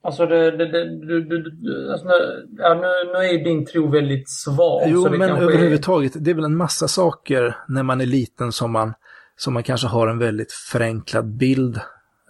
Alltså, 0.03 0.25
det, 0.25 0.51
det, 0.51 0.65
det, 0.65 1.23
du, 1.23 1.91
alltså 1.91 2.07
nu, 2.07 2.47
ja, 2.57 2.73
nu, 2.73 2.81
nu 3.13 3.25
är 3.25 3.43
din 3.43 3.65
tro 3.65 3.87
väldigt 3.91 4.29
svag. 4.29 4.81
Jo, 4.85 5.03
det 5.03 5.17
men 5.17 5.27
kanske 5.27 5.45
är- 5.45 5.49
överhuvudtaget, 5.49 6.13
det 6.15 6.31
är 6.31 6.35
väl 6.35 6.43
en 6.45 6.55
massa 6.57 6.87
saker 6.87 7.55
när 7.67 7.83
man 7.83 8.01
är 8.01 8.05
liten 8.05 8.51
som 8.51 8.71
man, 8.71 8.93
som 9.35 9.53
man 9.53 9.63
kanske 9.63 9.87
har 9.87 10.07
en 10.07 10.17
väldigt 10.19 10.51
förenklad 10.51 11.25
bild 11.25 11.79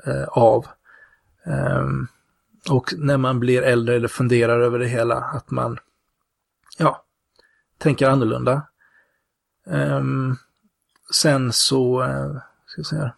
eh, 0.05 0.23
av. 0.27 0.65
Ehm, 1.45 2.07
och 2.69 2.93
när 2.97 3.17
man 3.17 3.39
blir 3.39 3.61
äldre 3.61 3.95
eller 3.95 4.07
funderar 4.07 4.59
över 4.59 4.79
det 4.79 4.87
hela, 4.87 5.15
att 5.15 5.51
man, 5.51 5.77
ja, 6.77 7.03
tänker 7.77 8.07
annorlunda. 8.09 8.61
Ehm, 9.67 10.35
sen 11.13 11.53
så, 11.53 12.01
eh, 12.03 12.31
ska 12.65 12.79
jag 12.79 12.85
säga, 12.85 13.13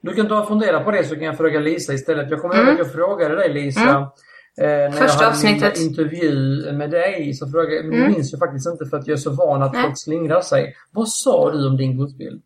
Du 0.00 0.14
kan 0.14 0.28
ta 0.28 0.40
och 0.42 0.48
fundera 0.48 0.84
på 0.84 0.90
det 0.90 1.04
så 1.04 1.14
kan 1.14 1.24
jag 1.24 1.36
fråga 1.36 1.60
Lisa 1.60 1.92
istället. 1.92 2.30
Jag 2.30 2.40
kommer 2.40 2.54
ihåg 2.54 2.62
Mm. 2.62 2.74
att 2.74 2.78
jag 2.78 2.92
frågade 2.92 3.34
dig 3.36 3.52
Lisa. 3.52 3.80
Mm. 3.88 4.08
Eh, 4.60 4.66
när 4.66 4.90
Första 4.90 5.04
jag 5.06 5.12
hade 5.14 5.26
avsnittet. 5.28 5.78
min 5.78 5.88
intervju 5.88 6.72
med 6.72 6.90
dig 6.90 7.34
så 7.34 7.50
frågade 7.50 7.74
jag, 7.74 7.84
men 7.84 7.92
det 7.94 7.98
Mm. 8.04 8.12
minns 8.12 8.32
jag 8.32 8.38
faktiskt 8.38 8.66
inte 8.68 8.86
för 8.86 8.96
att 8.96 9.06
jag 9.06 9.14
är 9.14 9.18
så 9.18 9.30
van 9.30 9.62
att 9.62 9.72
Nej. 9.72 9.82
folk 9.82 9.98
slingrar 9.98 10.40
sig. 10.40 10.74
Vad 10.92 11.08
sa 11.08 11.50
du 11.50 11.66
om 11.68 11.76
din 11.76 11.98
gudsbild? 11.98 12.42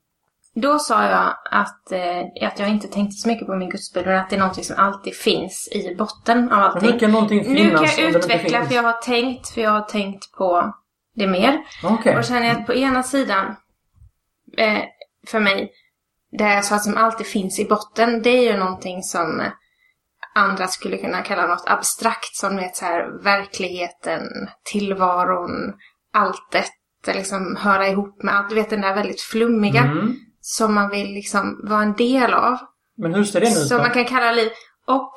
Då 0.54 0.78
sa 0.78 1.04
jag 1.10 1.34
att, 1.50 1.92
eh, 1.92 2.46
att 2.48 2.58
jag 2.58 2.68
inte 2.68 2.88
tänkte 2.88 3.16
så 3.16 3.28
mycket 3.28 3.46
på 3.46 3.54
min 3.56 3.70
gudsbild, 3.70 4.06
men 4.06 4.16
att 4.20 4.30
det 4.30 4.36
är 4.36 4.40
någonting 4.40 4.64
som 4.64 4.76
alltid 4.78 5.14
finns 5.14 5.68
i 5.72 5.94
botten 5.94 6.38
av 6.38 6.48
Men 6.48 6.58
allting. 6.58 6.92
hur 6.92 6.98
kan 6.98 7.10
någonting 7.12 7.52
Nu 7.54 7.70
kan 7.70 7.84
jag 7.98 8.14
utveckla, 8.16 8.64
för 8.64 8.74
jag 8.74 8.82
har 8.82 8.92
tänkt, 9.02 9.48
för 9.48 9.60
jag 9.60 9.70
har 9.70 9.80
tänkt 9.80 10.32
på 10.32 10.74
det 11.14 11.26
mer. 11.26 11.58
Okej. 11.84 12.16
Och 12.16 12.24
känner 12.24 12.46
jag 12.46 12.56
att 12.60 12.66
på 12.66 12.74
ena 12.74 13.02
sidan, 13.02 13.46
eh, 14.58 14.78
för 15.26 15.40
mig, 15.40 15.72
det 16.38 16.44
jag 16.54 16.64
sa 16.64 16.78
som 16.78 16.96
alltid 16.96 17.26
finns 17.26 17.58
i 17.60 17.64
botten, 17.64 18.22
det 18.22 18.30
är 18.30 18.52
ju 18.52 18.58
någonting 18.58 19.02
som 19.02 19.42
andra 20.34 20.66
skulle 20.68 20.98
kunna 20.98 21.22
kalla 21.22 21.46
något 21.46 21.64
abstrakt, 21.66 22.36
som 22.36 22.56
vet 22.56 22.76
så 22.76 22.84
här 22.84 23.22
verkligheten, 23.24 24.22
tillvaron, 24.64 25.74
alltet, 26.12 26.70
liksom 27.06 27.56
höra 27.56 27.88
ihop 27.88 28.22
med 28.22 28.34
allt. 28.36 28.48
Du 28.48 28.54
vet 28.54 28.70
den 28.70 28.80
där 28.80 28.94
väldigt 28.94 29.20
flummiga 29.20 29.80
Mm. 29.82 30.14
som 30.40 30.74
man 30.74 30.90
vill 30.90 31.14
liksom 31.14 31.60
vara 31.64 31.82
en 31.82 31.92
del 31.96 32.34
av. 32.34 32.58
Men 32.98 33.14
hur 33.14 33.24
ser 33.24 33.40
den 33.40 33.48
ut 33.48 33.68
Som 33.68 33.78
man 33.78 33.90
kan 33.90 34.04
kalla 34.04 34.32
liv. 34.32 34.50
Och 34.86 35.12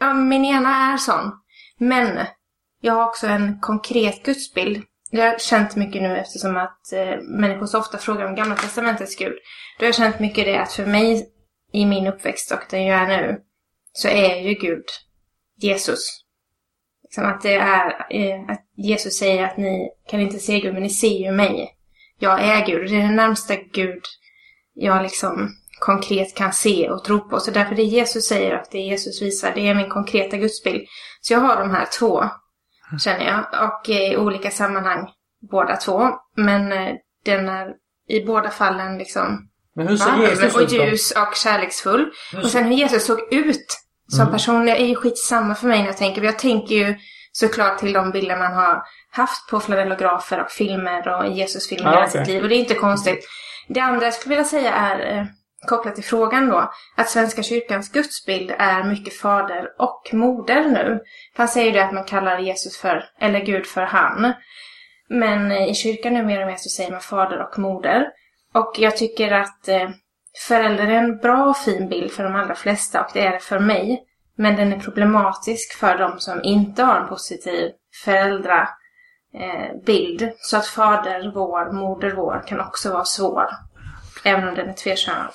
ja, 0.00 0.14
min 0.14 0.44
ena 0.44 0.92
är 0.92 0.96
sån. 0.96 1.32
Men 1.78 2.18
jag 2.80 2.94
har 2.94 3.04
också 3.04 3.26
en 3.26 3.60
konkret 3.60 4.24
gudsbild. 4.24 4.84
Det 5.10 5.20
har 5.20 5.26
jag 5.26 5.40
känt 5.40 5.76
mycket 5.76 6.02
nu 6.02 6.16
eftersom 6.16 6.56
att 6.56 6.92
eh, 6.92 7.20
människor 7.22 7.66
så 7.66 7.78
ofta 7.78 7.98
frågar 7.98 8.24
om 8.26 8.34
Gamla 8.34 8.56
Testamentets 8.56 9.16
Gud. 9.16 9.34
Då 9.78 9.84
har 9.84 9.88
jag 9.88 9.94
känt 9.94 10.20
mycket 10.20 10.44
det 10.44 10.58
att 10.58 10.72
för 10.72 10.86
mig 10.86 11.26
i 11.72 11.86
min 11.86 12.06
uppväxt 12.06 12.52
och 12.52 12.60
den 12.70 12.84
jag 12.84 13.00
är 13.00 13.06
nu 13.06 13.38
så 13.92 14.08
är 14.08 14.36
ju 14.36 14.54
Gud 14.54 14.84
Jesus. 15.56 16.24
Liksom 17.02 17.24
att 17.24 17.42
det 17.42 17.54
är 17.54 18.06
eh, 18.10 18.50
att 18.50 18.64
Jesus 18.76 19.18
säger 19.18 19.44
att 19.44 19.56
ni 19.56 19.90
kan 20.10 20.20
inte 20.20 20.38
se 20.38 20.60
Gud 20.60 20.74
men 20.74 20.82
ni 20.82 20.90
ser 20.90 21.18
ju 21.18 21.32
mig. 21.32 21.74
Jag 22.18 22.40
är 22.40 22.66
Gud. 22.66 22.90
Det 22.90 22.96
är 22.96 23.02
den 23.02 23.16
närmsta 23.16 23.56
Gud 23.56 24.02
jag 24.74 25.02
liksom 25.02 25.48
konkret 25.80 26.34
kan 26.34 26.52
se 26.52 26.90
och 26.90 27.04
tro 27.04 27.28
på. 27.28 27.40
Så 27.40 27.50
därför 27.50 27.74
det 27.74 27.82
Jesus 27.82 28.28
säger 28.28 28.58
och 28.58 28.66
det 28.70 28.78
Jesus 28.78 29.22
visar, 29.22 29.52
det 29.54 29.68
är 29.68 29.74
min 29.74 29.88
konkreta 29.88 30.36
gudsbild. 30.36 30.86
Så 31.20 31.32
jag 31.32 31.40
har 31.40 31.56
de 31.56 31.70
här 31.70 31.88
två, 31.98 32.24
känner 33.04 33.26
jag. 33.26 33.68
Och 33.68 33.88
i 33.88 34.16
olika 34.16 34.50
sammanhang 34.50 35.08
båda 35.50 35.76
två. 35.76 36.08
Men 36.36 36.72
eh, 36.72 36.94
den 37.24 37.48
är 37.48 37.74
i 38.08 38.24
båda 38.24 38.50
fallen 38.50 38.98
liksom 38.98 39.47
Men 39.78 39.88
hur 39.88 39.96
ser 39.96 40.10
Va? 40.10 40.18
Jesus 40.28 40.54
och 40.54 40.60
ut 40.60 40.68
då? 40.70 40.74
ljus 40.76 41.10
och 41.10 41.34
kärleksfull. 41.36 42.10
Hur 42.32 42.42
Och 42.44 42.50
sen 42.50 42.64
hur 42.64 42.72
Jesus 42.72 43.06
såg 43.06 43.32
ut 43.32 43.66
som 44.10 44.20
Mm. 44.20 44.32
person, 44.32 44.68
är 44.68 44.86
ju 44.86 44.94
skitsamma 44.94 45.54
för 45.54 45.66
mig 45.68 45.78
när 45.78 45.86
jag 45.86 45.96
tänker. 45.96 46.22
Jag 46.22 46.38
tänker 46.38 46.74
ju 46.74 46.94
såklart 47.32 47.78
till 47.78 47.92
de 47.92 48.10
bilder 48.10 48.36
man 48.36 48.52
har 48.52 48.82
haft 49.10 49.50
på 49.50 49.60
flagellografer 49.60 50.40
och 50.44 50.50
filmer 50.50 51.08
och 51.08 51.26
Jesusfilmer 51.32 51.90
Ah, 51.90 51.92
i 51.92 51.94
hela 51.96 52.06
okej. 52.08 52.24
sitt 52.24 52.34
liv. 52.34 52.42
Och 52.42 52.48
det 52.48 52.54
är 52.54 52.58
inte 52.58 52.74
konstigt. 52.74 53.28
Det 53.68 53.80
andra 53.80 54.04
jag 54.04 54.14
skulle 54.14 54.34
vilja 54.34 54.48
säga 54.48 54.72
är, 54.74 55.16
eh, 55.18 55.24
kopplat 55.68 55.94
till 55.94 56.04
frågan 56.04 56.48
då, 56.48 56.70
att 56.96 57.10
Svenska 57.10 57.42
kyrkans 57.42 57.92
gudsbild 57.92 58.50
är 58.58 58.84
mycket 58.84 59.14
fader 59.20 59.64
och 59.78 60.10
moder 60.12 60.62
nu. 60.64 61.00
Han 61.36 61.48
säger 61.48 61.66
ju 61.66 61.72
det 61.72 61.84
att 61.84 61.92
man 61.92 62.04
kallar 62.04 62.38
Jesus 62.38 62.78
för, 62.78 63.04
eller 63.20 63.40
Gud 63.40 63.66
för 63.66 63.82
han. 63.82 64.32
Men 65.10 65.50
eh, 65.52 65.68
i 65.70 65.74
kyrkan 65.74 66.14
nu 66.14 66.22
mer 66.24 66.40
och 66.40 66.46
mer 66.46 66.56
så 66.56 66.68
säger 66.68 66.90
man 66.90 67.00
fader 67.00 67.38
och 67.42 67.58
moder. 67.58 68.06
Och 68.54 68.72
jag 68.78 68.96
tycker 68.96 69.32
att 69.32 69.68
eh, 69.68 69.88
förälder 70.48 70.86
är 70.86 70.98
en 70.98 71.18
bra 71.18 71.44
och 71.46 71.56
fin 71.56 71.88
bild 71.88 72.10
för 72.10 72.24
de 72.24 72.36
allra 72.36 72.54
flesta 72.54 73.00
och 73.00 73.10
det 73.14 73.26
är 73.26 73.32
det 73.32 73.40
för 73.40 73.58
mig. 73.58 74.04
Men 74.36 74.56
den 74.56 74.72
är 74.72 74.80
problematisk 74.80 75.72
för 75.78 75.98
de 75.98 76.18
som 76.18 76.40
inte 76.42 76.82
har 76.82 77.00
en 77.00 77.08
positiv 77.08 77.70
föräldrabild. 78.04 78.68
Eh, 79.34 79.84
bild. 79.86 80.30
så 80.38 80.56
att 80.56 80.66
fader 80.66 81.32
vår, 81.34 81.72
moder 81.72 82.10
vår 82.16 82.42
kan 82.46 82.60
också 82.60 82.92
vara 82.92 83.04
svår. 83.04 83.46
Även 84.24 84.48
om 84.48 84.54
den 84.54 84.68
är 84.68 84.72
tvekönad. 84.72 85.30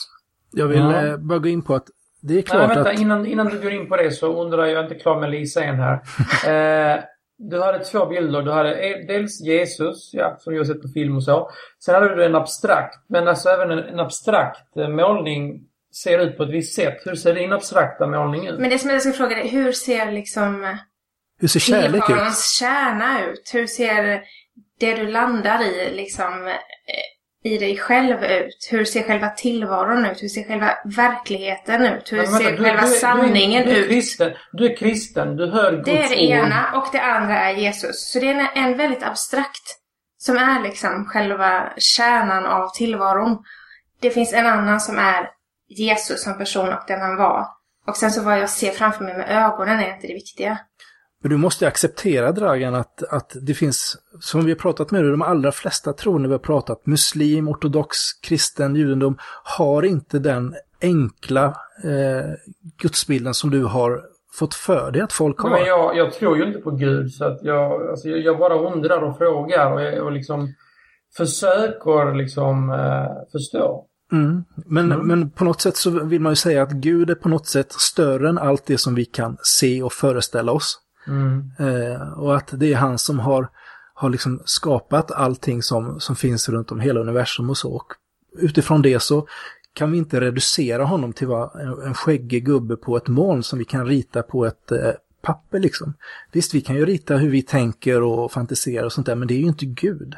Jag 0.51 0.67
vill 0.67 0.79
Ja. 0.79 1.05
eh, 1.05 1.17
bara 1.17 1.39
gå 1.39 1.49
in 1.49 1.61
på 1.63 1.75
att 1.75 1.87
det 2.21 2.33
är 2.33 2.35
Nej, 2.35 2.43
klart 2.43 2.69
vänta, 2.69 2.89
att... 2.89 2.99
innan, 2.99 3.25
innan 3.25 3.47
du 3.47 3.61
går 3.61 3.71
in 3.71 3.89
på 3.89 3.97
det 3.97 4.11
så 4.11 4.41
undrar 4.43 4.57
jag, 4.65 4.71
jag 4.71 4.79
är 4.79 4.83
inte 4.83 4.95
klar 4.95 5.19
med 5.19 5.29
Lisa 5.29 5.63
än 5.63 5.79
här. 5.79 5.93
eh, 6.95 7.03
du 7.49 7.61
hade 7.61 7.85
två 7.85 8.05
bilder. 8.05 8.41
Du 8.41 8.51
hade 8.51 8.73
eh, 8.73 9.07
dels 9.07 9.41
Jesus, 9.41 10.09
ja, 10.13 10.37
som 10.39 10.53
vi 10.53 10.59
har 10.59 10.65
sett 10.65 10.81
på 10.81 10.87
film 10.87 11.15
och 11.15 11.23
så. 11.23 11.49
Sen 11.85 11.95
hade 11.95 12.15
du 12.15 12.25
en 12.25 12.35
abstrakt, 12.35 13.05
men 13.09 13.27
alltså 13.27 13.49
även 13.49 13.71
en, 13.71 13.79
en 13.79 13.99
abstrakt 13.99 14.77
eh, 14.77 14.87
målning 14.87 15.61
ser 16.03 16.19
ut 16.19 16.37
på 16.37 16.43
ett 16.43 16.49
visst 16.49 16.75
sätt. 16.75 16.97
Hur 17.05 17.15
ser 17.15 17.35
din 17.35 17.53
abstrakta 17.53 18.07
målning 18.07 18.47
ut? 18.47 18.59
Men 18.59 18.69
det 18.69 18.79
som 18.79 18.89
jag 18.89 19.01
ska 19.01 19.11
fråga 19.11 19.35
dig, 19.35 19.47
hur 19.47 19.71
ser 19.71 20.11
liksom 20.11 20.77
Hur 21.39 21.47
ser 21.47 21.59
kärlek 21.59 22.09
ut? 22.09 22.37
kärna 22.59 23.25
ut? 23.25 23.51
Hur 23.53 23.67
ser 23.67 24.21
det 24.79 24.93
du 24.95 25.07
landar 25.07 25.63
i 25.63 25.95
liksom 25.95 26.47
eh, 26.47 26.53
i 27.43 27.57
dig 27.57 27.77
själv 27.77 28.23
ut? 28.23 28.67
Hur 28.71 28.85
ser 28.85 29.03
själva 29.03 29.29
tillvaron 29.29 30.05
ut? 30.05 30.23
Hur 30.23 30.27
ser 30.27 30.43
själva 30.43 30.71
verkligheten 30.85 31.85
ut? 31.85 32.11
Hur 32.11 32.17
vänta, 32.17 32.31
ser 32.37 32.51
du- 32.51 32.63
själva 32.63 32.81
du 32.81 32.87
sanningen 32.87 33.65
du 33.65 33.71
du 33.73 33.77
är 33.77 33.81
ut? 33.83 33.89
Kristen, 33.89 34.33
du 34.53 34.65
är 34.71 34.75
kristen, 34.77 35.35
du 35.35 35.51
hör 35.51 35.71
Guds 35.71 35.85
Det 35.85 35.97
är 36.03 36.09
det 36.09 36.15
ord. 36.39 36.45
ena 36.47 36.71
och 36.75 36.87
det 36.91 36.99
andra 37.01 37.39
är 37.39 37.53
Jesus. 37.53 38.11
Så 38.11 38.19
det 38.19 38.27
är 38.27 38.35
en, 38.35 38.47
en 38.63 38.77
väldigt 38.77 39.03
abstrakt 39.03 39.77
som 40.17 40.37
är 40.37 40.63
liksom 40.63 41.05
själva 41.05 41.73
kärnan 41.77 42.45
av 42.45 42.69
tillvaron. 42.77 43.37
Det 44.01 44.09
finns 44.09 44.33
en 44.33 44.45
annan 44.47 44.79
som 44.79 44.97
är 44.97 45.29
Jesus 45.69 46.23
som 46.23 46.37
person 46.37 46.69
och 46.73 46.83
den 46.87 47.01
han 47.01 47.17
var. 47.17 47.45
Och 47.87 47.97
sen 47.97 48.11
så 48.11 48.21
vad 48.21 48.39
jag 48.39 48.49
ser 48.49 48.71
framför 48.71 49.03
mig 49.03 49.17
med 49.17 49.29
ögonen 49.45 49.79
är 49.79 49.93
inte 49.95 50.07
det 50.07 50.13
viktiga. 50.13 50.57
Men 51.23 51.29
du 51.29 51.37
måste 51.37 51.67
acceptera, 51.67 52.31
Dragan, 52.31 52.75
att, 52.75 53.03
att 53.03 53.35
det 53.41 53.53
finns, 53.53 53.97
som 54.19 54.45
vi 54.45 54.51
har 54.51 54.59
pratat 54.59 54.91
med, 54.91 55.03
de 55.03 55.21
allra 55.21 55.51
flesta 55.51 55.93
troende 55.93 56.27
vi 56.27 56.33
har 56.33 56.39
pratat, 56.39 56.85
muslim, 56.85 57.47
ortodox, 57.47 57.97
kristen, 58.23 58.75
judendom, 58.75 59.17
har 59.43 59.83
inte 59.83 60.19
den 60.19 60.55
enkla 60.81 61.45
eh, 61.83 62.31
gudsbilden 62.81 63.33
som 63.33 63.49
du 63.49 63.63
har 63.63 64.01
fått 64.39 64.53
för 64.55 64.91
dig 64.91 65.01
att 65.01 65.13
folk 65.13 65.39
har. 65.39 65.49
Men 65.49 65.65
jag, 65.65 65.97
jag 65.97 66.13
tror 66.13 66.37
ju 66.37 66.47
inte 66.47 66.59
på 66.59 66.71
Gud 66.71 67.11
så 67.11 67.25
att 67.25 67.39
jag, 67.43 67.89
alltså 67.89 68.07
jag, 68.09 68.37
bara 68.37 68.59
undrar 68.59 69.01
och 69.01 69.17
frågar 69.17 69.71
och, 69.71 70.05
och 70.05 70.11
liksom 70.11 70.53
försöker 71.17 72.15
liksom 72.15 72.69
eh, 72.71 73.31
förstå. 73.31 73.85
Mm. 74.11 74.43
Men, 74.65 74.91
Mm. 74.91 75.07
men 75.07 75.29
på 75.29 75.43
något 75.43 75.61
sätt 75.61 75.75
så 75.77 75.89
vill 75.89 76.21
man 76.21 76.31
ju 76.31 76.35
säga 76.35 76.63
att 76.63 76.71
Gud 76.71 77.09
är 77.09 77.15
på 77.15 77.29
något 77.29 77.47
sätt 77.47 77.71
större 77.71 78.29
än 78.29 78.37
allt 78.37 78.65
det 78.65 78.77
som 78.77 78.95
vi 78.95 79.05
kan 79.05 79.37
se 79.43 79.83
och 79.83 79.93
föreställa 79.93 80.51
oss. 80.51 80.79
Mm. 81.07 81.51
Eh, 81.59 82.13
och 82.13 82.35
att 82.35 82.49
det 82.53 82.73
är 82.73 82.77
han 82.77 82.97
som 82.97 83.19
har, 83.19 83.49
har 83.93 84.09
liksom 84.09 84.41
skapat 84.45 85.11
allting 85.11 85.63
som, 85.63 85.99
som 85.99 86.15
finns 86.15 86.49
runt 86.49 86.71
om 86.71 86.79
hela 86.79 86.99
universum 86.99 87.49
och 87.49 87.57
så. 87.57 87.73
Och 87.73 87.93
utifrån 88.37 88.81
det 88.81 88.99
så 88.99 89.27
kan 89.73 89.91
vi 89.91 89.97
inte 89.97 90.21
reducera 90.21 90.83
honom 90.83 91.13
till 91.13 91.27
vad 91.27 91.61
en, 91.85 91.93
skäggig 91.93 92.45
gubbe 92.45 92.75
på 92.75 92.97
ett 92.97 93.07
moln 93.07 93.43
som 93.43 93.59
vi 93.59 93.65
kan 93.65 93.85
rita 93.85 94.23
på 94.23 94.45
ett 94.45 94.71
eh, 94.71 94.91
papper 95.21 95.59
liksom. 95.59 95.93
Visst, 96.31 96.53
vi 96.55 96.61
kan 96.61 96.75
ju 96.75 96.85
rita 96.85 97.17
hur 97.17 97.29
vi 97.29 97.41
tänker 97.41 98.01
och 98.01 98.31
fantiserar 98.31 98.85
och 98.85 98.93
sånt 98.93 99.07
där, 99.07 99.15
men 99.15 99.27
det 99.27 99.33
är 99.33 99.39
ju 99.39 99.47
inte 99.47 99.65
Gud. 99.65 100.15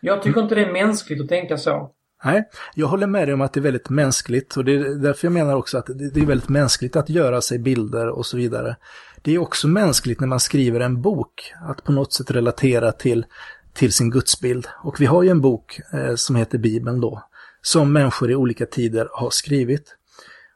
Jag 0.00 0.22
tycker 0.22 0.40
inte 0.40 0.54
det 0.54 0.64
är 0.64 0.72
mänskligt 0.72 1.20
att 1.22 1.28
tänka 1.28 1.56
så. 1.56 1.90
Nej, 2.24 2.48
jag 2.74 2.86
håller 2.86 3.06
med 3.06 3.28
dig 3.28 3.34
om 3.34 3.40
att 3.40 3.52
det 3.52 3.60
är 3.60 3.62
väldigt 3.62 3.88
mänskligt 3.88 4.56
och 4.56 4.64
det 4.64 4.74
är 4.74 5.02
därför 5.02 5.26
jag 5.26 5.32
menar 5.32 5.56
också 5.56 5.78
att 5.78 5.86
det 5.86 6.20
är 6.20 6.26
väldigt 6.26 6.48
mänskligt 6.48 6.96
att 6.96 7.08
göra 7.08 7.40
sig 7.40 7.58
bilder 7.58 8.08
och 8.08 8.26
så 8.26 8.36
vidare. 8.36 8.76
Det 9.22 9.34
är 9.34 9.38
också 9.38 9.68
mänskligt 9.68 10.20
när 10.20 10.26
man 10.28 10.40
skriver 10.40 10.80
en 10.80 11.02
bok 11.02 11.52
att 11.68 11.84
på 11.84 11.92
något 11.92 12.12
sätt 12.12 12.30
relatera 12.30 12.92
till, 12.92 13.26
till 13.72 13.92
sin 13.92 14.10
gudsbild. 14.10 14.66
Och 14.82 15.00
vi 15.00 15.06
har 15.06 15.22
ju 15.22 15.28
en 15.28 15.40
bok 15.40 15.80
eh, 15.92 16.14
som 16.14 16.36
heter 16.36 16.58
Bibeln 16.58 17.00
då, 17.00 17.22
som 17.62 17.92
människor 17.92 18.30
i 18.30 18.34
olika 18.34 18.66
tider 18.66 19.08
har 19.12 19.30
skrivit. 19.30 19.96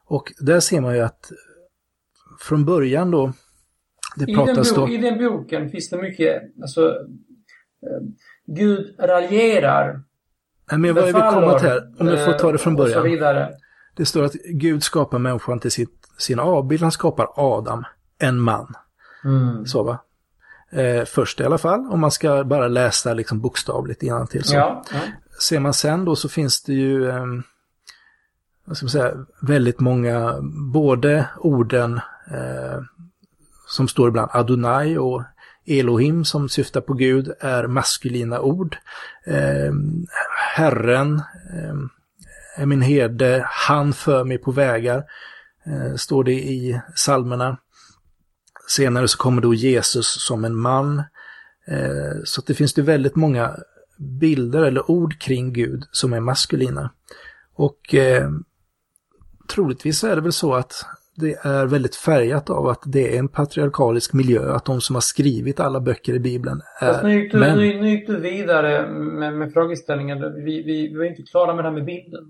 Och 0.05 0.33
där 0.39 0.59
ser 0.59 0.81
man 0.81 0.95
ju 0.95 1.01
att 1.01 1.31
från 2.39 2.65
början 2.65 3.11
då, 3.11 3.33
det 4.15 4.23
I 4.23 4.35
den, 4.35 4.45
pratas 4.45 4.75
bo- 4.75 4.81
då... 4.85 4.89
I 4.93 4.97
den 4.97 5.17
boken 5.17 5.69
finns 5.69 5.89
det 5.89 5.97
mycket, 5.97 6.43
alltså 6.61 6.89
eh, 6.89 8.07
Gud 8.47 8.95
raljerar, 8.99 10.01
Nej, 10.71 10.79
men 10.79 10.95
vad 10.95 11.03
är 11.03 11.07
vi 11.07 11.13
komma 11.13 11.59
till 11.59 11.67
här? 11.69 11.93
Om 11.99 12.07
jag 12.07 12.25
får 12.25 12.33
ta 12.33 12.51
det 12.51 12.57
från 12.57 12.73
eh, 12.75 12.79
Och 12.81 12.87
så 12.87 12.93
början. 12.93 13.11
vidare. 13.11 13.53
Det 13.95 14.05
står 14.05 14.23
att 14.23 14.33
Gud 14.33 14.83
skapar 14.83 15.19
människan 15.19 15.59
till 15.59 15.71
sitt, 15.71 16.07
sin 16.17 16.39
avbild. 16.39 16.81
Han 16.81 16.91
skapar 16.91 17.27
Adam, 17.35 17.83
en 18.19 18.39
man. 18.39 18.73
Mm. 19.23 19.65
Så 19.65 19.83
va? 19.83 19.99
Eh, 20.71 21.05
först 21.05 21.39
i 21.39 21.43
alla 21.43 21.57
fall, 21.57 21.87
om 21.91 21.99
man 21.99 22.11
ska 22.11 22.43
bara 22.43 22.67
läsa 22.67 23.13
liksom 23.13 23.41
bokstavligt 23.41 24.03
innantill. 24.03 24.43
Så. 24.43 24.55
Ja, 24.55 24.83
ja. 24.91 24.99
Ser 25.39 25.59
man 25.59 25.73
sen 25.73 26.05
då 26.05 26.15
så 26.15 26.29
finns 26.29 26.63
det 26.63 26.73
ju, 26.73 27.09
eh, 27.09 27.25
vad 28.65 28.77
ska 28.77 28.83
man 28.83 28.89
säga, 28.91 29.13
väldigt 29.41 29.79
många, 29.79 30.35
både 30.73 31.29
orden 31.37 31.99
eh, 32.31 32.81
som 33.67 33.87
står 33.87 34.07
ibland 34.07 34.29
Adonai 34.33 34.97
och 34.97 35.23
Elohim 35.65 36.25
som 36.25 36.49
syftar 36.49 36.81
på 36.81 36.93
Gud 36.93 37.31
är 37.39 37.67
maskulina 37.67 38.41
ord. 38.41 38.77
Eh, 39.25 39.73
herren 40.55 41.21
eh, 41.53 41.75
är 42.55 42.65
min 42.65 42.81
herde, 42.81 43.45
han 43.49 43.93
för 43.93 44.23
mig 44.23 44.37
på 44.37 44.51
vägar, 44.51 45.03
eh, 45.65 45.95
står 45.95 46.23
det 46.23 46.33
i 46.33 46.81
psalmerna. 46.95 47.57
Senare 48.67 49.07
så 49.07 49.17
kommer 49.17 49.41
då 49.41 49.53
Jesus 49.53 50.25
som 50.25 50.45
en 50.45 50.55
man. 50.55 50.97
Eh, 51.67 52.23
så 52.23 52.41
att 52.41 52.47
det 52.47 52.53
finns 52.53 52.73
det 52.73 52.81
väldigt 52.81 53.15
många 53.15 53.55
bilder 53.97 54.63
eller 54.63 54.91
ord 54.91 55.19
kring 55.19 55.53
Gud 55.53 55.83
som 55.91 56.13
är 56.13 56.19
maskulina. 56.19 56.91
Och 57.55 57.95
eh, 57.95 58.29
troligtvis 59.53 60.03
är 60.03 60.15
det 60.15 60.21
väl 60.21 60.31
så 60.31 60.53
att 60.53 60.85
det 61.17 61.35
är 61.45 61.65
väldigt 61.65 61.95
färgat 61.95 62.49
av 62.49 62.67
att 62.67 62.81
det 62.85 63.15
är 63.15 63.19
en 63.19 63.27
patriarkalisk 63.27 64.13
miljö, 64.13 64.53
att 64.53 64.65
de 64.65 64.81
som 64.81 64.95
har 64.95 65.01
skrivit 65.01 65.59
alla 65.59 65.79
böcker 65.79 66.13
i 66.13 66.19
Bibeln 66.19 66.61
Fast 66.79 67.03
nu 67.03 67.09
är 67.09 67.13
gick 67.13 67.31
du, 67.31 67.39
män. 67.39 67.57
nu, 67.57 67.81
nu 67.81 67.89
gick 67.89 68.07
du 68.07 68.19
vidare 68.19 68.89
med, 68.91 69.33
med 69.33 69.53
frågeställningen. 69.53 70.43
Vi, 70.45 70.63
vi, 70.63 70.87
vi 70.87 70.97
var 70.97 71.05
inte 71.05 71.23
klara 71.23 71.53
med 71.53 71.65
det 71.65 71.69
här 71.69 71.75
med 71.75 71.85
bilden. 71.85 72.23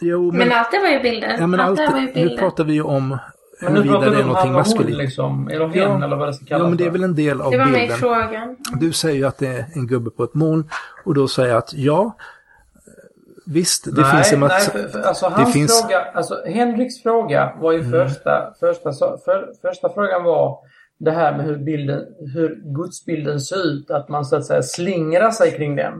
Jo, 0.00 0.30
men, 0.30 0.38
Men 0.38 0.52
allt 0.52 0.70
det 0.70 0.78
var 0.78 0.88
ju 0.88 1.00
bilder. 1.00 1.36
ja, 1.38 1.46
men 1.46 1.60
allt 1.60 1.80
allt, 1.80 1.92
var 1.92 2.00
ju 2.00 2.06
nu 2.06 2.12
bilder. 2.12 2.36
pratar 2.36 2.64
vi 2.64 2.72
ju 2.72 2.82
om 2.82 3.18
Men 3.62 3.72
nu 3.72 3.78
huruvida 3.80 3.98
pratar 4.00 4.10
det 4.10 4.16
är 4.16 4.22
om 4.22 4.26
någonting 4.28 4.50
och 4.54 4.56
hon 4.56 4.70
maskulint. 4.72 4.98
liksom. 4.98 5.48
Eller 5.48 5.66
hen 5.68 5.76
Ja. 6.00 6.04
eller 6.04 6.16
vad 6.16 6.28
det 6.28 6.34
ska 6.34 6.44
kallas 6.44 6.62
Ja, 6.62 6.68
men 6.68 6.76
det 6.78 6.84
är 6.86 6.90
väl 6.90 7.04
en 7.04 7.14
del 7.14 7.40
av 7.40 7.50
det 7.50 7.58
var 7.58 7.64
bilden. 7.66 7.96
frågan. 7.98 8.56
Du 8.80 8.92
säger 8.92 9.16
ju 9.16 9.24
att 9.24 9.38
det 9.38 9.46
är 9.48 9.64
en 9.74 9.86
gubbe 9.86 10.10
på 10.10 10.24
ett 10.24 10.34
moln 10.34 10.68
och 11.04 11.14
då 11.14 11.28
säger 11.28 11.48
jag 11.48 11.58
att 11.58 11.74
ja, 11.74 12.16
visst, 13.46 13.84
det 13.96 14.00
nej, 14.02 14.10
finns 14.14 14.32
en 14.32 14.40
nej, 14.40 14.48
massa... 14.48 14.70
för, 14.70 14.88
för, 14.88 15.00
alltså 15.02 15.26
hans 15.26 15.52
finns- 15.52 15.82
fråga, 15.82 16.00
alltså 16.14 16.34
Henriks 16.46 17.02
fråga 17.02 17.52
var 17.60 17.72
ju 17.72 17.78
Mm. 17.80 17.90
första, 17.90 18.54
första, 18.60 18.92
för, 19.24 19.48
första 19.62 19.88
frågan 19.88 20.24
var 20.24 20.58
det 20.98 21.10
här 21.10 21.36
med 21.36 21.46
hur 21.46 21.56
bilden, 21.56 22.00
hur 22.34 22.60
gudsbilden 22.76 23.40
ser 23.40 23.66
ut, 23.66 23.90
att 23.90 24.08
man 24.08 24.24
så 24.24 24.36
att 24.36 24.44
säga 24.46 24.62
slingrar 24.62 25.30
sig 25.30 25.50
kring 25.56 25.76
den. 25.76 25.92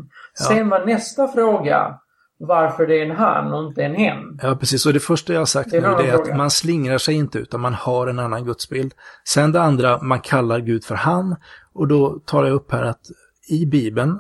Sen 0.49 0.69
var 0.69 0.87
nästa 0.87 1.29
fråga 1.29 1.99
varför 2.39 2.87
det 2.87 2.99
är 2.99 3.07
en 3.07 3.16
han 3.16 3.53
och 3.53 3.64
inte 3.64 3.82
en 3.82 3.95
hen. 3.95 4.39
Ja, 4.43 4.57
precis. 4.57 4.87
Och 4.87 4.93
det 4.93 5.01
första 5.01 5.32
jag 5.32 5.41
har 5.41 5.47
sagt 5.47 5.70
Det 5.70 5.76
är 5.76 5.80
nu 5.80 6.03
det 6.03 6.11
är 6.11 6.14
att 6.14 6.37
man 6.37 6.51
slingrar 6.51 6.99
sig 6.99 7.14
inte 7.14 7.39
utan 7.39 7.61
man 7.61 7.74
har 7.74 8.07
en 8.07 8.18
annan 8.18 8.45
gudsbild. 8.45 8.95
Sen 9.24 9.53
det 9.53 9.62
andra, 9.62 10.03
man 10.03 10.20
kallar 10.20 10.61
Gud 10.61 10.85
för 10.85 10.95
han. 10.95 11.37
Och 11.72 11.89
då 11.89 12.18
tar 12.24 12.45
jag 12.45 12.55
upp 12.55 12.72
här 12.72 12.82
att 12.82 13.01
i 13.49 13.66
Bibeln, 13.66 14.18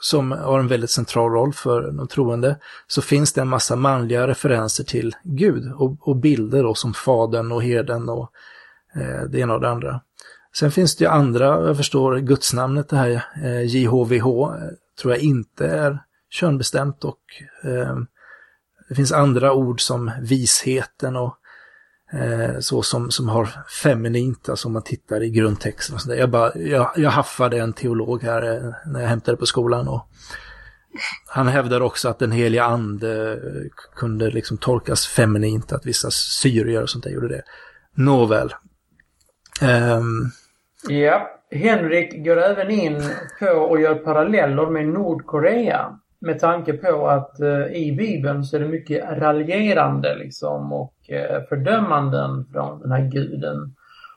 som 0.00 0.32
har 0.32 0.58
en 0.58 0.68
väldigt 0.68 0.90
central 0.90 1.30
roll 1.30 1.52
för 1.52 1.92
de 1.92 2.08
troende, 2.08 2.56
så 2.86 3.02
finns 3.02 3.32
det 3.32 3.40
en 3.40 3.48
massa 3.48 3.76
manliga 3.76 4.26
referenser 4.26 4.84
till 4.84 5.14
Gud 5.22 5.72
och, 5.72 6.08
och 6.08 6.16
bilder 6.16 6.62
då, 6.62 6.74
som 6.74 6.94
fadern 6.94 7.52
och 7.52 7.62
herden 7.62 8.08
och 8.08 8.30
eh, 8.96 9.22
det 9.30 9.38
ena 9.38 9.54
och 9.54 9.60
det 9.60 9.70
andra. 9.70 10.00
Sen 10.54 10.70
finns 10.70 10.96
det 10.96 11.04
ju 11.04 11.10
andra, 11.10 11.66
jag 11.66 11.76
förstår 11.76 12.18
gudsnamnet 12.18 12.88
det 12.88 12.96
här, 12.96 13.24
eh, 13.44 13.62
JHVH, 13.62 14.26
eh, 14.26 14.68
tror 15.00 15.12
jag 15.12 15.18
inte 15.18 15.66
är 15.66 15.98
könbestämt 16.32 17.04
och 17.04 17.20
eh, 17.64 17.96
det 18.88 18.94
finns 18.94 19.12
andra 19.12 19.52
ord 19.52 19.80
som 19.80 20.10
visheten 20.20 21.16
och 21.16 21.36
eh, 22.12 22.58
så 22.58 22.82
som, 22.82 23.10
som 23.10 23.28
har 23.28 23.48
feminint, 23.82 24.48
alltså 24.48 24.68
om 24.68 24.72
man 24.72 24.82
tittar 24.82 25.22
i 25.22 25.30
grundtexten. 25.30 25.94
Och 25.94 26.00
så 26.00 26.08
där. 26.08 26.16
Jag, 26.16 26.30
bara, 26.30 26.58
jag, 26.58 26.90
jag 26.96 27.10
haffade 27.10 27.58
en 27.58 27.72
teolog 27.72 28.22
här 28.22 28.42
eh, 28.42 28.74
när 28.86 29.00
jag 29.00 29.08
hämtade 29.08 29.36
på 29.36 29.46
skolan 29.46 29.88
och 29.88 30.08
han 31.26 31.48
hävdar 31.48 31.80
också 31.80 32.08
att 32.08 32.18
den 32.18 32.32
heliga 32.32 32.64
ande 32.64 33.32
eh, 33.32 33.38
kunde 33.94 34.30
liksom 34.30 34.56
tolkas 34.56 35.06
feminint, 35.06 35.72
att 35.72 35.86
vissa 35.86 36.10
syrier 36.10 36.82
och 36.82 36.90
sånt 36.90 37.04
där 37.04 37.10
gjorde 37.10 37.28
det. 37.28 37.42
Nåväl. 37.94 38.54
Um... 39.62 40.30
Ja, 40.88 41.30
Henrik 41.50 42.24
går 42.24 42.42
även 42.42 42.70
in 42.70 43.02
på 43.38 43.46
och 43.46 43.80
gör 43.80 43.94
paralleller 43.94 44.70
med 44.70 44.86
Nordkorea. 44.86 45.98
Med 46.22 46.38
tanke 46.38 46.72
på 46.72 47.08
att 47.08 47.36
uh, 47.40 47.76
i 47.76 47.92
Bibeln 47.92 48.44
så 48.44 48.56
är 48.56 48.60
det 48.60 48.68
mycket 48.68 49.04
raljerande 49.18 50.16
liksom 50.16 50.72
och 50.72 50.94
uh, 51.12 51.48
fördömanden 51.48 52.46
från 52.52 52.80
den 52.80 52.92
här 52.92 53.10
guden. 53.10 53.74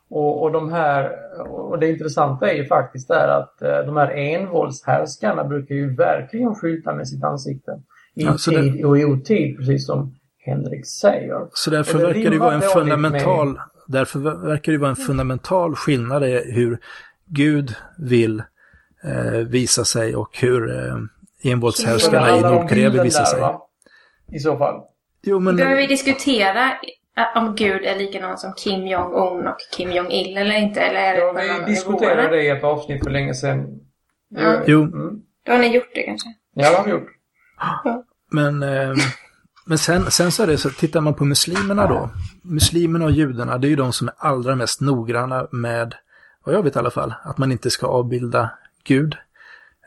Och, 0.09 0.43
och 0.43 0.51
de 0.51 0.71
här, 0.71 1.11
och 1.49 1.79
det 1.79 1.89
intressanta 1.89 2.51
är 2.51 2.55
ju 2.55 2.65
faktiskt 2.65 3.07
där 3.07 3.27
att 3.27 3.59
uh, 3.61 3.85
de 3.85 3.97
här 3.97 4.11
envåldshärskarna 4.11 5.43
brukar 5.43 5.75
ju 5.75 5.95
verkligen 5.95 6.55
skylta 6.55 6.93
med 6.93 7.07
sitt 7.07 7.23
ansikte. 7.23 7.71
I 8.15 8.23
ja, 8.23 8.37
tid 8.37 8.73
det... 8.73 8.85
och 8.85 8.97
i 8.99 9.05
otid, 9.05 9.57
precis 9.57 9.85
som 9.85 10.15
Henrik 10.45 10.85
säger. 10.87 11.47
Så 11.53 11.69
därför 11.69 11.97
det 11.97 12.05
verkar 12.05 12.31
det 12.31 12.39
vara 12.39 12.53
en 12.53 12.61
fundamental, 12.61 13.47
med... 13.47 13.61
därför 13.87 14.19
verkar 14.47 14.71
det 14.71 14.77
vara 14.77 14.89
en 14.89 14.95
fundamental 14.95 15.75
skillnad 15.75 16.23
i 16.23 16.51
hur 16.51 16.77
Gud 17.25 17.75
vill 17.97 18.43
eh, 19.03 19.39
visa 19.47 19.85
sig 19.85 20.15
och 20.15 20.37
hur 20.41 20.75
eh, 20.75 20.95
envåldshärskarna 21.45 22.37
i 22.37 22.41
Nordkorea 22.41 22.89
visa 22.89 23.25
sig. 23.25 23.39
Va? 23.39 23.61
I 24.31 24.39
så 24.39 24.57
fall. 24.57 24.81
Jo, 25.23 25.39
men... 25.39 25.55
Behöver 25.55 25.75
vi 25.75 25.87
diskutera 25.87 26.71
om 27.35 27.55
Gud 27.55 27.85
är 27.85 27.95
likadan 27.95 28.37
som 28.37 28.53
Kim 28.53 28.87
Jong-Un 28.87 29.47
och 29.47 29.57
Kim 29.77 29.91
Jong-Il 29.91 30.37
eller 30.37 30.57
inte? 30.57 30.81
Eller 30.81 30.99
är 30.99 31.17
ja, 31.17 31.59
vi 31.59 31.71
diskuterade 31.71 32.29
det 32.29 32.43
i 32.43 32.49
ett 32.49 32.63
avsnitt 32.63 33.03
för 33.03 33.11
länge 33.11 33.33
sedan. 33.33 33.79
Ja. 34.29 34.61
Jo. 34.67 34.81
Mm. 34.83 35.21
Då 35.45 35.51
har 35.51 35.59
ni 35.59 35.67
gjort 35.67 35.91
det 35.93 36.03
kanske? 36.03 36.29
Ja, 36.53 36.69
det 36.69 36.77
har 36.77 36.83
vi 36.85 36.91
gjort. 36.91 37.07
Men, 38.31 38.63
eh, 38.63 38.95
men 39.65 39.77
sen, 39.77 40.11
sen 40.11 40.31
så 40.31 40.43
är 40.43 40.47
det 40.47 40.57
så, 40.57 40.69
tittar 40.69 41.01
man 41.01 41.13
på 41.13 41.25
muslimerna 41.25 41.87
då. 41.87 42.09
Muslimerna 42.41 43.05
och 43.05 43.11
judarna, 43.11 43.57
det 43.57 43.67
är 43.67 43.69
ju 43.69 43.75
de 43.75 43.93
som 43.93 44.07
är 44.07 44.13
allra 44.17 44.55
mest 44.55 44.81
noggranna 44.81 45.47
med, 45.51 45.95
vad 46.43 46.55
jag 46.55 46.63
vet 46.63 46.75
i 46.75 46.79
alla 46.79 46.91
fall, 46.91 47.13
att 47.23 47.37
man 47.37 47.51
inte 47.51 47.69
ska 47.69 47.87
avbilda 47.87 48.49
Gud. 48.83 49.17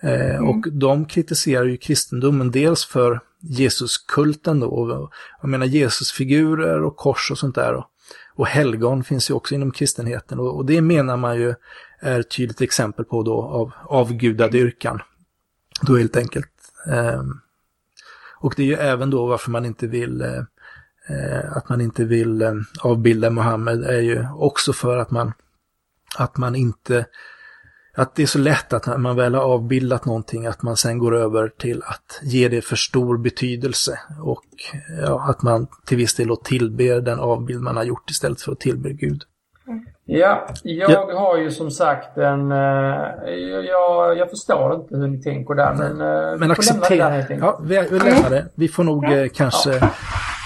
Eh, 0.02 0.36
mm. 0.36 0.48
Och 0.48 0.72
de 0.72 1.04
kritiserar 1.04 1.64
ju 1.64 1.76
kristendomen 1.76 2.50
dels 2.50 2.84
för 2.84 3.20
Jesuskulten 3.40 4.60
då. 4.60 5.10
Jag 5.40 5.50
menar 5.50 5.66
Jesusfigurer 5.66 6.82
och 6.82 6.96
kors 6.96 7.30
och 7.30 7.38
sånt 7.38 7.54
där. 7.54 7.74
Och, 7.74 7.84
och 8.34 8.46
helgon 8.46 9.04
finns 9.04 9.30
ju 9.30 9.34
också 9.34 9.54
inom 9.54 9.70
kristenheten. 9.70 10.38
Och, 10.38 10.66
det 10.66 10.80
menar 10.80 11.16
man 11.16 11.36
ju 11.36 11.54
är 12.00 12.20
ett 12.20 12.30
tydligt 12.30 12.60
exempel 12.60 13.04
på 13.04 13.22
då 13.22 13.42
av 13.42 13.72
avgudadyrkan. 13.84 15.00
Då 15.82 15.96
helt 15.96 16.16
enkelt. 16.16 16.50
Eh, 16.86 17.22
och 18.40 18.54
det 18.56 18.62
är 18.62 18.66
ju 18.66 18.74
även 18.74 19.10
då 19.10 19.26
varför 19.26 19.50
man 19.50 19.66
inte 19.66 19.86
vill 19.86 20.20
eh, 20.20 21.56
att 21.56 21.68
man 21.68 21.80
inte 21.80 22.04
vill 22.04 22.64
avbilda 22.80 23.30
Mohammed 23.30 23.84
är 23.84 24.00
ju 24.00 24.26
också 24.34 24.72
för 24.72 24.96
att 24.96 25.10
man 25.10 25.32
att 26.16 26.36
man 26.36 26.54
inte 26.54 27.06
att 27.98 28.14
det 28.14 28.22
är 28.22 28.26
så 28.26 28.38
lätt 28.38 28.72
att 28.72 28.86
när 28.86 28.96
man 28.96 29.16
väl 29.16 29.34
har 29.34 29.42
avbildat 29.42 30.04
någonting 30.04 30.46
att 30.46 30.62
man 30.62 30.76
sen 30.76 30.98
går 30.98 31.16
över 31.16 31.48
till 31.48 31.82
att 31.82 32.20
ge 32.22 32.48
det 32.48 32.60
för 32.60 32.76
stor 32.76 33.18
betydelse 33.18 33.98
och 34.22 34.44
ja, 35.02 35.26
att 35.30 35.42
man 35.42 35.66
till 35.86 35.96
viss 35.96 36.14
del 36.14 36.36
tillber 36.44 37.00
den 37.00 37.18
avbild 37.18 37.60
man 37.60 37.76
har 37.76 37.84
gjort 37.84 38.10
istället 38.10 38.40
för 38.40 38.52
att 38.52 38.60
tillbe 38.60 38.92
Gud. 38.92 39.22
Ja, 40.04 40.48
jag 40.62 40.90
ja. 40.90 41.18
har 41.18 41.38
ju 41.38 41.50
som 41.50 41.70
sagt 41.70 42.18
en... 42.18 42.52
Uh, 42.52 42.58
jag, 43.68 44.18
jag 44.18 44.30
förstår 44.30 44.74
inte 44.74 44.96
hur 44.96 45.06
ni 45.06 45.22
tänker 45.22 45.54
där 45.54 45.74
men... 45.74 46.00
Uh, 46.00 46.38
men 46.38 46.50
acceptera. 46.50 47.24
Ja, 47.30 47.60
vi, 47.62 47.88
vi 47.90 47.98
lämnar 47.98 48.30
det. 48.30 48.46
Vi 48.54 48.68
får 48.68 48.84
nog 48.84 49.04
ja. 49.04 49.28
kanske... 49.34 49.70
Ja. 49.70 49.90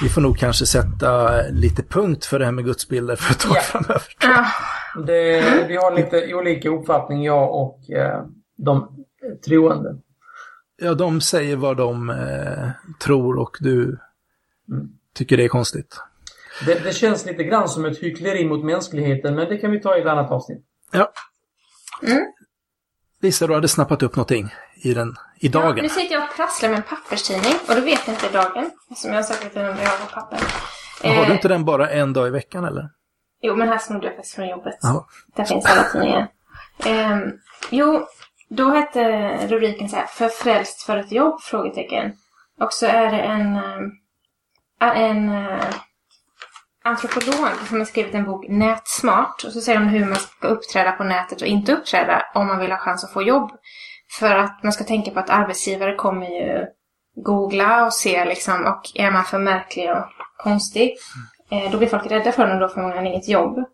Vi 0.03 0.09
får 0.09 0.21
nog 0.21 0.39
kanske 0.39 0.67
sätta 0.67 1.43
lite 1.51 1.83
punkt 1.83 2.25
för 2.25 2.39
det 2.39 2.45
här 2.45 2.53
med 2.53 2.65
gudsbilder 2.65 3.17
för 3.17 3.33
ett 3.33 3.41
tag 3.41 3.57
ja. 3.57 3.61
framöver. 3.61 4.03
Det, 5.07 5.65
vi 5.69 5.77
har 5.77 5.97
lite 5.97 6.35
olika 6.35 6.69
uppfattning 6.69 7.25
jag 7.25 7.55
och 7.55 7.91
eh, 7.91 8.25
de 8.57 9.05
troende. 9.45 9.97
Ja, 10.77 10.95
de 10.95 11.21
säger 11.21 11.57
vad 11.57 11.77
de 11.77 12.11
eh, 12.11 12.71
tror 13.05 13.39
och 13.39 13.57
du 13.61 13.83
mm. 13.83 14.89
tycker 15.15 15.37
det 15.37 15.45
är 15.45 15.49
konstigt. 15.49 15.97
Det, 16.67 16.85
det, 16.85 16.93
känns 16.93 17.27
lite 17.27 17.45
grann 17.45 17.69
som 17.69 17.85
ett 17.85 17.99
hyckleri 17.99 18.45
mot 18.45 18.65
mänskligheten, 18.65 19.35
men 19.35 19.49
det 19.49 19.57
kan 19.57 19.71
vi 19.71 19.81
ta 19.81 19.97
i 19.97 20.01
ett 20.01 20.07
annat 20.07 20.31
avsnitt. 20.31 20.65
Ja. 20.93 21.13
Mm. 22.03 22.23
Lisa, 23.23 23.47
du 23.47 23.55
hade 23.55 23.69
snappat 23.69 24.03
upp 24.03 24.17
någonting 24.17 24.55
i, 24.77 24.95
den, 24.95 25.17
i 25.41 25.49
dagen. 25.49 25.77
Ja, 25.77 25.83
nu 25.83 25.89
sitter 25.89 26.15
jag 26.15 26.23
och 26.23 26.37
prasslar 26.37 26.69
med 26.69 26.77
en 26.77 26.83
papperstidning 26.83 27.53
och 27.69 27.75
då 27.75 27.81
vet 27.81 28.01
jag 28.07 28.15
inte 28.15 28.29
dagen. 28.33 28.71
Eftersom 28.91 29.11
jag 29.11 29.19
har 29.19 29.23
sagt 29.23 29.47
att 29.47 29.55
jag 29.57 29.63
har 29.63 30.15
papper. 30.15 30.39
Men 31.03 31.17
har 31.17 31.27
du 31.27 31.33
inte 31.33 31.49
den 31.49 31.65
bara 31.65 31.91
en 31.91 32.13
dag 32.13 32.27
i 32.27 32.31
veckan 32.31 32.65
eller? 32.65 32.89
Jo, 33.43 33.57
men 33.57 33.69
här 33.69 33.79
snodde 33.79 34.07
jag 34.07 34.17
faktiskt 34.17 34.35
från 34.35 34.49
jobbet. 34.49 34.79
Ja. 34.81 35.07
Där 35.37 35.45
finns 35.45 35.67
alla 35.67 35.85
tidningar. 35.85 36.29
Um, 36.87 37.39
jo, 37.71 38.07
då 38.49 38.71
hette 38.71 39.37
rubriken 39.47 39.89
så 39.89 39.97
här, 39.97 40.07
Förfrälst 40.07 40.83
för 40.83 40.97
ett 40.97 41.13
jobb? 41.13 41.41
Frågetecken. 41.41 42.13
Och 42.61 42.73
så 42.73 42.87
är 42.87 43.11
det 43.11 43.21
en, 43.21 43.59
en 44.81 45.29
uh, 45.29 45.65
antropolog 46.85 47.49
som 47.69 47.79
har 47.79 47.85
skrivit 47.85 48.15
en 48.15 48.25
bok, 48.25 48.49
Nätsmart. 48.49 49.45
Och 49.45 49.53
så 49.53 49.61
säger 49.61 49.79
hon 49.79 49.89
hur 49.89 50.05
man 50.07 50.17
ska 50.17 50.49
uppträda 50.49 50.93
på 50.93 51.05
nätet 51.05 51.43
och 51.43 51.49
inte 51.49 51.73
uppträda 51.73 52.23
om 52.35 52.47
man 52.47 52.59
vill 52.59 52.71
ha 52.71 52.79
chans 52.79 53.05
att 53.05 53.13
få 53.13 53.23
jobb. 53.23 53.51
För 54.19 54.35
att 54.35 54.63
man 54.63 54.73
ska 54.73 54.85
tänka 54.85 55.11
på 55.11 55.21
att 55.21 55.31
arbetsgivare 55.31 55.95
kommer 55.95 56.27
ju 56.27 56.67
googla 57.17 57.87
och 57.87 57.93
se 57.93 58.25
liksom, 58.25 58.67
och 58.67 58.83
är 58.95 59.11
man 59.11 59.25
för 59.25 59.39
märklig 59.39 59.91
och 59.91 60.05
konstig 60.37 60.93
Eh, 60.93 61.32
då 61.73 61.79
blir 61.79 61.89
folk 61.89 62.11
rädda 62.11 62.33
för 62.33 62.55
och 62.55 62.61
då 62.61 62.69
får 62.69 62.81
man 62.81 63.07
inget 63.07 63.29
jobb. 63.29 63.65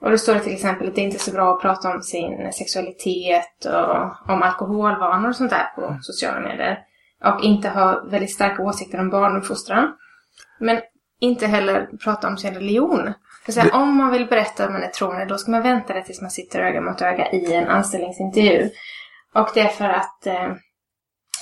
Och 0.00 0.10
då 0.10 0.18
står 0.18 0.34
det 0.34 0.40
till 0.40 0.52
exempel 0.52 0.88
att 0.88 0.94
det 0.94 1.00
inte 1.00 1.16
är 1.16 1.18
så 1.18 1.32
bra 1.32 1.54
att 1.54 1.60
prata 1.60 1.94
om 1.94 2.02
sin 2.02 2.52
sexualitet 2.52 3.64
och 3.64 4.30
om 4.32 4.42
alkoholvanor 4.42 5.28
och 5.28 5.36
sånt 5.36 5.50
där 5.50 5.66
på 5.74 5.86
mm. 5.86 6.02
sociala 6.02 6.40
medier. 6.40 6.78
Och 7.24 7.44
inte 7.44 7.68
ha 7.68 8.04
väldigt 8.10 8.32
starka 8.32 8.62
åsikter 8.62 9.00
om 9.00 9.10
barnuppfostran. 9.10 9.92
Men 10.60 10.80
inte 11.20 11.46
heller 11.46 11.88
prata 12.04 12.28
om 12.28 12.36
sin 12.36 12.54
religion. 12.54 13.12
För 13.46 13.60
här, 13.60 13.74
Om 13.74 13.96
man 13.96 14.10
vill 14.10 14.26
berätta 14.26 14.64
att 14.64 14.72
man 14.72 14.82
är 14.82 14.88
troende 14.88 15.24
då 15.24 15.38
ska 15.38 15.50
man 15.50 15.62
vänta 15.62 15.94
det 15.94 16.02
tills 16.02 16.20
man 16.20 16.30
sitter 16.30 16.60
öga 16.60 16.80
mot 16.80 17.02
öga 17.02 17.30
i 17.32 17.54
en 17.54 17.68
anställningsintervju. 17.68 18.70
Och 19.34 19.48
det 19.54 19.60
är 19.60 19.68
för 19.68 19.88
att 19.88 20.26
eh, 20.26 20.52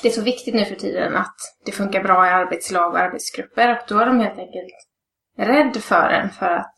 det 0.03 0.09
är 0.09 0.13
så 0.13 0.23
viktigt 0.23 0.55
nu 0.55 0.65
för 0.65 0.75
tiden 0.75 1.17
att 1.17 1.37
det 1.65 1.73
funkar 1.73 2.03
bra 2.03 2.27
i 2.27 2.31
arbetslag 2.31 2.93
och 2.93 2.99
arbetsgrupper. 2.99 3.71
Och 3.71 3.85
då 3.89 3.99
är 3.99 4.07
de 4.07 4.21
helt 4.21 4.39
enkelt 4.39 4.92
rädd 5.39 5.77
för 5.77 6.09
en 6.09 6.31
för 6.31 6.47
att 6.47 6.75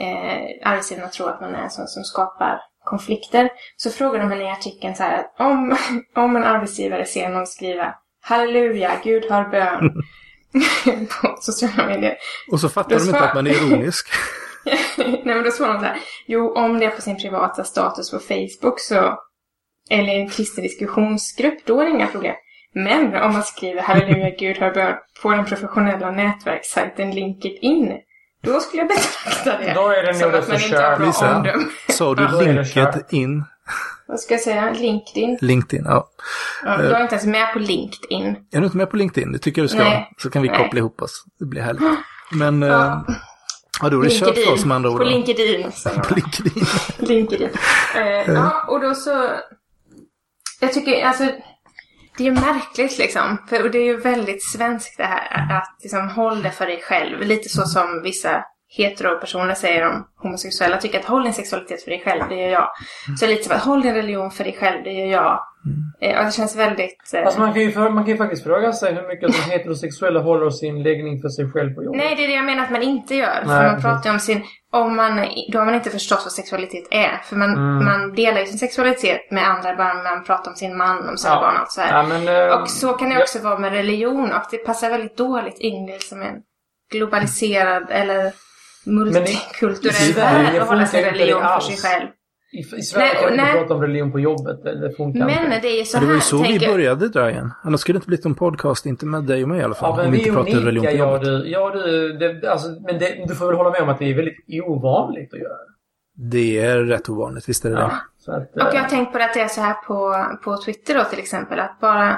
eh, 0.00 0.70
arbetsgivarna 0.70 1.08
tror 1.08 1.30
att 1.30 1.40
man 1.40 1.54
är 1.54 1.62
en 1.62 1.70
sån 1.70 1.86
som 1.86 2.04
skapar 2.04 2.60
konflikter. 2.84 3.50
Så 3.76 3.90
frågar 3.90 4.20
de 4.20 4.30
henne 4.30 4.44
i 4.44 4.50
artikeln 4.50 4.94
så 4.94 5.02
här 5.02 5.18
att 5.18 5.34
om, 5.38 5.76
om 6.14 6.36
en 6.36 6.44
arbetsgivare 6.44 7.06
ser 7.06 7.28
någon 7.28 7.46
skriva 7.46 7.94
Halleluja, 8.22 9.00
Gud 9.04 9.30
har 9.30 9.48
bön 9.48 9.90
på 11.08 11.36
sociala 11.40 11.86
medier. 11.86 12.16
Och 12.52 12.60
så 12.60 12.68
fattar 12.68 12.98
de 12.98 13.04
inte 13.04 13.20
att 13.20 13.34
man 13.34 13.46
är 13.46 13.50
ironisk. 13.50 14.08
Nej 14.98 15.22
men 15.24 15.44
då 15.44 15.50
svarar 15.50 15.72
de 15.72 15.78
så 15.78 15.86
här. 15.86 15.98
Jo, 16.26 16.54
om 16.54 16.78
det 16.78 16.86
är 16.86 16.90
på 16.90 17.02
sin 17.02 17.16
privata 17.16 17.64
status 17.64 18.10
på 18.10 18.18
Facebook 18.18 18.80
så 18.80 19.18
eller 19.90 20.12
en 20.12 20.30
kristen 20.30 20.64
diskussionsgrupp, 20.64 21.66
då 21.66 21.80
är 21.80 21.84
det 21.84 21.90
inga 21.90 22.06
problem. 22.06 22.34
Men 22.74 23.14
om 23.14 23.32
man 23.32 23.42
skriver 23.42 23.82
halleluja 23.82 24.30
Gud 24.30 24.58
har 24.58 24.70
bön 24.70 24.94
på 25.22 25.30
den 25.30 25.44
professionella 25.44 26.10
nätverkssajten 26.10 27.10
LinkedIn 27.10 27.92
då 28.42 28.60
skulle 28.60 28.82
jag 28.82 28.88
betrakta 28.88 29.58
det 29.58 29.74
då 29.74 29.88
är 29.88 30.02
det 30.06 30.14
som 30.14 30.34
att 30.34 30.48
man 30.48 30.62
inte 30.62 30.82
har 30.82 30.96
bra 30.96 31.06
Lisa, 31.06 31.36
omdöme. 31.36 31.64
Sa 31.88 32.14
du 32.14 32.44
LinkedIn? 32.44 33.44
Vad 34.06 34.20
ska 34.20 34.34
jag 34.34 34.40
säga? 34.40 34.72
LinkedIn? 34.72 35.38
LinkedIn, 35.40 35.84
ja. 35.84 36.10
ja 36.64 36.76
du 36.76 36.84
är 36.84 37.02
inte 37.02 37.14
ens 37.14 37.26
med 37.26 37.52
på 37.52 37.58
LinkedIn. 37.58 38.36
Är 38.52 38.58
du 38.58 38.64
inte 38.64 38.76
med 38.76 38.90
på 38.90 38.96
LinkedIn? 38.96 39.32
Det 39.32 39.38
tycker 39.38 39.62
jag 39.62 39.64
du 39.64 39.68
ska 39.68 39.78
Nej. 39.78 40.12
Så 40.18 40.30
kan 40.30 40.42
vi 40.42 40.48
koppla 40.48 40.66
Nej. 40.72 40.78
ihop 40.78 41.02
oss. 41.02 41.24
Det 41.38 41.44
blir 41.44 41.62
härligt. 41.62 41.82
Men... 42.32 42.62
Ja. 42.62 43.04
Eh, 43.08 43.14
ja, 43.82 43.88
då 43.88 44.00
är 44.00 44.04
det 44.04 44.10
kört 44.10 44.38
för 44.38 44.52
oss 44.52 44.64
med 44.64 44.74
andra 44.74 44.90
ord. 44.90 44.98
På 44.98 45.04
LinkedIn. 45.04 45.72
på 46.08 46.14
LinkedIn. 46.14 46.64
LinkedIn. 46.98 47.48
Uh, 47.96 48.34
ja, 48.34 48.64
och 48.68 48.80
då 48.80 48.94
så... 48.94 49.30
Jag 50.60 50.72
tycker, 50.72 51.04
alltså 51.04 51.24
det 52.20 52.24
är 52.24 52.34
ju 52.34 52.40
märkligt 52.40 52.98
liksom. 52.98 53.38
För 53.48 53.68
det 53.68 53.78
är 53.78 53.84
ju 53.84 53.96
väldigt 53.96 54.44
svenskt 54.44 54.96
det 54.96 55.04
här 55.04 55.56
att 55.56 55.76
liksom 55.82 56.08
håll 56.08 56.42
det 56.42 56.50
för 56.50 56.66
dig 56.66 56.80
själv. 56.82 57.20
Lite 57.20 57.48
så 57.48 57.62
som 57.62 58.02
vissa 58.02 58.44
heteropersoner 58.76 59.54
säger 59.54 59.86
om 59.88 60.06
homosexuella 60.22 60.76
tycker 60.76 60.98
att 60.98 61.04
håll 61.04 61.22
din 61.24 61.32
sexualitet 61.34 61.82
för 61.84 61.90
dig 61.90 62.02
själv, 62.04 62.22
det 62.28 62.34
gör 62.34 62.48
jag. 62.50 62.68
Så 63.20 63.26
lite 63.26 63.42
som 63.44 63.56
att 63.56 63.62
håll 63.64 63.82
din 63.82 63.94
religion 63.94 64.30
för 64.30 64.44
dig 64.44 64.56
själv, 64.60 64.84
det 64.84 64.92
gör 64.92 65.06
jag. 65.06 65.40
Eh, 66.00 66.18
och 66.18 66.24
det 66.24 66.32
känns 66.32 66.56
väldigt... 66.56 67.10
Eh, 67.14 67.24
Alltså 67.24 67.40
man 67.40 67.52
kan, 67.52 67.62
ju, 67.62 67.78
man 67.78 68.04
kan 68.04 68.06
ju 68.12 68.16
faktiskt 68.16 68.44
fråga 68.44 68.72
sig 68.72 68.94
hur 68.94 69.08
mycket 69.08 69.32
de 69.32 69.50
heterosexuella 69.52 70.20
håller 70.20 70.50
sin 70.50 70.82
läggning 70.82 71.20
för 71.22 71.28
sig 71.28 71.50
själv 71.52 71.74
på 71.74 71.82
jobbet. 71.84 71.98
Nej, 71.98 72.14
det 72.16 72.24
är 72.24 72.28
det 72.28 72.34
jag 72.34 72.44
menar 72.44 72.64
att 72.64 72.70
man 72.70 72.82
inte 72.82 73.14
gör. 73.14 73.26
Nej, 73.34 73.44
för 73.46 73.54
man 73.62 73.64
precis. 73.70 73.82
pratar 73.84 74.10
ju 74.10 74.14
om 74.14 74.20
sin... 74.20 74.42
Om 74.72 74.96
man, 74.96 75.26
då 75.52 75.58
har 75.58 75.66
man 75.66 75.74
inte 75.74 75.90
förstått 75.90 76.20
vad 76.24 76.32
sexualitet 76.32 76.84
är. 76.90 77.20
För 77.24 77.36
man, 77.36 77.50
Mm. 77.54 77.84
man 77.84 78.14
delar 78.14 78.40
ju 78.40 78.46
sin 78.46 78.58
sexualitet 78.58 79.30
med 79.30 79.48
andra 79.48 79.76
bara 79.76 79.94
man 79.94 80.24
pratar 80.24 80.50
om 80.50 80.56
sin 80.56 80.76
man, 80.76 81.08
om 81.08 81.16
sina 81.16 81.34
Ja. 81.34 81.40
barn 81.40 81.54
och 81.54 81.60
allt 81.60 81.72
så 81.72 81.80
här. 81.80 81.96
Ja, 81.98 82.06
men, 82.08 82.28
eh, 82.50 82.60
Och 82.60 82.70
så 82.70 82.92
kan 82.92 83.08
det 83.08 83.14
ja. 83.14 83.20
också 83.22 83.38
vara 83.38 83.58
med 83.58 83.72
religion 83.72 84.32
och 84.32 84.42
det 84.50 84.56
passar 84.58 84.90
väldigt 84.90 85.16
dåligt 85.16 85.58
in 85.58 85.88
i 85.88 85.92
liksom 85.92 86.22
en 86.22 86.34
globaliserad 86.92 87.86
eller 87.90 88.32
multikulturell 88.86 89.94
Sverige 89.94 90.42
värld 90.50 90.62
att 90.62 90.68
hålla 90.68 90.80
det 90.92 91.10
religion 91.10 91.42
för 91.42 91.60
sig 91.60 91.76
själv. 91.76 92.08
I, 92.52 92.58
I 92.58 92.82
Sverige 92.82 93.06
Nej, 93.06 93.14
kan 93.14 93.24
vi 93.26 93.32
inte 93.32 93.44
nej. 93.44 93.52
prata 93.52 93.74
om 93.74 93.80
religion 93.82 94.12
på 94.12 94.20
jobbet. 94.20 94.62
Det 94.64 94.92
funkar 94.96 95.26
Men 95.26 95.44
inte. 95.44 95.58
det 95.62 95.68
är 95.68 95.78
ju 95.78 95.84
så 95.84 95.98
det 95.98 96.04
var 96.06 96.12
ju 96.12 96.18
här, 96.18 96.24
så 96.24 96.36
vi 96.42 96.48
tänker- 96.48 96.68
började 96.72 97.08
Dragen. 97.08 97.50
Annars 97.64 97.80
skulle 97.80 97.94
det 97.94 97.98
inte 97.98 98.06
blivit 98.08 98.24
en 98.26 98.34
podcast, 98.34 98.86
inte 98.86 99.06
med 99.06 99.24
dig 99.24 99.42
och 99.42 99.48
mig 99.48 99.60
i 99.60 99.62
alla 99.62 99.74
fall. 99.74 99.90
Ja, 99.90 99.96
men 99.96 100.06
om 100.06 100.12
vi 100.12 100.18
vi 100.18 100.28
inte 100.28 100.40
är 100.40 100.44
pratar 100.44 100.58
religion 100.60 100.84
på 100.86 100.90
ja 100.92 100.96
jobbet. 101.12 101.22
du. 101.24 101.48
Ja, 101.50 101.70
du 101.70 102.12
det, 102.18 102.50
alltså, 102.52 102.68
men 102.68 102.98
det, 102.98 103.24
du 103.28 103.34
får 103.34 103.46
väl 103.46 103.56
hålla 103.56 103.70
med 103.70 103.80
om 103.82 103.88
att 103.88 103.98
det 103.98 104.04
är 104.10 104.14
väldigt 104.14 104.36
ovanligt 104.64 105.34
att 105.34 105.40
göra. 105.40 105.56
Det 106.30 106.58
är 106.58 106.76
rätt 106.78 107.08
ovanligt, 107.08 107.48
visst 107.48 107.64
är 107.64 107.70
det 107.70 107.76
Ja, 107.80 107.92
det? 108.26 108.32
att, 108.36 108.42
Och 108.42 108.48
jag 108.54 108.74
eh, 108.74 108.80
har 108.82 108.88
tänkt 108.88 109.12
på 109.12 109.18
det 109.18 109.24
att 109.24 109.34
det 109.34 109.40
är 109.40 109.48
så 109.48 109.60
här 109.60 109.74
på, 109.74 110.24
på 110.44 110.62
Twitter 110.64 110.94
då 110.94 111.04
till 111.04 111.18
exempel. 111.18 111.58
Att 111.60 111.80
bara... 111.80 112.10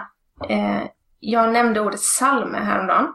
Eh, 0.48 0.82
jag 1.20 1.52
nämnde 1.52 1.80
ordet 1.80 2.00
psalm 2.00 2.54
häromdagen. 2.54 3.06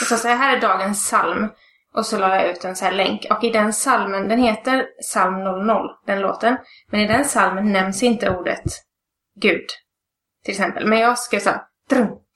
Jag 0.00 0.08
sa 0.08 0.16
så 0.16 0.28
här, 0.28 0.36
här 0.36 0.56
är 0.56 0.60
dagens 0.60 1.06
psalm. 1.06 1.48
Och 1.94 2.06
så 2.06 2.18
la 2.18 2.36
jag 2.36 2.50
ut 2.50 2.64
en 2.64 2.76
så 2.76 2.84
här 2.84 2.92
länk. 2.92 3.26
Och 3.30 3.44
i 3.44 3.50
den 3.50 3.72
psalmen, 3.72 4.28
den 4.28 4.38
heter 4.38 4.86
psalm 5.02 5.44
00, 5.44 5.86
den 6.06 6.20
låten. 6.20 6.56
Men 6.90 7.00
i 7.00 7.06
den 7.06 7.24
psalmen 7.24 7.72
nämns 7.72 8.02
inte 8.02 8.30
ordet 8.30 8.64
Gud. 9.40 9.66
Till 10.44 10.52
exempel. 10.52 10.86
Men 10.86 10.98
jag 10.98 11.18
skrev 11.18 11.40
så 11.40 11.50
här, 11.50 11.60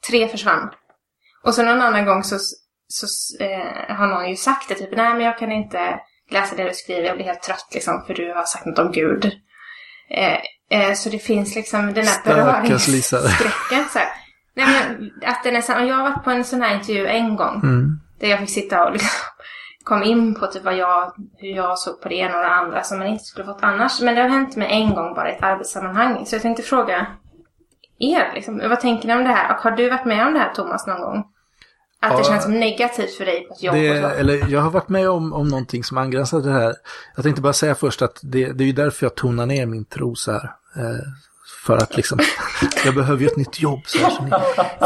tre 0.08 0.28
försvann. 0.28 0.70
Och 1.44 1.54
så 1.54 1.62
någon 1.62 1.82
annan 1.82 2.04
gång 2.04 2.24
så, 2.24 2.38
så 2.88 3.06
eh, 3.44 3.96
har 3.96 4.06
någon 4.06 4.30
ju 4.30 4.36
sagt 4.36 4.68
det, 4.68 4.74
typ 4.74 4.96
nej 4.96 5.14
men 5.14 5.20
jag 5.20 5.38
kan 5.38 5.52
inte 5.52 6.00
läsa 6.30 6.56
det 6.56 6.64
du 6.64 6.74
skriver, 6.74 7.02
jag 7.02 7.16
blir 7.16 7.26
helt 7.26 7.42
trött 7.42 7.68
liksom 7.74 8.04
för 8.06 8.14
du 8.14 8.32
har 8.34 8.44
sagt 8.44 8.66
något 8.66 8.78
om 8.78 8.92
Gud. 8.92 9.32
Eh, 10.10 10.38
eh, 10.70 10.94
så 10.94 11.08
det 11.08 11.18
finns 11.18 11.54
liksom 11.54 11.94
den 11.94 12.06
här 12.06 12.24
beröringsskräcken. 12.24 13.84
Så 13.92 13.98
här. 13.98 14.08
Nej, 14.56 14.66
men 14.66 15.12
att 15.24 15.42
den 15.44 15.56
är 15.56 15.60
så, 15.60 15.72
jag 15.72 15.94
har 15.94 16.10
varit 16.10 16.24
på 16.24 16.30
en 16.30 16.44
sån 16.44 16.62
här 16.62 16.74
intervju 16.74 17.06
en 17.06 17.36
gång. 17.36 17.60
Mm. 17.62 18.00
Där 18.20 18.28
jag 18.28 18.38
fick 18.38 18.50
sitta 18.50 18.84
och 18.86 18.92
liksom 18.92 19.08
kom 19.84 20.02
in 20.02 20.34
på 20.34 20.46
typ 20.46 20.64
vad 20.64 20.76
jag, 20.76 21.12
hur 21.36 21.48
jag 21.48 21.78
såg 21.78 22.00
på 22.02 22.08
det 22.08 22.14
ena 22.14 22.36
och 22.36 22.42
det 22.44 22.50
andra 22.50 22.82
som 22.82 22.98
man 22.98 23.06
inte 23.06 23.24
skulle 23.24 23.46
fått 23.46 23.58
annars. 23.62 24.00
Men 24.00 24.14
det 24.14 24.20
har 24.22 24.28
hänt 24.28 24.56
mig 24.56 24.68
en 24.70 24.94
gång 24.94 25.14
bara 25.14 25.32
i 25.32 25.34
ett 25.36 25.42
arbetssammanhang. 25.42 26.26
Så 26.26 26.34
jag 26.34 26.42
tänkte 26.42 26.62
fråga 26.62 27.06
er, 27.98 28.32
liksom, 28.34 28.58
vad 28.68 28.80
tänker 28.80 29.08
ni 29.08 29.14
om 29.14 29.22
det 29.24 29.28
här? 29.30 29.54
Och 29.56 29.62
har 29.62 29.70
du 29.70 29.90
varit 29.90 30.04
med 30.04 30.26
om 30.26 30.32
det 30.32 30.38
här 30.40 30.52
Thomas 30.54 30.86
någon 30.86 31.00
gång? 31.00 31.24
Att 32.00 32.10
det 32.10 32.18
Ja. 32.18 32.24
känns 32.24 32.42
som 32.44 32.60
negativt 32.60 33.14
för 33.14 33.24
dig 33.24 33.46
på 33.48 33.54
ett 33.54 33.62
jobb 33.62 33.74
Det, 33.74 33.88
eller 33.88 34.48
jag 34.52 34.60
har 34.60 34.70
varit 34.70 34.88
med 34.88 35.10
om, 35.10 35.32
om 35.32 35.48
någonting 35.48 35.84
som 35.84 35.98
angränsar 35.98 36.40
till 36.40 36.48
det 36.50 36.58
här. 36.60 36.74
Jag 37.16 37.22
tänkte 37.24 37.42
bara 37.42 37.52
säga 37.52 37.74
först 37.74 38.02
att 38.02 38.18
det, 38.22 38.52
det 38.52 38.64
är 38.64 38.66
ju 38.66 38.72
därför 38.72 39.06
jag 39.06 39.14
tonar 39.14 39.46
ner 39.46 39.66
min 39.66 39.84
tro 39.84 40.14
så 40.14 40.32
här. 40.32 40.50
Eh, 40.76 41.00
för 41.68 41.76
att 41.76 41.96
liksom, 41.96 42.18
jag 42.84 42.94
behöver 42.94 43.20
ju 43.20 43.26
ett 43.26 43.36
nytt 43.36 43.60
jobb. 43.60 43.82
Så, 43.86 43.98
här, 43.98 44.10
så 44.10 44.22
ni 44.22 44.30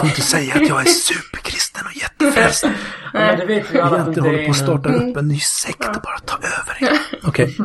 får 0.01 0.05
inte 0.05 0.21
säga 0.21 0.55
att 0.55 0.69
jag 0.69 0.81
är 0.81 0.85
superkristen 0.85 1.83
och 1.87 1.97
jättefrälst. 1.97 2.65
ja, 2.65 2.71
men 3.13 3.39
det 3.39 3.47
vet 3.47 3.67
vi 3.71 3.81
alla 3.81 4.07
inte 4.07 4.21
håller 4.21 4.45
på 4.45 4.51
att 4.51 4.57
är 4.57 4.65
starta 4.65 4.89
Mm. 4.89 5.11
upp 5.11 5.17
en 5.17 5.29
ny 5.29 5.41
sekt 5.41 5.97
och 5.97 6.03
bara 6.03 6.19
ta 6.19 6.37
över. 6.37 6.99
Okej. 7.23 7.57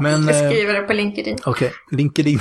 Men... 0.00 0.28
Jag 0.28 0.44
eh, 0.44 0.50
skriver 0.50 0.74
det 0.74 0.80
på 0.82 0.92
LinkedIn. 0.92 1.38
Okej, 1.44 1.72
LinkedIn. 1.90 2.38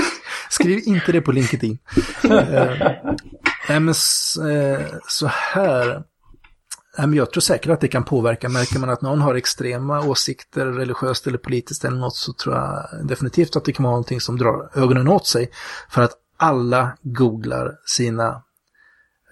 Skriv 0.50 0.80
inte 0.86 1.12
det 1.12 1.20
på 1.20 1.32
LinkedIn. 1.32 1.78
Eh, 2.24 2.30
Nej, 3.68 3.80
men 3.80 3.88
eh, 3.88 4.86
så 5.08 5.26
här. 5.26 6.02
Men 6.98 7.14
jag 7.14 7.30
tror 7.30 7.40
säkert 7.40 7.70
att 7.70 7.80
det 7.80 7.88
kan 7.88 8.04
påverka. 8.04 8.48
Märker 8.48 8.78
man 8.78 8.90
att 8.90 9.02
någon 9.02 9.20
har 9.20 9.34
extrema 9.34 10.00
åsikter, 10.00 10.66
religiöst 10.66 11.26
eller 11.26 11.38
politiskt 11.38 11.84
eller 11.84 11.96
något, 11.96 12.16
så 12.16 12.32
tror 12.32 12.54
jag 12.54 12.88
definitivt 13.08 13.56
att 13.56 13.64
det 13.64 13.72
kan 13.72 13.84
vara 13.84 13.92
någonting 13.92 14.20
som 14.20 14.38
drar 14.38 14.70
ögonen 14.74 15.08
åt 15.08 15.26
sig. 15.26 15.50
För 15.90 16.02
att 16.02 16.12
alla 16.36 16.96
googlar 17.02 17.76
sina, 17.86 18.42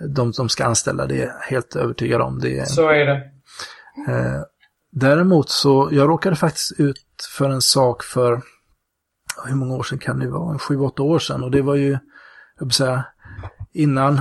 de 0.08 0.32
som 0.32 0.48
ska 0.48 0.64
anställa, 0.64 1.06
det 1.06 1.22
är 1.22 1.26
jag 1.26 1.34
helt 1.40 1.76
övertygad 1.76 2.20
om. 2.20 2.38
Det 2.38 2.58
är, 2.58 2.64
Så 2.64 2.88
är 2.88 3.06
det. 3.06 3.30
Eh, 4.08 4.42
däremot 4.92 5.50
så, 5.50 5.88
jag 5.92 6.08
råkade 6.08 6.36
faktiskt 6.36 6.80
ut 6.80 7.28
för 7.36 7.48
en 7.50 7.62
sak 7.62 8.02
för, 8.02 8.42
hur 9.46 9.54
många 9.54 9.74
år 9.74 9.82
sedan 9.82 9.98
kan 9.98 10.18
det 10.18 10.28
vara? 10.28 10.52
En 10.52 10.58
Sju, 10.58 10.78
åtta 10.80 11.02
år 11.02 11.18
sedan. 11.18 11.44
Och 11.44 11.50
det 11.50 11.62
var 11.62 11.74
ju, 11.74 11.98
jag 12.58 12.66
vill 12.66 12.72
säga, 12.72 13.04
innan, 13.72 14.14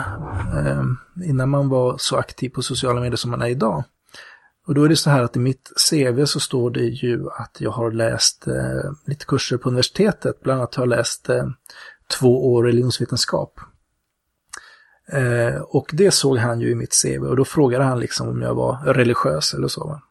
eh, 0.58 0.84
innan 1.24 1.50
man 1.50 1.70
var 1.70 1.98
så 1.98 2.18
aktiv 2.18 2.50
på 2.50 2.62
sociala 2.62 3.02
medier 3.02 3.18
som 3.18 3.32
man 3.32 3.42
är 3.42 3.48
idag. 3.48 3.84
Och 4.68 4.76
då 4.76 4.84
är 4.84 4.90
det 4.90 4.96
så 4.96 5.10
här 5.10 5.24
att 5.24 5.36
i 5.36 5.40
mitt 5.40 5.72
CV 5.90 6.26
så 6.26 6.40
står 6.40 6.72
det 6.72 6.86
ju 6.86 7.30
att 7.30 7.58
jag 7.60 7.72
har 7.72 7.92
läst 7.92 8.48
eh, 8.48 8.92
lite 9.06 9.26
kurser 9.26 9.58
på 9.58 9.70
universitetet. 9.70 10.42
Bland 10.44 10.60
annat 10.60 10.76
har 10.76 10.84
jag 10.84 10.90
läst 10.90 11.30
eh, 11.30 11.48
två 12.20 12.54
år 12.54 12.64
religionsvetenskap. 12.64 13.60
Eh, 15.12 15.62
och 15.62 15.90
det 15.94 16.12
såg 16.12 16.38
han 16.38 16.62
ju 16.62 16.72
i 16.72 16.76
mitt 16.76 17.02
CV 17.04 17.26
och 17.26 17.36
då 17.36 17.46
frågade 17.46 17.84
han 17.84 18.00
liksom 18.00 18.30
om 18.30 18.42
jag 18.42 18.56
var 18.56 18.78
religiös 18.86 19.54
eller 19.54 19.68
så. 19.68 20.02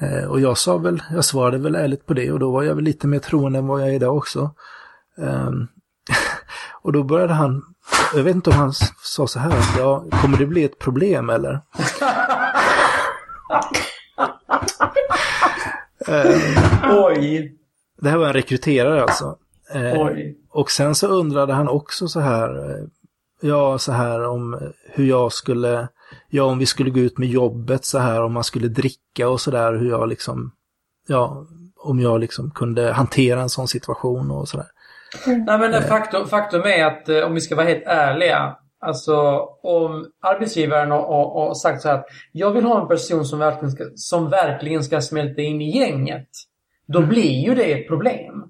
Eh, 0.00 0.24
och 0.24 0.40
jag 0.40 0.58
sa 0.58 0.76
väl, 0.76 1.02
jag 1.12 1.24
svarade 1.24 1.58
väl 1.58 1.74
ärligt 1.74 2.06
på 2.06 2.14
det 2.14 2.32
och 2.32 2.38
då 2.38 2.50
var 2.50 2.62
jag 2.62 2.74
väl 2.74 2.84
lite 2.84 3.06
mer 3.06 3.18
troende 3.18 3.58
än 3.58 3.66
vad 3.66 3.80
jag 3.80 3.88
är 3.88 3.92
idag 3.92 4.16
också. 4.16 4.54
Ehm, 5.18 5.66
och 6.82 6.92
då 6.92 7.02
började 7.02 7.34
han, 7.34 7.69
jag 8.14 8.22
vet 8.22 8.34
inte 8.34 8.50
om 8.50 8.56
han 8.56 8.72
sa 9.02 9.26
så 9.26 9.38
här, 9.38 9.50
att, 9.50 9.78
ja, 9.78 10.04
kommer 10.10 10.38
det 10.38 10.46
bli 10.46 10.64
ett 10.64 10.78
problem 10.78 11.30
eller? 11.30 11.60
Eh, 16.08 16.36
Oj, 16.90 17.56
det 18.00 18.08
här 18.08 18.16
var 18.16 18.26
en 18.26 18.32
rekryterare 18.32 19.02
alltså. 19.02 19.36
Eh, 19.74 20.02
oj. 20.02 20.36
Och 20.50 20.70
sen 20.70 20.94
så 20.94 21.06
undrade 21.06 21.52
han 21.52 21.68
också 21.68 22.08
så 22.08 22.20
här, 22.20 22.70
eh, 22.70 22.84
ja 23.40 23.78
så 23.78 23.92
här 23.92 24.28
om 24.28 24.72
hur 24.84 25.06
jag 25.06 25.32
skulle, 25.32 25.88
ja 26.28 26.44
om 26.44 26.58
vi 26.58 26.66
skulle 26.66 26.90
gå 26.90 27.00
ut 27.00 27.18
med 27.18 27.28
jobbet 27.28 27.84
så 27.84 27.98
här, 27.98 28.22
om 28.22 28.32
man 28.32 28.44
skulle 28.44 28.68
dricka 28.68 29.28
och 29.28 29.40
så 29.40 29.50
där, 29.50 29.72
hur 29.72 29.88
jag 29.90 30.08
liksom, 30.08 30.52
ja, 31.06 31.46
om 31.76 32.00
jag 32.00 32.20
liksom 32.20 32.50
kunde 32.50 32.92
hantera 32.92 33.40
en 33.40 33.48
sån 33.48 33.68
situation 33.68 34.30
och 34.30 34.48
så 34.48 34.56
där. 34.56 34.66
Nej 35.26 35.58
men 35.58 35.82
faktum, 35.82 36.26
faktum 36.26 36.62
är 36.64 36.84
att 36.84 37.08
eh, 37.08 37.20
om 37.20 37.34
vi 37.34 37.40
ska 37.40 37.56
vara 37.56 37.66
helt 37.66 37.86
ärliga. 37.86 38.56
Alltså 38.82 39.16
om 39.62 40.06
arbetsgivaren 40.20 40.90
har, 40.90 41.54
sagt 41.54 41.82
så 41.82 41.88
här 41.88 41.94
att 41.94 42.06
jag 42.32 42.50
vill 42.50 42.64
ha 42.64 42.80
en 42.82 42.88
person 42.88 43.24
som 43.24 43.38
verkligen 43.38 43.70
ska, 43.70 43.84
som 43.94 44.30
verkligen 44.30 44.84
ska 44.84 45.00
smälta 45.00 45.42
in 45.42 45.60
i 45.60 45.78
gänget. 45.78 46.28
Då 46.86 47.00
blir 47.00 47.44
ju 47.44 47.54
det 47.54 47.72
ett 47.72 47.88
problem. 47.88 48.44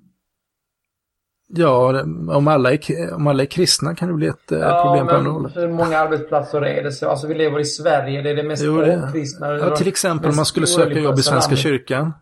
Ja, 1.53 2.03
om 2.29 2.49
alla 2.49 2.73
är, 2.73 3.15
om 3.15 3.27
alla 3.27 3.43
är 3.43 3.47
kristna 3.47 3.95
kan 3.95 4.09
det 4.09 4.15
bli 4.15 4.27
ett 4.27 4.53
eh, 4.53 4.59
problem 4.59 5.07
på 5.07 5.15
andra 5.15 5.23
men 5.23 5.33
hållet. 5.33 5.57
hur 5.57 5.69
många 5.69 5.99
arbetsplatser 5.99 6.63
är 6.63 6.83
det 6.83 6.93
så? 6.93 7.09
Alltså 7.09 7.27
vi 7.27 7.35
lever 7.35 7.61
i 7.61 7.65
Sverige, 7.65 8.23
det 8.23 8.31
är 8.31 8.37
det 8.37 8.43
mest 8.43 8.63
Jo, 8.65 8.81
det- 8.81 9.03
avkristna. 9.05 9.57
Ja, 9.57 9.77
till 9.77 9.89
exempel 9.89 10.31
om 10.31 10.37
man 10.37 10.47
skulle 10.47 10.67
söka 10.67 10.99
jobb 11.01 11.19
i 11.19 11.23
Svenska 11.23 11.57
kyrkan. 11.57 12.13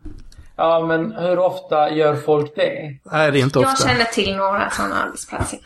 Ja, 0.58 0.86
men 0.86 1.12
hur 1.12 1.38
ofta 1.38 1.90
gör 1.90 2.16
folk 2.16 2.52
det? 2.56 2.98
Nej, 3.04 3.32
det 3.32 3.40
är 3.40 3.42
inte 3.42 3.58
Jag 3.58 3.72
ofta. 3.72 3.88
känner 3.88 4.04
till 4.04 4.36
några 4.36 4.70
sådana 4.70 4.94
arbetsplatser. 4.94 5.58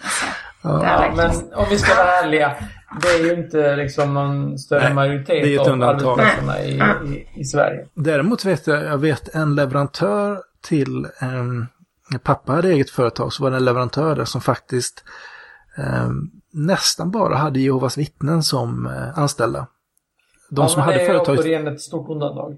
jag. 0.62 0.72
Ja. 0.72 0.84
Ja, 0.84 1.12
men 1.16 1.30
om 1.54 1.64
vi 1.70 1.78
ska 1.78 1.94
vara 1.94 2.08
ärliga. 2.08 2.54
Det 3.02 3.08
är 3.08 3.24
ju 3.24 3.32
inte 3.44 3.76
liksom 3.76 4.14
någon 4.14 4.58
större 4.58 4.84
Nej, 4.84 4.94
majoritet 4.94 5.26
det 5.26 5.54
är 5.54 5.60
ett 5.60 5.66
av 5.66 5.72
undantag. 5.72 6.20
arbetsplatserna 6.20 6.62
i, 6.62 7.14
i, 7.14 7.40
i 7.40 7.44
Sverige. 7.44 7.86
Däremot 7.94 8.44
vet 8.44 8.66
jag, 8.66 8.84
jag 8.84 8.98
vet 8.98 9.34
en 9.34 9.54
leverantör 9.54 10.42
till, 10.68 11.06
um, 11.22 11.66
pappa 12.22 12.52
hade 12.52 12.68
eget 12.68 12.90
företag, 12.90 13.32
så 13.32 13.42
var 13.42 13.50
det 13.50 13.56
en 13.56 13.64
leverantör 13.64 14.16
där 14.16 14.24
som 14.24 14.40
faktiskt 14.40 15.04
ehm, 15.76 16.30
nästan 16.52 17.10
bara 17.10 17.36
hade 17.36 17.60
Jehovas 17.60 17.98
vittnen 17.98 18.42
som 18.42 18.86
eh, 18.86 19.18
anställda. 19.18 19.66
De 20.50 20.60
ja, 20.62 20.68
som 20.68 20.82
hade 20.82 20.96
det 20.96 21.02
är 21.02 21.06
företaget, 21.06 21.40
återigen 21.40 21.66
ett 21.68 21.80
stort 21.80 22.10
undantag. 22.10 22.56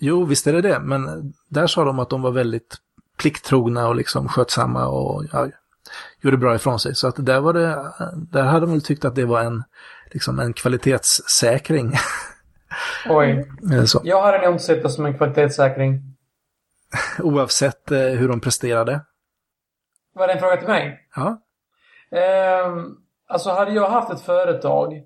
Jo 0.00 0.24
visst 0.24 0.46
är 0.46 0.52
det 0.52 0.60
det, 0.60 0.80
men 0.80 1.32
där 1.48 1.66
sa 1.66 1.84
de 1.84 1.98
att 1.98 2.10
de 2.10 2.22
var 2.22 2.30
väldigt 2.30 2.76
plikttrogna 3.18 3.88
och 3.88 3.96
liksom 3.96 4.28
skötsamma 4.28 4.86
och 4.86 5.24
ja, 5.32 5.48
gjorde 6.20 6.36
bra 6.36 6.54
ifrån 6.54 6.80
sig. 6.80 6.94
Så 6.94 7.08
att 7.08 7.26
där 7.26 7.40
var 7.40 7.52
det, 7.52 7.92
där 8.16 8.42
hade 8.42 8.66
de 8.66 8.72
väl 8.72 8.82
tyckt 8.82 9.04
att 9.04 9.14
det 9.14 9.24
var 9.24 9.40
en, 9.40 9.64
liksom 10.10 10.38
en 10.38 10.52
kvalitetssäkring. 10.52 11.92
Oj. 13.08 13.50
Eller 13.72 13.86
så. 13.86 14.00
Jag 14.04 14.22
hade 14.22 14.44
nog 14.44 14.54
inte 14.54 14.64
sett 14.64 14.82
det 14.82 14.90
som 14.90 15.06
en 15.06 15.16
kvalitetssäkring. 15.16 16.02
Oavsett 17.18 17.90
eh, 17.90 17.98
hur 17.98 18.28
de 18.28 18.40
presterade. 18.40 19.00
Var 20.14 20.26
det 20.26 20.32
en 20.32 20.40
fråga 20.40 20.56
till 20.56 20.68
mig? 20.68 21.08
Ja, 21.16 21.40
Ehm, 22.10 22.96
alltså 23.28 23.50
hade 23.50 23.72
jag 23.72 23.90
haft 23.90 24.12
ett 24.12 24.20
företag, 24.20 25.02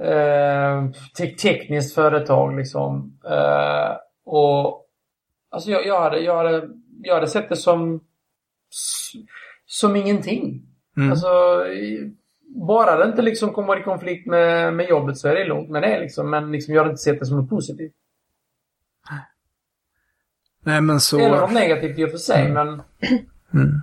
ehm, 0.00 0.92
te- 0.92 1.36
tekniskt 1.36 1.94
företag 1.94 2.56
liksom, 2.56 3.18
eh, 3.24 3.96
Och 4.24 4.86
alltså 5.50 5.70
jag, 5.70 5.86
jag, 5.86 6.00
hade, 6.00 6.18
jag, 6.18 6.36
hade, 6.36 6.68
jag 7.02 7.14
hade 7.14 7.26
sett 7.26 7.48
det 7.48 7.56
som 7.56 8.00
som 9.66 9.96
ingenting. 9.96 10.62
Mm. 10.96 11.10
Alltså, 11.10 11.28
bara 12.54 12.96
det 12.96 13.10
inte 13.10 13.22
liksom 13.22 13.52
kommer 13.52 13.80
i 13.80 13.82
konflikt 13.82 14.26
med, 14.26 14.74
med 14.74 14.88
jobbet 14.88 15.18
så 15.18 15.28
är 15.28 15.34
det 15.34 15.44
lugnt 15.44 15.70
med 15.70 15.82
det 15.82 16.00
liksom. 16.00 16.30
Men 16.30 16.52
liksom, 16.52 16.74
jag 16.74 16.80
hade 16.80 16.90
inte 16.90 17.02
sett 17.02 17.20
det 17.20 17.26
som 17.26 17.36
något 17.36 17.50
positivt. 17.50 17.92
Nej, 20.64 20.80
men 20.80 21.00
så... 21.00 21.18
Eller 21.18 21.40
något 21.40 21.52
negativt 21.52 21.98
i 21.98 22.04
och 22.04 22.10
för 22.10 22.18
sig, 22.18 22.52
men... 22.52 22.82
Mm. 23.54 23.80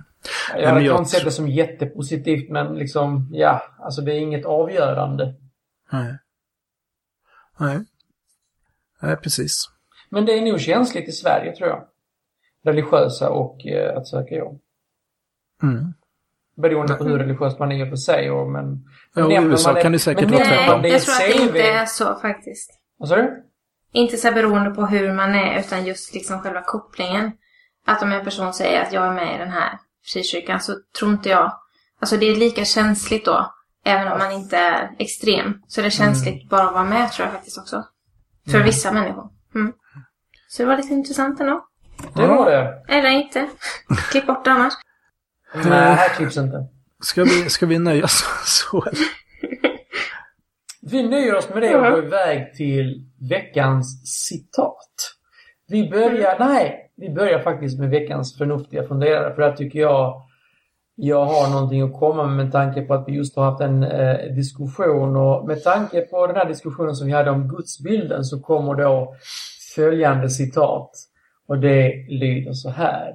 Jag 0.54 0.62
men 0.62 0.68
hade 0.68 0.84
jag 0.84 0.98
inte 0.98 1.10
sett 1.10 1.24
det 1.24 1.30
som 1.30 1.48
jättepositivt, 1.48 2.50
men 2.50 2.74
liksom, 2.74 3.28
ja, 3.32 3.62
alltså 3.78 4.00
det 4.00 4.12
är 4.12 4.18
inget 4.18 4.44
avgörande. 4.44 5.34
Nej. 5.92 6.18
Nej. 7.58 7.84
Nej, 9.02 9.16
precis. 9.16 9.52
Men 10.08 10.26
det 10.26 10.38
är 10.38 10.42
nog 10.42 10.60
känsligt 10.60 11.08
i 11.08 11.12
Sverige, 11.12 11.56
tror 11.56 11.68
jag. 11.68 11.86
Religiösa 12.64 13.30
och 13.30 13.66
eh, 13.66 13.96
att 13.96 14.08
söka 14.08 14.34
jobb. 14.34 14.60
Mm. 15.62 15.94
Beroende 16.56 16.94
på 16.94 17.04
hur 17.04 17.18
religiös 17.18 17.58
man 17.58 17.72
är 17.72 17.86
för 17.86 17.96
sig. 17.96 18.30
Och, 18.30 18.50
men, 18.50 18.84
Ja, 19.14 19.24
och 19.24 19.32
i 19.32 19.34
USA 19.34 19.74
kan 19.74 19.92
det 19.92 19.98
säkert 19.98 20.24
men 20.24 20.32
vara 20.32 20.44
tvärtom. 20.44 20.80
Nej, 20.82 20.90
jag 20.90 21.02
tror 21.02 21.14
att 21.14 21.20
det 21.20 21.42
inte 21.42 21.62
är 21.62 21.86
så 21.86 22.14
faktiskt. 22.14 22.70
Vad 22.96 23.08
sa 23.08 23.16
du? 23.16 23.44
Inte 23.92 24.16
så 24.16 24.32
beroende 24.32 24.70
på 24.70 24.86
hur 24.86 25.12
man 25.12 25.34
är, 25.34 25.60
utan 25.60 25.86
just 25.86 26.14
liksom 26.14 26.40
själva 26.40 26.62
kopplingen. 26.62 27.32
Att 27.86 28.02
om 28.02 28.12
en 28.12 28.24
person 28.24 28.52
säger 28.52 28.82
att 28.82 28.92
jag 28.92 29.06
är 29.06 29.12
med 29.12 29.34
i 29.34 29.38
den 29.38 29.50
här 29.50 29.78
frikyrkan 30.12 30.60
så 30.60 30.72
tror 30.98 31.10
inte 31.10 31.28
jag... 31.28 31.52
Alltså 32.00 32.16
det 32.16 32.26
är 32.26 32.36
lika 32.36 32.64
känsligt 32.64 33.24
då, 33.24 33.54
även 33.84 34.12
om 34.12 34.18
man 34.18 34.32
inte 34.32 34.56
är 34.56 34.90
extrem. 34.98 35.62
Så 35.66 35.80
det 35.80 35.86
är 35.86 35.90
känsligt 35.90 36.48
bara 36.48 36.66
att 36.66 36.72
vara 36.72 36.84
med 36.84 37.12
tror 37.12 37.26
jag 37.26 37.34
faktiskt 37.34 37.58
också. 37.58 37.84
För 38.50 38.62
vissa 38.62 38.92
människor. 38.92 39.28
Mm. 39.54 39.72
Så 40.48 40.62
det 40.62 40.68
var 40.68 40.76
lite 40.76 40.94
intressant 40.94 41.40
ändå. 41.40 41.66
Det 42.14 42.26
var 42.26 42.50
det. 42.50 42.84
Eller 42.88 43.10
inte. 43.10 43.48
Klipp 44.10 44.26
bort 44.26 44.44
det 44.44 44.50
annars. 44.50 44.72
Nej, 45.54 45.94
här 45.94 46.08
klipps 46.08 46.36
inte. 46.36 46.66
Ska 47.02 47.24
vi, 47.24 47.50
ska 47.50 47.66
vi 47.66 47.78
nöja 47.78 48.04
oss 48.04 48.24
så? 48.44 48.84
Vi 50.82 51.08
nöjer 51.08 51.36
oss 51.36 51.48
med 51.48 51.62
det 51.62 51.76
och 51.76 51.90
går 51.90 52.04
iväg 52.04 52.54
till 52.54 53.08
veckans 53.30 54.02
citat. 54.04 55.16
Vi 55.68 55.90
börjar, 55.90 56.38
nej, 56.38 56.92
vi 56.96 57.10
börjar 57.10 57.42
faktiskt 57.42 57.78
med 57.78 57.90
veckans 57.90 58.38
förnuftiga 58.38 58.88
funderare 58.88 59.34
för 59.34 59.42
där 59.42 59.52
tycker 59.52 59.78
jag 59.78 60.22
jag 61.02 61.24
har 61.24 61.50
någonting 61.50 61.82
att 61.82 62.00
komma 62.00 62.26
med 62.26 62.36
med 62.36 62.52
tanke 62.52 62.82
på 62.82 62.94
att 62.94 63.08
vi 63.08 63.12
just 63.12 63.36
har 63.36 63.44
haft 63.44 63.60
en 63.60 63.82
eh, 63.82 64.34
diskussion 64.34 65.16
och 65.16 65.46
med 65.46 65.64
tanke 65.64 66.00
på 66.00 66.26
den 66.26 66.36
här 66.36 66.48
diskussionen 66.48 66.94
som 66.94 67.06
vi 67.06 67.12
hade 67.12 67.30
om 67.30 67.48
gudsbilden 67.48 68.24
så 68.24 68.40
kommer 68.40 68.74
då 68.74 69.14
följande 69.74 70.30
citat 70.30 70.90
och 71.48 71.58
det 71.58 72.06
lyder 72.08 72.52
så 72.52 72.70
här. 72.70 73.14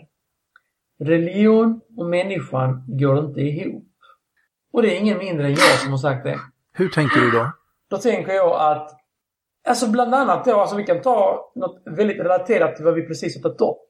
Religion 1.00 1.82
och 1.98 2.06
människan 2.06 2.84
går 2.88 3.20
inte 3.20 3.42
ihop. 3.42 3.88
Och 4.74 4.82
det 4.82 4.96
är 4.96 5.00
ingen 5.00 5.18
mindre 5.18 5.46
än 5.46 5.52
jag 5.52 5.80
som 5.80 5.92
har 5.92 5.98
sagt 5.98 6.24
det. 6.24 6.40
Hur 6.74 6.90
tänker 6.90 7.20
du 7.20 7.32
då? 7.32 7.52
Då 7.90 7.98
tänker 7.98 8.34
jag 8.34 8.72
att, 8.72 8.92
alltså 9.68 9.92
bland 9.92 10.16
annat 10.16 10.46
då, 10.46 10.60
alltså 10.60 10.76
vi 10.76 10.84
kan 10.84 11.02
ta 11.02 11.52
något 11.56 11.82
väldigt 11.86 12.20
relaterat 12.20 12.76
till 12.76 12.86
vad 12.86 12.94
vi 12.94 13.08
precis 13.08 13.36
har 13.36 13.42
tagit 13.42 13.62
upp. 13.62 13.86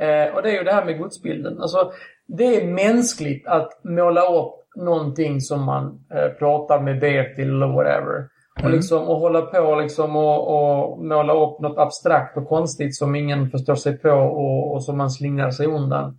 Eh, 0.00 0.34
och 0.34 0.42
det 0.42 0.50
är 0.50 0.58
ju 0.58 0.64
det 0.64 0.72
här 0.72 0.84
med 0.84 0.98
gudsbilden. 0.98 1.60
Alltså, 1.60 1.92
det 2.26 2.62
är 2.62 2.66
mänskligt 2.66 3.46
att 3.46 3.84
måla 3.84 4.20
upp 4.20 4.54
någonting 4.76 5.40
som 5.40 5.64
man 5.64 5.84
eh, 6.14 6.28
pratar 6.38 6.80
med 6.80 7.00
ber 7.00 7.34
till 7.34 7.48
eller 7.50 7.66
whatever. 7.66 8.28
Och, 8.56 8.60
Mm. 8.60 8.72
liksom, 8.72 9.02
och 9.08 9.16
hålla 9.16 9.42
på 9.42 9.80
liksom 9.80 10.16
och, 10.16 10.40
och 10.48 11.04
måla 11.04 11.32
upp 11.32 11.60
något 11.60 11.78
abstrakt 11.78 12.36
och 12.36 12.48
konstigt 12.48 12.96
som 12.96 13.14
ingen 13.14 13.50
förstår 13.50 13.74
sig 13.74 13.98
på 13.98 14.10
och, 14.10 14.74
och 14.74 14.84
som 14.84 14.96
man 14.96 15.10
slingrar 15.10 15.50
sig 15.50 15.66
undan. 15.66 16.18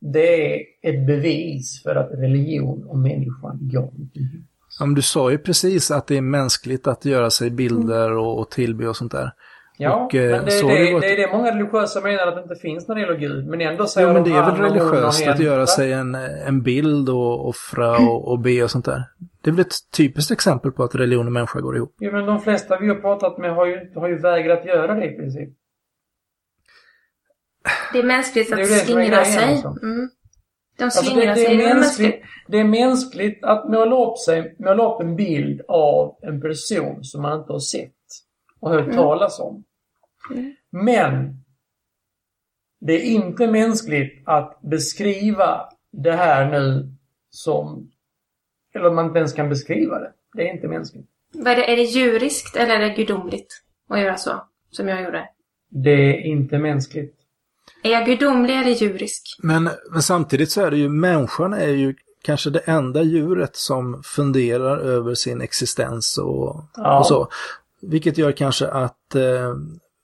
Det 0.00 0.54
är 0.54 0.60
ett 0.82 1.06
bevis 1.06 1.82
för 1.82 1.94
att 1.96 2.10
religion 2.12 2.84
och 2.88 2.98
människan 2.98 3.58
går 3.60 3.90
inte 3.98 4.18
ihop. 4.18 4.46
Ja, 4.78 4.86
men 4.86 4.94
du 4.94 5.02
sa 5.02 5.30
ju 5.30 5.38
precis 5.38 5.90
att 5.90 6.06
det 6.06 6.16
är 6.16 6.20
mänskligt 6.20 6.86
att 6.86 7.04
göra 7.04 7.30
sig 7.30 7.50
bilder 7.50 8.16
och, 8.16 8.38
och 8.40 8.50
tillbe 8.50 8.88
och 8.88 8.96
sånt 8.96 9.12
där. 9.12 9.30
Ja, 9.82 10.04
Och, 10.04 10.14
eh, 10.14 10.30
men 10.30 10.44
det, 10.44 10.50
så 10.50 10.68
det, 10.68 10.74
det 10.74 10.84
det, 10.86 10.92
varit- 10.92 11.04
är 11.04 11.16
det 11.16 11.32
många 11.32 11.50
religiösa 11.54 12.00
menar 12.00 12.26
att 12.26 12.34
det 12.34 12.42
inte 12.42 12.54
finns 12.54 12.88
när 12.88 12.94
det 12.94 13.00
gäller 13.00 13.16
Gud. 13.18 13.46
Men 13.46 13.60
ändå 13.60 13.86
säger 13.86 14.08
Jo, 14.08 14.14
men 14.14 14.24
de 14.24 14.30
det 14.30 14.36
är 14.36 14.50
väl 14.50 14.60
religiöst 14.60 15.26
att 15.28 15.40
göra 15.40 15.66
sig 15.66 15.92
en, 15.92 16.14
en 16.14 16.62
bild 16.62 17.08
och 17.08 17.48
offra 17.48 17.98
och, 17.98 18.28
och 18.28 18.38
be 18.38 18.62
och 18.62 18.70
sånt 18.70 18.84
där. 18.84 19.02
Det 19.42 19.50
är 19.50 19.52
väl 19.54 19.60
ett 19.60 19.74
typiskt 19.96 20.30
exempel 20.30 20.72
på 20.72 20.82
att 20.84 20.94
religion 20.94 21.26
och 21.26 21.32
människa 21.32 21.60
går 21.60 21.76
ihop. 21.76 21.94
Jo, 22.00 22.12
men 22.12 22.26
de 22.26 22.40
flesta 22.40 22.78
vi 22.78 22.88
har 22.88 22.94
pratat 22.96 23.38
med 23.38 23.54
har 23.54 23.66
ju, 23.66 23.92
har 23.94 24.08
ju 24.08 24.18
vägrat 24.18 24.64
göra 24.64 24.94
det 24.94 25.04
i 25.06 25.16
princip. 25.16 25.48
Det 27.92 27.98
är 27.98 28.02
mänskligt 28.02 28.50
Det 28.50 28.54
är 28.56 28.62
att 28.62 28.68
det 28.68 28.74
är 28.74 28.78
slingra 28.84 29.24
sig. 29.24 29.44
alltså. 29.44 29.68
Mm. 29.82 30.10
De 30.78 30.84
Alltså 30.84 31.02
det, 31.02 31.10
slingrar 31.10 31.34
det, 31.34 31.40
sig. 31.40 31.54
är 31.54 31.58
Det 31.58 31.64
är 31.64 31.74
mänskligt, 31.74 32.08
mänskligt. 32.10 32.24
det 32.48 32.58
är 32.58 32.64
mänskligt 32.64 33.44
att 33.44 33.68
måla 33.70 33.96
upp, 34.06 34.18
sig, 34.18 34.56
måla 34.58 34.94
upp 34.94 35.00
en 35.00 35.16
bild 35.16 35.60
av 35.68 36.16
en 36.22 36.40
person 36.40 37.04
som 37.04 37.22
man 37.22 37.40
inte 37.40 37.52
har 37.52 37.60
sett 37.60 37.92
och 38.60 38.70
hört 38.70 38.84
Mm. 38.84 38.96
talas 38.96 39.40
om. 39.40 39.64
Men 40.70 41.44
det 42.80 42.92
är 42.92 43.02
inte 43.02 43.46
mänskligt 43.46 44.22
att 44.28 44.60
beskriva 44.62 45.68
det 45.92 46.12
här 46.12 46.50
nu 46.50 46.94
som... 47.30 47.90
Eller 48.74 48.86
att 48.86 48.94
man 48.94 49.06
inte 49.06 49.18
ens 49.18 49.32
kan 49.32 49.48
beskriva 49.48 49.98
det. 49.98 50.12
Det 50.34 50.48
är 50.48 50.54
inte 50.54 50.68
mänskligt. 50.68 51.06
Vad 51.34 51.52
är, 51.52 51.56
det, 51.56 51.72
är 51.72 51.76
det 51.76 51.82
djuriskt 51.82 52.56
eller 52.56 52.74
är 52.74 52.80
det 52.80 52.94
gudomligt 52.94 53.62
att 53.88 54.00
göra 54.00 54.16
så? 54.16 54.30
Som 54.70 54.88
jag 54.88 55.02
gjorde. 55.02 55.28
Det 55.68 55.90
är 55.90 56.20
inte 56.20 56.58
mänskligt. 56.58 57.14
Är 57.82 57.90
jag 57.90 58.06
gudomlig 58.06 58.58
eller 58.58 58.70
djurisk? 58.70 59.36
Men, 59.42 59.70
men 59.90 60.02
samtidigt 60.02 60.50
så 60.50 60.60
är 60.60 60.70
det 60.70 60.76
ju, 60.76 60.88
människan 60.88 61.52
är 61.52 61.68
ju 61.68 61.94
kanske 62.22 62.50
det 62.50 62.58
enda 62.58 63.02
djuret 63.02 63.56
som 63.56 64.02
funderar 64.04 64.78
över 64.78 65.14
sin 65.14 65.40
existens 65.40 66.18
och, 66.18 66.64
Ja. 66.76 66.98
och 66.98 67.06
så. 67.06 67.28
Vilket 67.80 68.18
gör 68.18 68.32
kanske 68.32 68.68
att 68.68 69.14
eh, 69.14 69.54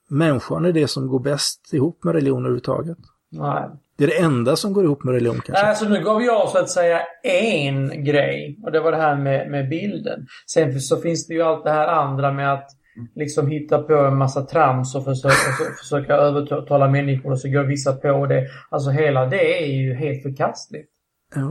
människan 0.09 0.65
är 0.65 0.71
det 0.71 0.87
som 0.87 1.07
går 1.07 1.19
bäst 1.19 1.73
ihop 1.73 2.03
med 2.03 2.15
religion 2.15 2.39
överhuvudtaget. 2.39 2.97
Nej. 3.31 3.69
Det 3.97 4.03
är 4.03 4.07
det 4.07 4.19
enda 4.19 4.55
som 4.55 4.73
går 4.73 4.83
ihop 4.83 5.03
med 5.03 5.13
religion 5.13 5.41
kanske. 5.45 5.65
Nej, 5.65 5.75
så 5.75 5.89
nu 5.89 6.03
gav 6.03 6.21
jag 6.21 6.49
så 6.49 6.57
att 6.57 6.69
säga 6.69 7.01
en 7.23 8.03
grej 8.03 8.59
och 8.63 8.71
det 8.71 8.79
var 8.79 8.91
det 8.91 8.97
här 8.97 9.15
med, 9.15 9.51
med 9.51 9.69
bilden. 9.69 10.27
Sen 10.47 10.81
så 10.81 10.97
finns 10.97 11.27
det 11.27 11.33
ju 11.33 11.41
allt 11.41 11.63
det 11.63 11.71
här 11.71 11.87
andra 11.87 12.31
med 12.33 12.53
att 12.53 12.69
liksom 13.15 13.47
hitta 13.47 13.81
på 13.81 13.93
en 13.93 14.17
massa 14.17 14.41
trams 14.45 14.95
och 14.95 15.03
försöka, 15.03 15.35
och 15.69 15.79
försöka 15.79 16.13
övertala 16.13 16.87
människor 16.87 17.31
och 17.31 17.39
så 17.39 17.49
går 17.49 17.63
vissa 17.63 17.93
på 17.93 18.25
det. 18.25 18.47
Alltså 18.69 18.89
hela 18.89 19.25
det 19.25 19.63
är 19.63 19.67
ju 19.67 19.93
helt 19.93 20.23
förkastligt. 20.23 20.89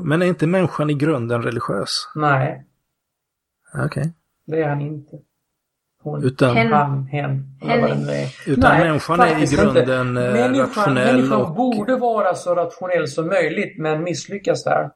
Men 0.05 0.23
är 0.23 0.27
inte 0.27 0.47
människan 0.47 0.91
i 0.91 0.95
grunden 0.95 1.43
religiös? 1.43 2.11
Nej, 2.15 2.65
Okej. 3.85 4.13
det 4.47 4.63
är 4.63 4.69
han 4.69 4.81
inte. 4.81 5.17
Hon, 6.03 6.25
Utan, 6.25 6.57
Hen. 6.57 6.73
han, 6.73 7.07
hen, 7.07 7.45
eller 7.63 7.81
vad 7.81 7.91
det 7.91 7.97
nu 8.07 8.13
är. 8.13 8.29
utan 8.53 8.71
Nej, 8.71 8.85
människan 8.89 9.21
är 9.21 9.43
i 9.43 9.57
grunden 9.57 10.09
inte. 10.09 10.23
eh, 10.27 10.33
Människan, 10.33 10.67
rationell 10.67 11.17
människan 11.17 11.41
och... 11.43 11.55
borde 11.55 11.97
vara 11.97 12.35
så 12.35 12.55
rationell 12.55 13.09
som 13.09 13.27
möjligt 13.27 13.79
men 13.79 14.03
misslyckas 14.03 14.65
där. 14.65 14.91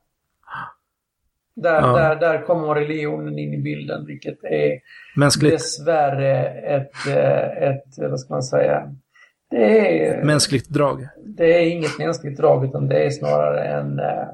Där, 1.57 1.81
Ja. 1.81 1.97
där, 1.97 2.17
där 2.17 2.43
kommer 2.47 2.75
religionen 2.75 3.39
in 3.39 3.55
i 3.55 3.59
bilden 3.59 4.07
vilket 4.07 4.45
är 4.45 4.79
Mänskligt, 5.17 5.53
dessvärre 5.53 6.47
ett, 6.49 7.07
eh, 7.07 7.69
ett, 7.69 7.85
vad 8.11 8.21
ska 8.21 8.35
man 8.35 8.43
säga, 8.43 8.95
det 9.51 10.07
är, 10.07 10.25
mänskligt 10.25 10.69
drag. 10.69 11.09
det 11.25 11.59
är 11.59 11.67
inget 11.71 11.99
mänskligt 11.99 12.37
drag 12.39 12.65
utan 12.65 12.89
det 12.89 13.05
är 13.07 13.11
snarare 13.11 13.65
en, 13.65 13.99
eh, 13.99 14.29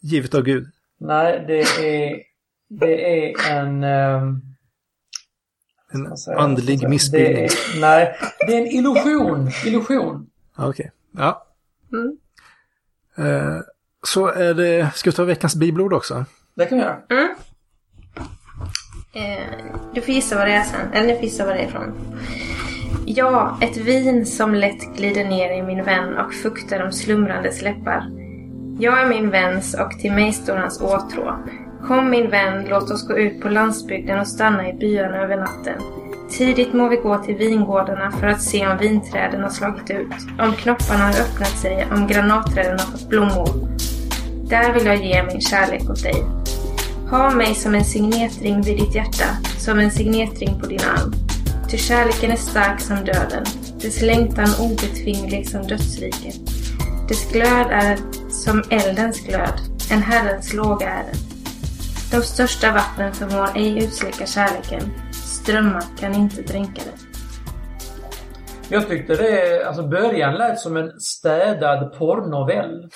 Givet 0.00 0.34
av 0.34 0.42
Gud. 0.42 0.66
nej 1.00 1.44
det 1.46 1.60
är, 1.60 2.16
det 2.68 3.24
är 3.28 3.50
en, 3.52 3.84
En 5.92 6.16
säger 6.16 6.38
andlig 6.38 6.88
missbildning. 6.88 7.34
Det 7.34 7.44
är, 7.44 7.80
nej, 7.80 8.18
det 8.46 8.56
är 8.56 8.60
en 8.60 8.66
illusion, 8.66 9.50
illusion. 9.66 10.26
Okej. 10.56 10.92
Ja. 11.16 11.46
Mm. 11.92 12.16
Eh, 13.16 13.60
så 14.06 14.26
är 14.26 14.54
det, 14.54 14.90
ska 14.94 15.10
vi 15.10 15.16
ta 15.16 15.24
veckans 15.24 15.54
bibelord 15.54 15.92
också? 15.92 16.24
Det 16.54 16.66
kan 16.66 16.78
vi 16.78 16.84
göra. 16.84 16.98
Mm. 17.10 17.34
Eh, 19.14 19.74
du 19.94 20.00
får 20.00 20.14
gissa 20.14 20.36
vad 20.36 20.46
det 20.46 20.52
är 20.52 20.62
sen. 20.62 20.92
Eller 20.92 21.06
ni 21.06 21.14
får 21.14 21.24
gissa 21.24 21.46
vad 21.46 21.54
det 21.54 21.60
är 21.60 21.68
ifrån. 21.68 21.94
Ja, 23.06 23.58
ett 23.60 23.76
vin 23.76 24.26
som 24.26 24.54
lätt 24.54 24.96
glider 24.96 25.24
ner 25.24 25.58
i 25.58 25.62
min 25.62 25.84
vän 25.84 26.18
och 26.18 26.34
fuktar 26.34 26.78
de 26.78 26.92
slumrandes 26.92 27.62
läppar. 27.62 28.10
Jag 28.80 29.00
är 29.00 29.08
min 29.08 29.30
väns 29.30 29.74
och 29.74 29.90
till 29.90 30.12
mig 30.12 30.32
står 30.32 30.56
hans 30.56 30.80
åtrå. 30.80 31.38
Kom 31.86 32.10
min 32.10 32.30
vän, 32.30 32.66
låt 32.68 32.90
oss 32.90 33.08
gå 33.08 33.18
ut 33.18 33.40
på 33.40 33.48
landsbygden 33.48 34.20
och 34.20 34.26
stanna 34.26 34.68
i 34.68 34.72
byarna 34.72 35.16
över 35.16 35.36
natten. 35.36 35.82
Tidigt 36.30 36.72
må 36.72 36.88
vi 36.88 36.96
gå 36.96 37.18
till 37.18 37.36
vingårdarna 37.36 38.10
för 38.10 38.26
att 38.26 38.42
se 38.42 38.66
om 38.66 38.78
vinträden 38.78 39.42
har 39.42 39.50
slagit 39.50 39.90
ut, 39.90 40.12
om 40.38 40.52
knopparna 40.52 41.04
har 41.04 41.20
öppnat 41.20 41.58
sig, 41.58 41.86
om 41.92 42.06
granatträden 42.06 42.78
har 42.78 42.86
fått 42.86 43.08
blommor. 43.08 43.48
Där 44.48 44.72
vill 44.72 44.86
jag 44.86 45.04
ge 45.04 45.22
min 45.22 45.40
kärlek 45.40 45.90
åt 45.90 46.02
dig. 46.02 46.24
Ha 47.10 47.30
mig 47.30 47.54
som 47.54 47.74
en 47.74 47.84
signetring 47.84 48.62
vid 48.62 48.78
ditt 48.78 48.94
hjärta, 48.94 49.24
som 49.58 49.78
en 49.78 49.90
signetring 49.90 50.60
på 50.60 50.66
din 50.66 50.80
arm. 50.80 51.12
Ty 51.70 51.76
kärleken 51.76 52.30
är 52.30 52.36
stark 52.36 52.80
som 52.80 52.96
döden. 52.96 53.44
dess 53.82 54.02
längtan 54.02 54.48
obetvinglig 54.60 55.48
som 55.48 55.66
dödsriket. 55.66 56.40
Dess 57.08 57.32
glöd 57.32 57.66
är 57.70 57.98
som 58.30 58.62
eldens 58.70 59.20
glöd, 59.20 59.60
en 59.90 60.02
Herrens 60.02 60.54
låga 60.54 60.88
är 60.88 61.04
den. 61.04 61.27
De 62.10 62.22
största 62.22 62.72
vattnen 62.72 63.12
förmår 63.12 63.48
ej 63.56 63.84
utsläcka 63.84 64.26
kärleken, 64.26 64.80
strömmar 65.12 65.82
kan 66.00 66.14
inte 66.14 66.42
dränka 66.42 66.82
den. 66.84 66.98
Jag 68.68 68.88
tyckte 68.88 69.14
det, 69.14 69.64
alltså 69.66 69.82
början 69.88 70.34
lät 70.34 70.58
som 70.60 70.76
en 70.76 71.00
städad 71.00 71.98
porrnovell. 71.98 72.88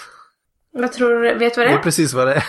Vad 0.73 0.93
tror 0.93 1.23
du, 1.23 1.35
vet 1.35 1.55
du 1.55 1.61
vad 1.61 1.67
det 1.67 1.71
Det 1.71 1.75
är 1.75 1.79
är? 1.79 1.83
precis 1.83 2.13
vad 2.15 2.27
det 2.27 2.35
är. 2.35 2.45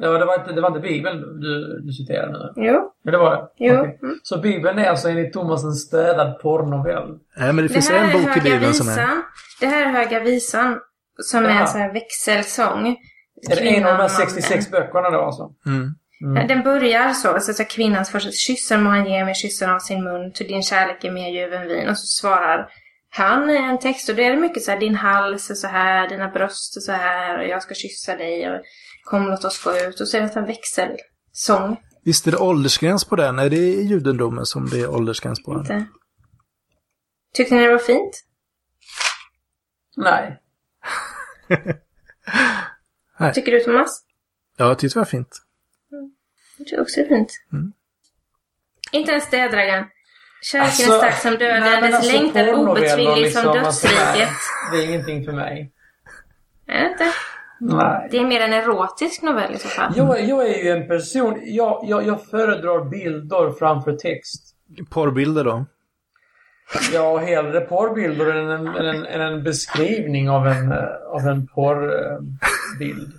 Ja, 0.00 0.08
det 0.18 0.24
var 0.24 0.38
inte, 0.40 0.52
det 0.52 0.60
var 0.60 0.68
inte 0.68 0.80
Bibeln 0.80 1.40
du, 1.40 1.80
du 1.84 1.92
citerade 1.92 2.32
nu? 2.32 2.52
Jo, 2.66 2.92
Men 3.04 3.12
det 3.12 3.18
var 3.18 3.30
det? 3.36 3.48
Jo. 3.56 3.74
Okej. 3.80 3.98
Så 4.22 4.38
Bibeln 4.38 4.78
är 4.78 4.90
alltså 4.90 5.08
enligt 5.08 5.32
Thomas 5.32 5.64
en 5.64 5.72
städad 5.72 6.38
porrnovell? 6.40 7.18
Nej, 7.36 7.46
men 7.52 7.56
det 7.56 7.62
det 7.62 7.68
finns 7.68 7.90
här 7.90 8.04
en 8.04 8.10
är 8.10 8.12
bok 8.12 8.22
i 8.22 8.40
Höga 8.40 8.42
Bibeln 8.42 8.74
som 8.74 8.88
är... 8.88 8.92
Visan. 8.92 9.22
Det 9.60 9.66
här 9.66 9.86
är 9.86 9.90
Höga 9.90 10.20
Visan, 10.20 10.78
som 11.22 11.44
är 11.44 11.48
Jaha. 11.48 11.60
en 11.60 11.68
sån 11.68 11.80
här 11.80 11.92
växelsång. 11.92 12.96
Är 13.50 13.56
det 13.56 13.76
en 13.76 13.86
av 13.86 13.98
de 13.98 14.02
här 14.02 14.08
Kvinnan, 14.08 14.30
66 14.30 14.70
böckerna 14.70 15.10
då 15.10 15.20
alltså? 15.20 15.50
Mm. 15.66 15.94
mannen. 16.20 16.48
Den 16.48 16.62
börjar 16.62 17.12
så, 17.12 17.28
alltså, 17.28 17.52
så 17.52 17.64
kvinnans 17.64 18.10
första 18.10 18.30
kyssen 18.30 18.82
må 18.82 18.90
han 18.90 19.06
ge 19.06 19.24
mig 19.24 19.34
kyssen 19.34 19.70
av 19.70 19.78
sin 19.78 20.04
mun, 20.04 20.32
till 20.32 20.48
din 20.48 20.62
kärlek 20.62 21.04
är 21.04 21.10
mer 21.10 21.30
ljuv 21.30 21.52
än 21.52 21.68
vin. 21.68 21.88
Och 21.88 21.98
så 21.98 22.06
svarar 22.06 22.68
han 23.10 23.50
i 23.50 23.56
en 23.56 23.78
text 23.78 24.08
och 24.08 24.14
det 24.14 24.24
är 24.24 24.36
mycket 24.36 24.62
så 24.62 24.70
här, 24.70 24.80
din 24.80 24.94
hals 24.94 25.50
är 25.50 25.54
så 25.54 25.66
här, 25.66 26.08
dina 26.08 26.28
bröst 26.28 26.76
är 26.76 26.80
så 26.80 26.92
här 26.92 27.38
och 27.38 27.44
jag 27.44 27.62
ska 27.62 27.74
kyssa 27.74 28.16
dig 28.16 28.50
och 28.50 28.60
kom 29.04 29.26
låt 29.26 29.44
oss 29.44 29.64
gå 29.64 29.76
ut. 29.76 30.00
Och 30.00 30.08
så 30.08 30.16
är 30.16 30.20
det 30.20 30.36
en 30.36 30.46
växelsång. 30.46 31.76
Visst 32.04 32.26
är 32.26 32.30
det 32.30 32.38
åldersgräns 32.38 33.04
på 33.04 33.16
den? 33.16 33.38
Är 33.38 33.50
det 33.50 33.56
i 33.56 33.82
judendomen 33.82 34.46
som 34.46 34.68
det 34.68 34.80
är 34.80 34.90
åldersgräns 34.90 35.42
på 35.42 35.54
den? 35.54 35.60
Inte. 35.60 35.86
Tyckte 37.34 37.54
ni 37.54 37.62
det 37.62 37.72
var 37.72 37.78
fint? 37.78 38.24
Nej. 39.96 40.40
Tycker 43.30 43.52
du 43.52 43.60
Thomas? 43.60 44.04
Ja, 44.56 44.68
jag 44.68 44.78
tyckte 44.78 44.96
det 44.98 45.00
var 45.00 45.04
fint. 45.04 45.38
Jag 46.58 46.66
tycker 46.66 46.82
också 46.82 47.00
det 47.00 47.06
är 47.06 47.08
fint. 47.08 47.32
Mm. 47.52 47.72
Inte 48.92 49.10
ens 49.10 49.30
det, 49.30 49.48
Dragan. 49.48 49.84
Kärleken 50.42 50.66
Alltså, 50.66 50.92
är 50.92 50.98
stark 50.98 51.14
som 51.14 51.30
döden, 51.32 51.60
nej, 51.60 51.80
dess 51.82 51.94
alltså, 51.94 52.12
längtan 52.12 52.48
obetvinglig 52.54 53.22
liksom, 53.22 53.42
som 53.42 53.50
alltså, 53.58 53.86
dödsriket. 53.88 54.16
nej, 54.18 54.28
Det 54.72 54.76
är 54.84 54.88
ingenting 54.88 55.24
för 55.24 55.32
mig. 55.32 55.72
Är 56.66 56.80
det 56.84 56.90
inte? 56.92 57.04
Nej. 57.60 58.08
Det 58.10 58.16
är 58.18 58.24
mer 58.24 58.40
en 58.40 58.52
erotisk 58.52 59.22
novell 59.22 59.54
i 59.54 59.58
så 59.58 59.68
fall. 59.68 59.92
Jag, 59.96 60.20
är- 60.20 60.24
jag 60.28 60.48
är 60.48 60.64
ju 60.64 60.70
en 60.70 60.88
person, 60.88 61.40
jag, 61.42 61.84
jag, 61.88 62.06
jag 62.06 62.26
föredrar 62.26 62.84
bilder 62.90 63.52
framför 63.58 63.92
text. 63.92 64.56
Porrbilder 64.90 65.44
då? 65.44 65.64
Har 66.98 67.18
hellre 67.18 67.60
porrbilder 67.60 68.34
än 68.34 68.50
en, 68.50 68.66
än 68.66 68.86
en, 68.86 69.06
än 69.06 69.20
en 69.20 69.42
beskrivning 69.42 70.30
av 70.30 70.46
en, 70.46 70.72
eh, 70.72 70.78
av 71.06 71.20
en 71.20 71.46
porrbild. 72.82 73.12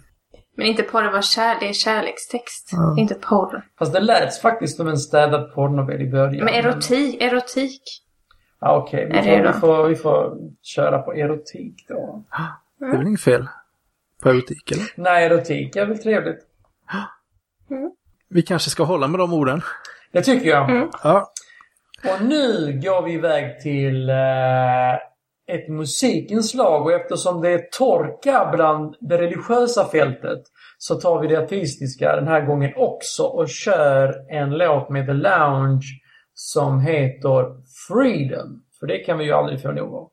Men 0.55 0.67
inte 0.67 0.83
porr, 0.83 1.03
det, 1.03 1.11
var 1.11 1.21
kär, 1.21 1.59
det 1.59 1.69
är 1.69 1.73
kärlekstext. 1.73 2.69
Ja. 2.71 2.95
Inte 2.97 3.13
porr. 3.13 3.65
Fast 3.79 3.93
det 3.93 3.99
lät 3.99 4.35
faktiskt 4.35 4.77
som 4.77 4.87
en 4.87 4.97
städad 4.97 5.53
porrnovell 5.53 6.01
i 6.01 6.11
början. 6.11 6.45
Men 6.45 6.53
erotik, 6.53 7.21
erotik. 7.21 7.81
Ja, 8.59 8.77
Okej, 8.77 9.11
Är 9.13 9.41
vi, 9.41 9.47
vi, 9.47 9.53
får, 9.53 9.87
vi 9.87 9.95
får 9.95 10.37
köra 10.61 10.99
på 10.99 11.13
erotik 11.13 11.85
då. 11.87 12.23
Det 12.79 12.85
är 12.85 12.97
väl 12.97 13.07
inget 13.07 13.21
fel 13.21 13.47
på 14.23 14.29
erotik, 14.29 14.71
eller? 14.71 14.83
Nej, 14.95 15.25
erotik 15.25 15.75
är 15.75 15.85
väl 15.85 15.97
trevligt. 15.97 16.39
Vi 18.29 18.41
kanske 18.41 18.69
ska 18.69 18.83
hålla 18.83 19.07
med 19.07 19.19
de 19.19 19.33
orden. 19.33 19.61
Det 20.11 20.21
tycker 20.21 20.49
jag. 20.49 20.69
Mm. 20.69 20.89
Ja, 21.03 21.31
Och 22.03 22.25
nu 22.25 22.79
går 22.83 23.01
vi 23.01 23.13
iväg 23.13 23.61
till 23.61 24.09
eh, 24.09 24.15
ett 25.51 25.69
musikinslag 25.69 26.85
och 26.85 26.91
eftersom 26.91 27.41
det 27.41 27.49
är 27.49 27.67
torka 27.77 28.49
bland 28.53 28.95
det 28.99 29.17
religiösa 29.17 29.85
fältet 29.85 30.39
så 30.77 30.95
tar 30.95 31.21
vi 31.21 31.27
det 31.27 31.39
artistiska 31.39 32.15
den 32.15 32.27
här 32.27 32.45
gången 32.45 32.73
också 32.75 33.23
och 33.23 33.49
kör 33.49 34.31
en 34.31 34.49
låt 34.49 34.89
med 34.89 35.05
The 35.05 35.13
Lounge 35.13 35.85
som 36.33 36.79
heter 36.79 37.45
Freedom. 37.87 38.63
För 38.79 38.87
det 38.87 38.99
kan 38.99 39.17
vi 39.17 39.25
ju 39.25 39.31
aldrig 39.31 39.61
få 39.61 39.71
nog 39.71 39.95
av. 39.95 40.12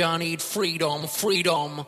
Rage, 0.00 0.06
I 0.06 0.16
need 0.16 0.40
freedom, 0.40 1.06
freedom. 1.06 1.84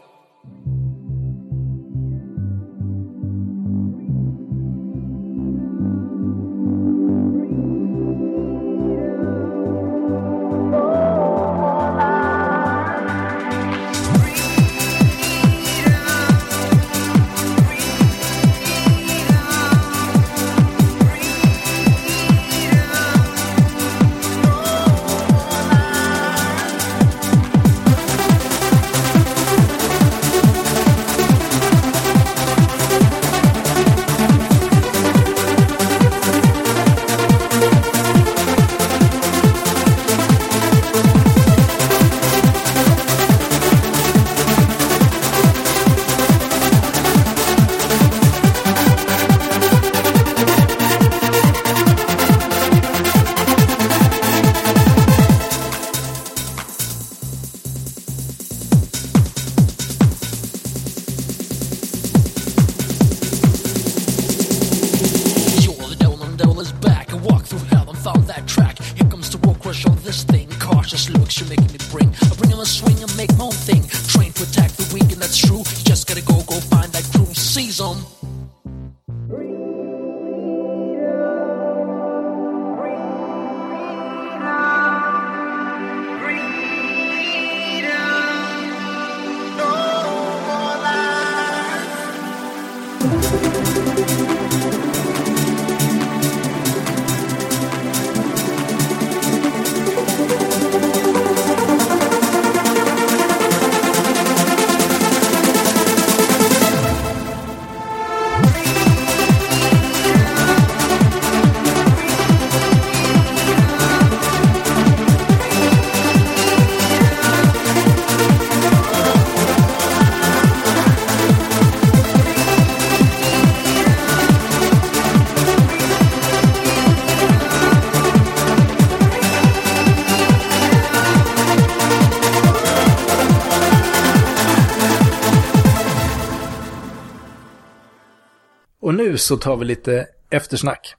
Så 139.22 139.36
tar 139.36 139.56
vi 139.56 139.64
lite 139.64 140.06
eftersnack. 140.30 140.94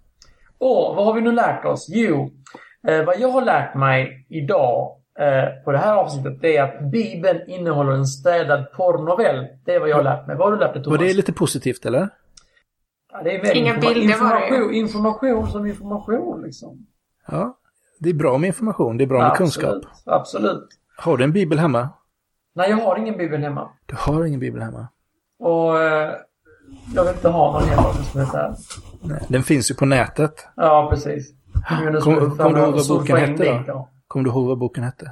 Och 0.57 0.95
vad 0.95 1.05
har 1.05 1.13
vi 1.13 1.21
nu 1.21 1.32
lärt 1.32 1.65
oss? 1.65 1.88
Jo, 1.89 2.32
eh, 2.88 3.05
vad 3.05 3.19
jag 3.19 3.28
har 3.30 3.41
lärt 3.41 3.76
mig 3.76 4.26
idag 4.30 4.97
eh, 5.19 5.63
på 5.63 5.71
det 5.71 5.78
här 5.78 5.95
avsnittet 5.95 6.41
det 6.41 6.57
är 6.57 6.63
att 6.63 6.91
Bibeln 6.91 7.49
innehåller 7.49 7.91
en 7.91 8.05
städad 8.05 8.71
porrnovell. 8.74 9.47
Det 9.65 9.74
är 9.76 9.80
vad 9.80 9.89
jag 9.89 9.95
har 9.95 10.03
lärt 10.03 10.28
mig. 10.28 10.36
Vad 10.38 10.47
har 10.47 10.51
du 10.51 10.59
lärt 10.63 10.74
dig 10.74 10.84
Thomas? 10.84 10.97
Och 10.99 11.03
det 11.03 11.09
är 11.09 11.13
lite 11.13 11.34
positivt, 11.34 11.86
eller? 11.86 12.09
ja, 13.11 13.21
det 13.24 13.36
är 13.36 13.41
väl 13.41 13.57
Inga 13.57 13.74
informa- 13.76 13.93
bilder 13.93 14.17
var 14.17 14.30
det 14.36 14.47
information, 14.47 14.74
information 14.74 15.47
som 15.51 15.65
information 15.65 16.41
liksom. 16.41 16.88
Ja. 17.28 17.57
Det 17.99 18.09
är 18.09 18.13
bra 18.13 18.38
med 18.38 18.47
information, 18.47 18.97
det 18.97 19.03
är 19.03 19.07
bra 19.07 19.21
med 19.21 19.38
kunskap. 19.38 19.69
Absolut. 19.74 19.88
Absolut. 20.05 20.67
Har 20.97 21.17
du 21.17 21.24
en 21.24 21.32
bibel 21.34 21.59
hemma? 21.59 21.89
Nej, 22.55 22.69
jag 22.69 22.78
har 22.78 22.97
ingen 22.97 23.17
bibel 23.17 23.41
hemma. 23.41 23.69
Du 23.86 23.95
har 23.99 24.26
ingen 24.26 24.39
bibel 24.39 24.61
hemma. 24.61 24.88
Och 25.39 25.82
eh, 25.82 26.13
jag 26.95 27.03
vill 27.03 27.13
inte 27.13 27.30
ha 27.30 27.51
någon 27.59 27.69
hemma 27.69 27.93
som 27.93 28.19
heter 28.21 28.38
här. 28.38 28.55
Nej. 29.01 29.19
Den 29.28 29.43
finns 29.43 29.71
ju 29.71 29.76
på 29.76 29.86
nätet. 29.86 30.47
Ja, 30.55 30.88
precis. 30.91 31.32
Nu 31.86 31.91
Kom- 31.91 32.01
ska 32.01 32.19
vi 32.19 32.38
kom 32.38 32.53
du 32.53 32.59
ihåg 32.59 32.74
vad 32.76 32.88
boken 32.88 33.17
hette 33.17 33.63
då? 33.67 33.89
Kommer 34.07 34.24
du 34.26 34.30
ihåg 34.32 34.47
vad 34.47 34.57
boken 34.57 34.84
hette? 34.84 35.11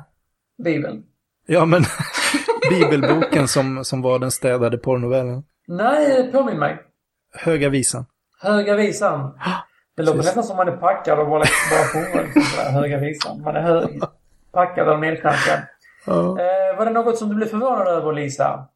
Bibeln. 0.64 1.04
Ja, 1.48 1.66
men 1.66 1.84
bibelboken 2.70 3.48
som, 3.48 3.86
som 3.86 4.02
var 4.02 4.20
den 4.20 4.32
städade 4.32 4.78
porrnovellen. 4.78 5.44
Nej, 5.68 6.32
påminn 6.32 6.60
mig. 6.60 6.78
Höga 7.34 7.70
visan. 7.70 8.06
Höga 8.42 8.76
visan. 8.76 9.40
Det 9.98 10.04
låter 10.04 10.18
nästan 10.18 10.44
som 10.44 10.58
man 10.58 10.68
är 10.68 10.78
packad 10.78 11.20
och 11.20 11.30
bara, 11.30 11.44
sådär, 11.46 12.72
Höga 12.72 12.98
visan. 12.98 13.42
Man 13.42 13.56
är 13.56 13.62
hög, 13.62 14.02
packad 14.52 14.90
och 14.90 15.00
nedknackad. 15.00 15.60
Ja. 16.06 16.14
Eh, 16.40 16.78
var 16.78 16.86
det 16.86 16.92
något 16.92 17.18
som 17.18 17.30
du 17.30 17.36
blev 17.36 17.48
förvånad 17.48 17.88
över, 17.88 18.14
Lisa? 18.14 18.68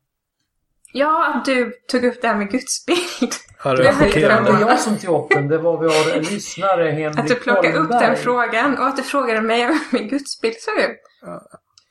Ja, 0.98 1.34
att 1.36 1.46
du 1.46 1.72
tog 1.92 2.04
upp 2.06 2.22
det 2.22 2.28
här 2.28 2.36
med 2.36 2.50
gudsbild. 2.52 3.34
Ja, 3.64 3.74
det 3.76 3.84
Det 3.84 3.92
var 3.92 4.06
inte 4.06 4.20
jag 4.62 4.80
som 4.80 4.98
tog 4.98 5.24
upp 5.26 5.30
den, 5.30 5.48
det 5.48 5.58
var 5.58 5.78
vår 5.78 6.20
lyssnare 6.32 6.90
Henrik 6.92 7.20
Att 7.20 7.28
du 7.28 7.36
plockade 7.36 7.68
upp 7.78 7.90
den 7.90 8.00
Holmberg. 8.00 8.16
frågan 8.16 8.78
och 8.78 8.86
att 8.88 8.98
du 8.98 9.04
frågade 9.04 9.42
mig 9.42 9.66
om 9.68 9.80
min 9.92 10.08
gudsbild 10.08 10.56
såg 10.60 10.76
ut. 10.80 10.98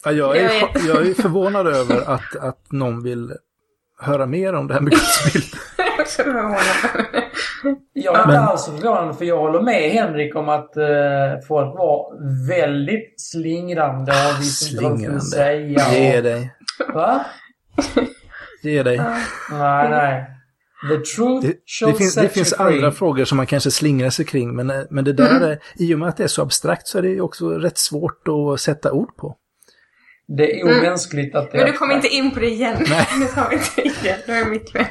Ja, 0.05 0.13
jag, 0.13 0.37
är, 0.37 0.51
Jag 0.89 1.07
är 1.07 1.15
förvånad 1.23 1.67
över 1.67 2.11
att, 2.11 2.37
att 2.37 2.73
någon 2.73 3.03
vill 3.03 3.33
höra 4.01 4.27
mer 4.27 4.53
om 4.55 4.67
det 4.67 4.75
här 4.75 4.81
med 4.81 4.93
gudsbild. 4.93 5.45
Jag 7.93 8.15
är 8.19 8.23
inte 8.25 8.39
alls 8.39 8.67
förvånad 8.67 9.19
för 9.19 9.25
jag 9.25 9.39
håller 9.39 9.61
med 9.61 9.91
Henrik 9.91 10.37
om 10.37 10.49
att 10.49 10.77
eh, 10.77 10.85
folk 11.49 11.79
var 11.79 12.13
väldigt 12.49 13.15
slingrande 13.21 14.13
och 14.13 14.41
visste 14.43 14.75
inte 14.75 14.83
vad 14.85 14.93
de 14.93 14.99
skulle 14.99 15.21
Slingrande. 15.21 15.21
säga. 15.21 16.13
Ge 16.13 16.21
dig. 16.21 16.55
va? 16.95 17.25
Ge 18.65 18.83
dig. 18.83 18.97
Nej, 19.51 19.91
nej. 19.91 20.31
The 20.89 20.97
truth 20.97 21.47
Det, 21.47 21.55
shall 21.67 21.93
det 21.93 21.99
finns, 21.99 22.15
set 22.15 22.23
det 22.23 22.29
finns 22.29 22.53
andra 22.53 22.93
frågor 22.93 23.25
som 23.25 23.37
man 23.37 23.47
kanske 23.47 23.71
slingrar 23.71 24.11
sig 24.11 24.25
kring, 24.25 24.57
men, 24.57 24.71
eh, 24.71 24.83
men 24.91 25.05
det 25.05 25.13
där 25.13 25.41
är, 25.41 25.59
i 25.77 25.95
och 25.95 25.99
med 25.99 26.09
att 26.09 26.17
det 26.17 26.25
är 26.25 26.29
så 26.29 26.43
abstrakt 26.43 26.87
så 26.89 26.99
är 26.99 27.03
det 27.03 27.21
också 27.21 27.49
rätt 27.51 27.79
svårt 27.79 28.23
att 28.29 28.61
sätta 28.61 28.93
ord 28.93 29.17
på. 29.17 29.37
Det 30.37 30.61
är 30.61 30.65
omänskligt 30.79 31.35
att 31.35 31.51
det 31.53 31.59
Men 31.59 31.67
du 31.67 31.73
kommer 31.73 31.95
inte 31.95 32.09
in 32.09 32.31
på 32.31 32.41
det 32.41 32.47
igen. 32.51 32.77
Nej. 32.91 33.07
Nu 33.19 33.27
tar 33.27 33.49
vi 33.51 33.57
inte 33.57 33.71
det 33.77 33.83
igen. 33.83 34.19
Det 34.27 34.33
är 34.33 34.45
mitt 34.45 34.71
fel. 34.73 34.87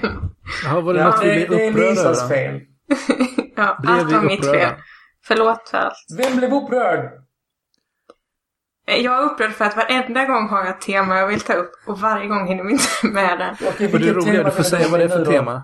Jaha, 0.64 0.82
var 0.82 0.94
det 0.94 1.00
Ja, 1.00 1.06
något 1.10 1.24
vi 1.24 1.28
det, 1.28 1.48
blev 1.48 1.50
det 1.60 1.66
är 1.66 1.70
upprörda 1.70 1.90
Lisas 1.90 2.30
fel. 2.30 2.60
Ja, 3.56 3.78
Blev 3.82 3.96
allt 3.96 4.10
vi 4.10 4.14
var 4.14 4.22
mitt 4.22 4.40
upprörda? 4.40 4.60
fel. 4.60 4.76
Förlåt 5.28 5.70
för 5.70 5.78
allt. 5.78 5.94
Vem 6.18 6.38
blev 6.38 6.54
upprörd? 6.54 7.10
Jag 8.86 9.18
är 9.18 9.22
upprörd 9.22 9.52
för 9.54 9.66
att 9.66 9.76
varenda 9.76 10.26
gång 10.26 10.48
har 10.50 10.60
jag 10.60 10.70
ett 10.70 10.82
tema 10.82 11.18
jag 11.20 11.28
vill 11.28 11.42
ta 11.42 11.54
upp 11.54 11.72
och 11.88 12.00
varje 12.00 12.28
gång 12.28 12.48
hinner 12.48 12.64
vi 12.64 12.72
inte 12.72 12.84
med 13.04 13.40
det. 13.40 13.56
Okej, 13.68 13.94
Och 13.94 14.00
det 14.00 14.10
är 14.10 14.22
tema 14.22 14.44
du 14.44 14.52
får 14.52 14.64
säga 14.64 14.88
vad 14.88 15.00
det 15.00 15.04
är 15.04 15.10
för 15.10 15.26
tema. 15.26 15.64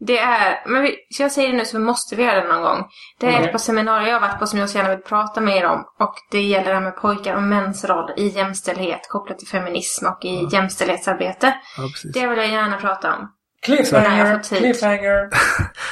Det 0.00 0.18
är, 0.18 0.62
men 0.66 0.82
vi, 0.82 0.96
så 1.10 1.22
jag 1.22 1.32
säger 1.32 1.48
det 1.50 1.56
nu 1.56 1.64
så 1.64 1.78
måste 1.78 2.16
vi 2.16 2.22
göra 2.24 2.40
det 2.40 2.48
någon 2.52 2.62
gång. 2.62 2.84
Det 3.20 3.26
är 3.26 3.30
Okej. 3.32 3.44
ett 3.44 3.52
par 3.52 3.58
seminarier 3.58 4.08
jag 4.08 4.20
har 4.20 4.28
varit 4.28 4.38
på 4.38 4.46
som 4.46 4.58
jag 4.58 4.70
så 4.70 4.78
gärna 4.78 4.90
vill 4.90 5.04
prata 5.04 5.40
med 5.40 5.56
er 5.56 5.66
om. 5.66 5.84
Och 6.00 6.14
det 6.30 6.40
gäller 6.40 6.68
det 6.68 6.74
här 6.74 6.80
med 6.80 6.96
pojkar 6.96 7.34
och 7.34 7.42
mäns 7.42 7.84
roll 7.84 8.10
i 8.16 8.28
jämställdhet 8.28 9.00
kopplat 9.08 9.38
till 9.38 9.48
feminism 9.48 10.06
och 10.06 10.24
i 10.24 10.48
jämställdhetsarbete. 10.52 11.54
Ja. 11.76 11.82
Det 12.14 12.26
vill 12.26 12.38
jag 12.38 12.48
gärna 12.48 12.76
prata 12.76 13.14
om. 13.16 13.28
Cliffhanger, 13.62 14.42
cliffhanger. 14.42 15.28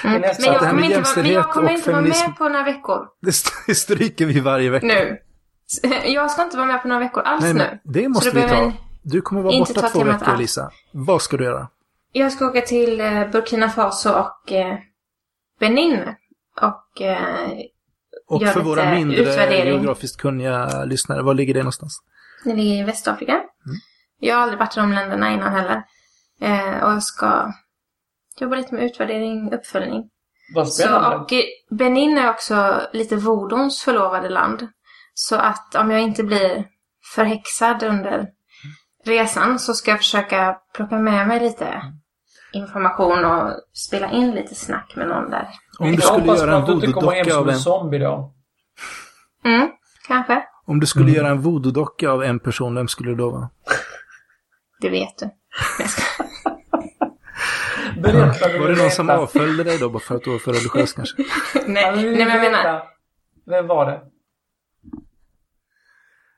Mm. 0.04 0.20
Men 0.20 0.52
jag 0.52 0.58
kommer 0.60 0.82
inte, 0.84 1.00
vara, 1.00 1.22
men 1.22 1.32
jag 1.32 1.50
kommer 1.50 1.70
inte 1.72 1.90
vara 1.92 2.00
med 2.00 2.36
på 2.38 2.48
några 2.48 2.64
veckor 2.64 2.98
Det 3.22 3.28
st- 3.30 3.74
stryker 3.74 4.26
vi 4.26 4.40
varje 4.40 4.70
vecka. 4.70 4.86
nu. 4.86 5.16
Jag 6.04 6.30
ska 6.30 6.42
inte 6.42 6.56
vara 6.56 6.66
med 6.66 6.82
på 6.82 6.88
några 6.88 7.00
veckor 7.00 7.22
alls 7.22 7.42
Nej, 7.42 7.54
nu. 7.54 7.58
men 7.58 7.78
det 7.92 8.08
måste 8.08 8.30
Så 8.30 8.36
vi 8.36 8.42
ta. 8.48 8.72
Du 9.02 9.20
kommer 9.20 9.42
vara 9.42 9.52
inte 9.54 9.72
borta 9.72 9.88
ta 9.88 9.92
två 9.98 10.04
veckor, 10.04 10.28
alls. 10.28 10.40
Lisa. 10.40 10.70
Vad 10.92 11.22
ska 11.22 11.36
du 11.36 11.44
göra? 11.44 11.68
Jag 12.12 12.32
ska 12.32 12.46
åka 12.46 12.60
till 12.60 13.00
eh, 13.00 13.30
Burkina 13.30 13.68
Faso 13.68 14.10
och 14.10 14.52
eh, 14.52 14.78
Benin. 15.60 16.14
Och 16.60 17.02
eh, 17.02 17.48
Och 18.28 18.40
för 18.40 18.46
lite 18.46 18.60
våra 18.60 18.90
mindre 18.94 19.16
utvärdering. 19.20 19.72
geografiskt 19.74 20.16
kunniga 20.20 20.84
lyssnare, 20.84 21.22
var 21.22 21.34
ligger 21.34 21.54
det 21.54 21.60
någonstans? 21.60 21.98
det 22.44 22.54
ligger 22.54 22.82
i 22.82 22.84
Västafrika. 22.84 23.42
Jag 24.20 24.34
har 24.34 24.42
aldrig 24.42 24.58
varit 24.58 24.76
i 24.76 24.80
de 24.80 24.92
länderna 24.92 25.32
innan 25.32 25.52
heller. 25.52 25.82
Och 26.84 26.92
jag 26.92 27.02
ska 27.02 27.52
jobba 28.40 28.56
lite 28.56 28.74
med 28.74 28.84
utvärdering, 28.84 29.52
uppföljning. 29.52 30.10
Vad 30.54 30.68
Så, 30.68 30.82
spännande. 30.82 31.16
och 31.16 31.32
eh, 31.32 31.42
Benin 31.70 32.18
är 32.18 32.30
också 32.30 32.80
lite 32.92 33.16
vodons 33.16 33.82
förlovade 33.82 34.28
land. 34.28 34.68
Så 35.14 35.36
att 35.36 35.74
om 35.74 35.90
jag 35.90 36.00
inte 36.00 36.24
blir 36.24 36.64
förhäxad 37.14 37.82
under 37.82 38.28
resan 39.04 39.58
så 39.58 39.74
ska 39.74 39.90
jag 39.90 39.98
försöka 39.98 40.56
plocka 40.74 40.98
med 40.98 41.28
mig 41.28 41.40
lite 41.40 41.82
information 42.52 43.24
och 43.24 43.52
spela 43.72 44.10
in 44.10 44.30
lite 44.30 44.54
snack 44.54 44.92
med 44.96 45.08
någon 45.08 45.30
där. 45.30 45.48
Om 45.78 45.86
du 45.86 45.94
Jag 45.94 46.02
skulle 46.02 46.26
göra 46.26 46.56
en 46.56 46.64
voodoo-docka 46.64 47.30
som 47.30 47.38
av 47.38 47.48
en 47.48 47.58
zombie 47.58 47.98
då. 47.98 48.34
Mm, 49.44 49.70
kanske. 50.06 50.42
om 50.66 50.80
du 50.80 50.86
skulle 50.86 51.10
göra 51.10 51.28
en 51.28 51.42
voodoo-docka 51.42 52.10
av 52.10 52.24
en 52.24 52.40
person, 52.40 52.74
vem 52.74 52.88
skulle 52.88 53.10
det 53.10 53.16
då 53.16 53.30
vara? 53.30 53.50
Det 54.80 54.90
vet 54.90 55.18
du. 55.18 55.30
Berätta 58.00 58.58
Var 58.58 58.68
du 58.68 58.74
det 58.74 58.82
någon 58.82 58.90
som 58.90 59.10
avföljde 59.10 59.64
dig 59.64 59.78
då 59.78 59.88
bara 59.88 60.00
för 60.00 60.14
att 60.16 60.24
du 60.24 60.30
var 60.30 60.38
för 60.38 60.52
religiös 60.52 60.92
kanske? 60.92 61.16
nej, 61.66 61.92
nej, 61.96 62.04
men 62.04 62.28
jag 62.28 62.40
menar... 62.40 62.82
Vem 63.46 63.66
var 63.66 63.86
det? 63.86 64.00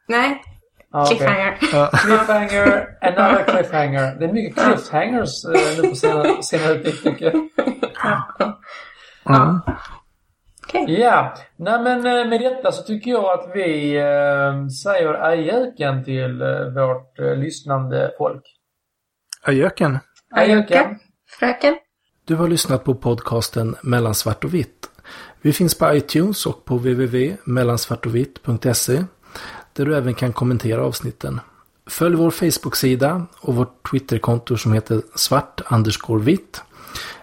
Nej, 0.08 0.42
Ah, 0.90 1.06
cliffhanger. 1.06 1.58
Ja. 1.72 1.90
Cliffhanger, 1.92 2.96
another 3.00 3.44
cliffhanger. 3.44 4.16
Det 4.18 4.24
är 4.24 4.32
mycket 4.32 4.64
cliffhangers 4.64 5.44
eh, 5.44 5.50
nu 5.82 5.88
på 5.88 5.94
senare, 5.96 6.42
senare 6.42 6.78
tid 6.82 7.02
tycker 7.02 7.24
jag. 7.24 7.48
Ja. 9.24 9.60
Ja, 10.88 11.34
nej 11.56 11.82
men 11.82 12.06
eh, 12.06 12.26
med 12.28 12.40
detta 12.40 12.72
så 12.72 12.82
tycker 12.82 13.10
jag 13.10 13.24
att 13.24 13.50
vi 13.54 13.96
eh, 13.96 14.66
säger 14.68 15.14
ajöken 15.14 16.04
till 16.04 16.42
eh, 16.42 16.48
vårt 16.74 17.18
eh, 17.18 17.36
lyssnande 17.36 18.10
folk. 18.18 18.42
Ajöken. 19.42 19.98
Ajöken. 20.34 20.98
Fröken. 21.38 21.76
Du 22.24 22.34
har 22.34 22.48
lyssnat 22.48 22.84
på 22.84 22.94
podcasten 22.94 23.76
Mellan 23.82 24.14
svart 24.14 24.44
och 24.44 24.54
vitt. 24.54 24.90
Vi 25.42 25.52
finns 25.52 25.78
på 25.78 25.94
iTunes 25.94 26.46
och 26.46 26.64
på 26.64 26.74
www.mellansvartovitt.se 26.74 29.04
där 29.76 29.84
du 29.84 29.96
även 29.96 30.14
kan 30.14 30.32
kommentera 30.32 30.84
avsnitten. 30.84 31.40
Följ 31.86 32.16
vår 32.16 32.30
Facebook-sida 32.30 33.26
och 33.40 33.54
vårt 33.54 33.90
Twitterkonto 33.90 34.56
som 34.56 34.72
heter 34.72 35.02
svart 35.14 35.60
vitt. 36.20 36.62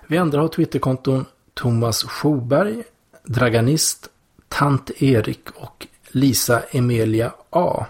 Vi 0.07 0.17
andra 0.17 0.41
har 0.41 0.47
Twitterkonton 0.47 1.25
Thomas 1.53 2.03
Schoberg, 2.03 2.83
Draganist, 3.23 4.09
Tant 4.47 4.91
Erik 5.01 5.49
och 5.55 5.87
Lisa 6.11 6.61
Emilia 6.71 7.33
A. 7.49 7.85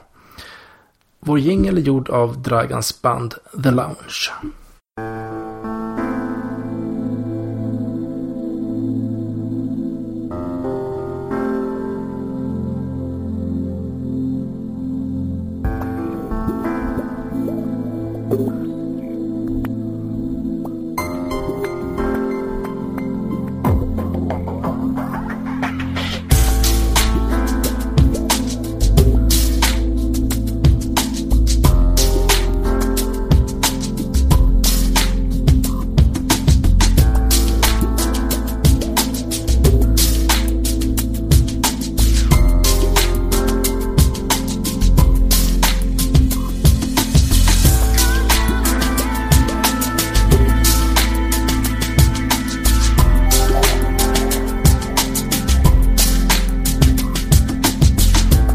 Vår 1.19 1.39
jingel 1.39 1.77
är 1.77 1.81
gjord 1.81 2.09
av 2.09 2.41
Dragans 2.41 3.01
band 3.01 3.35
The 3.63 3.71
Lounge. 3.71 4.31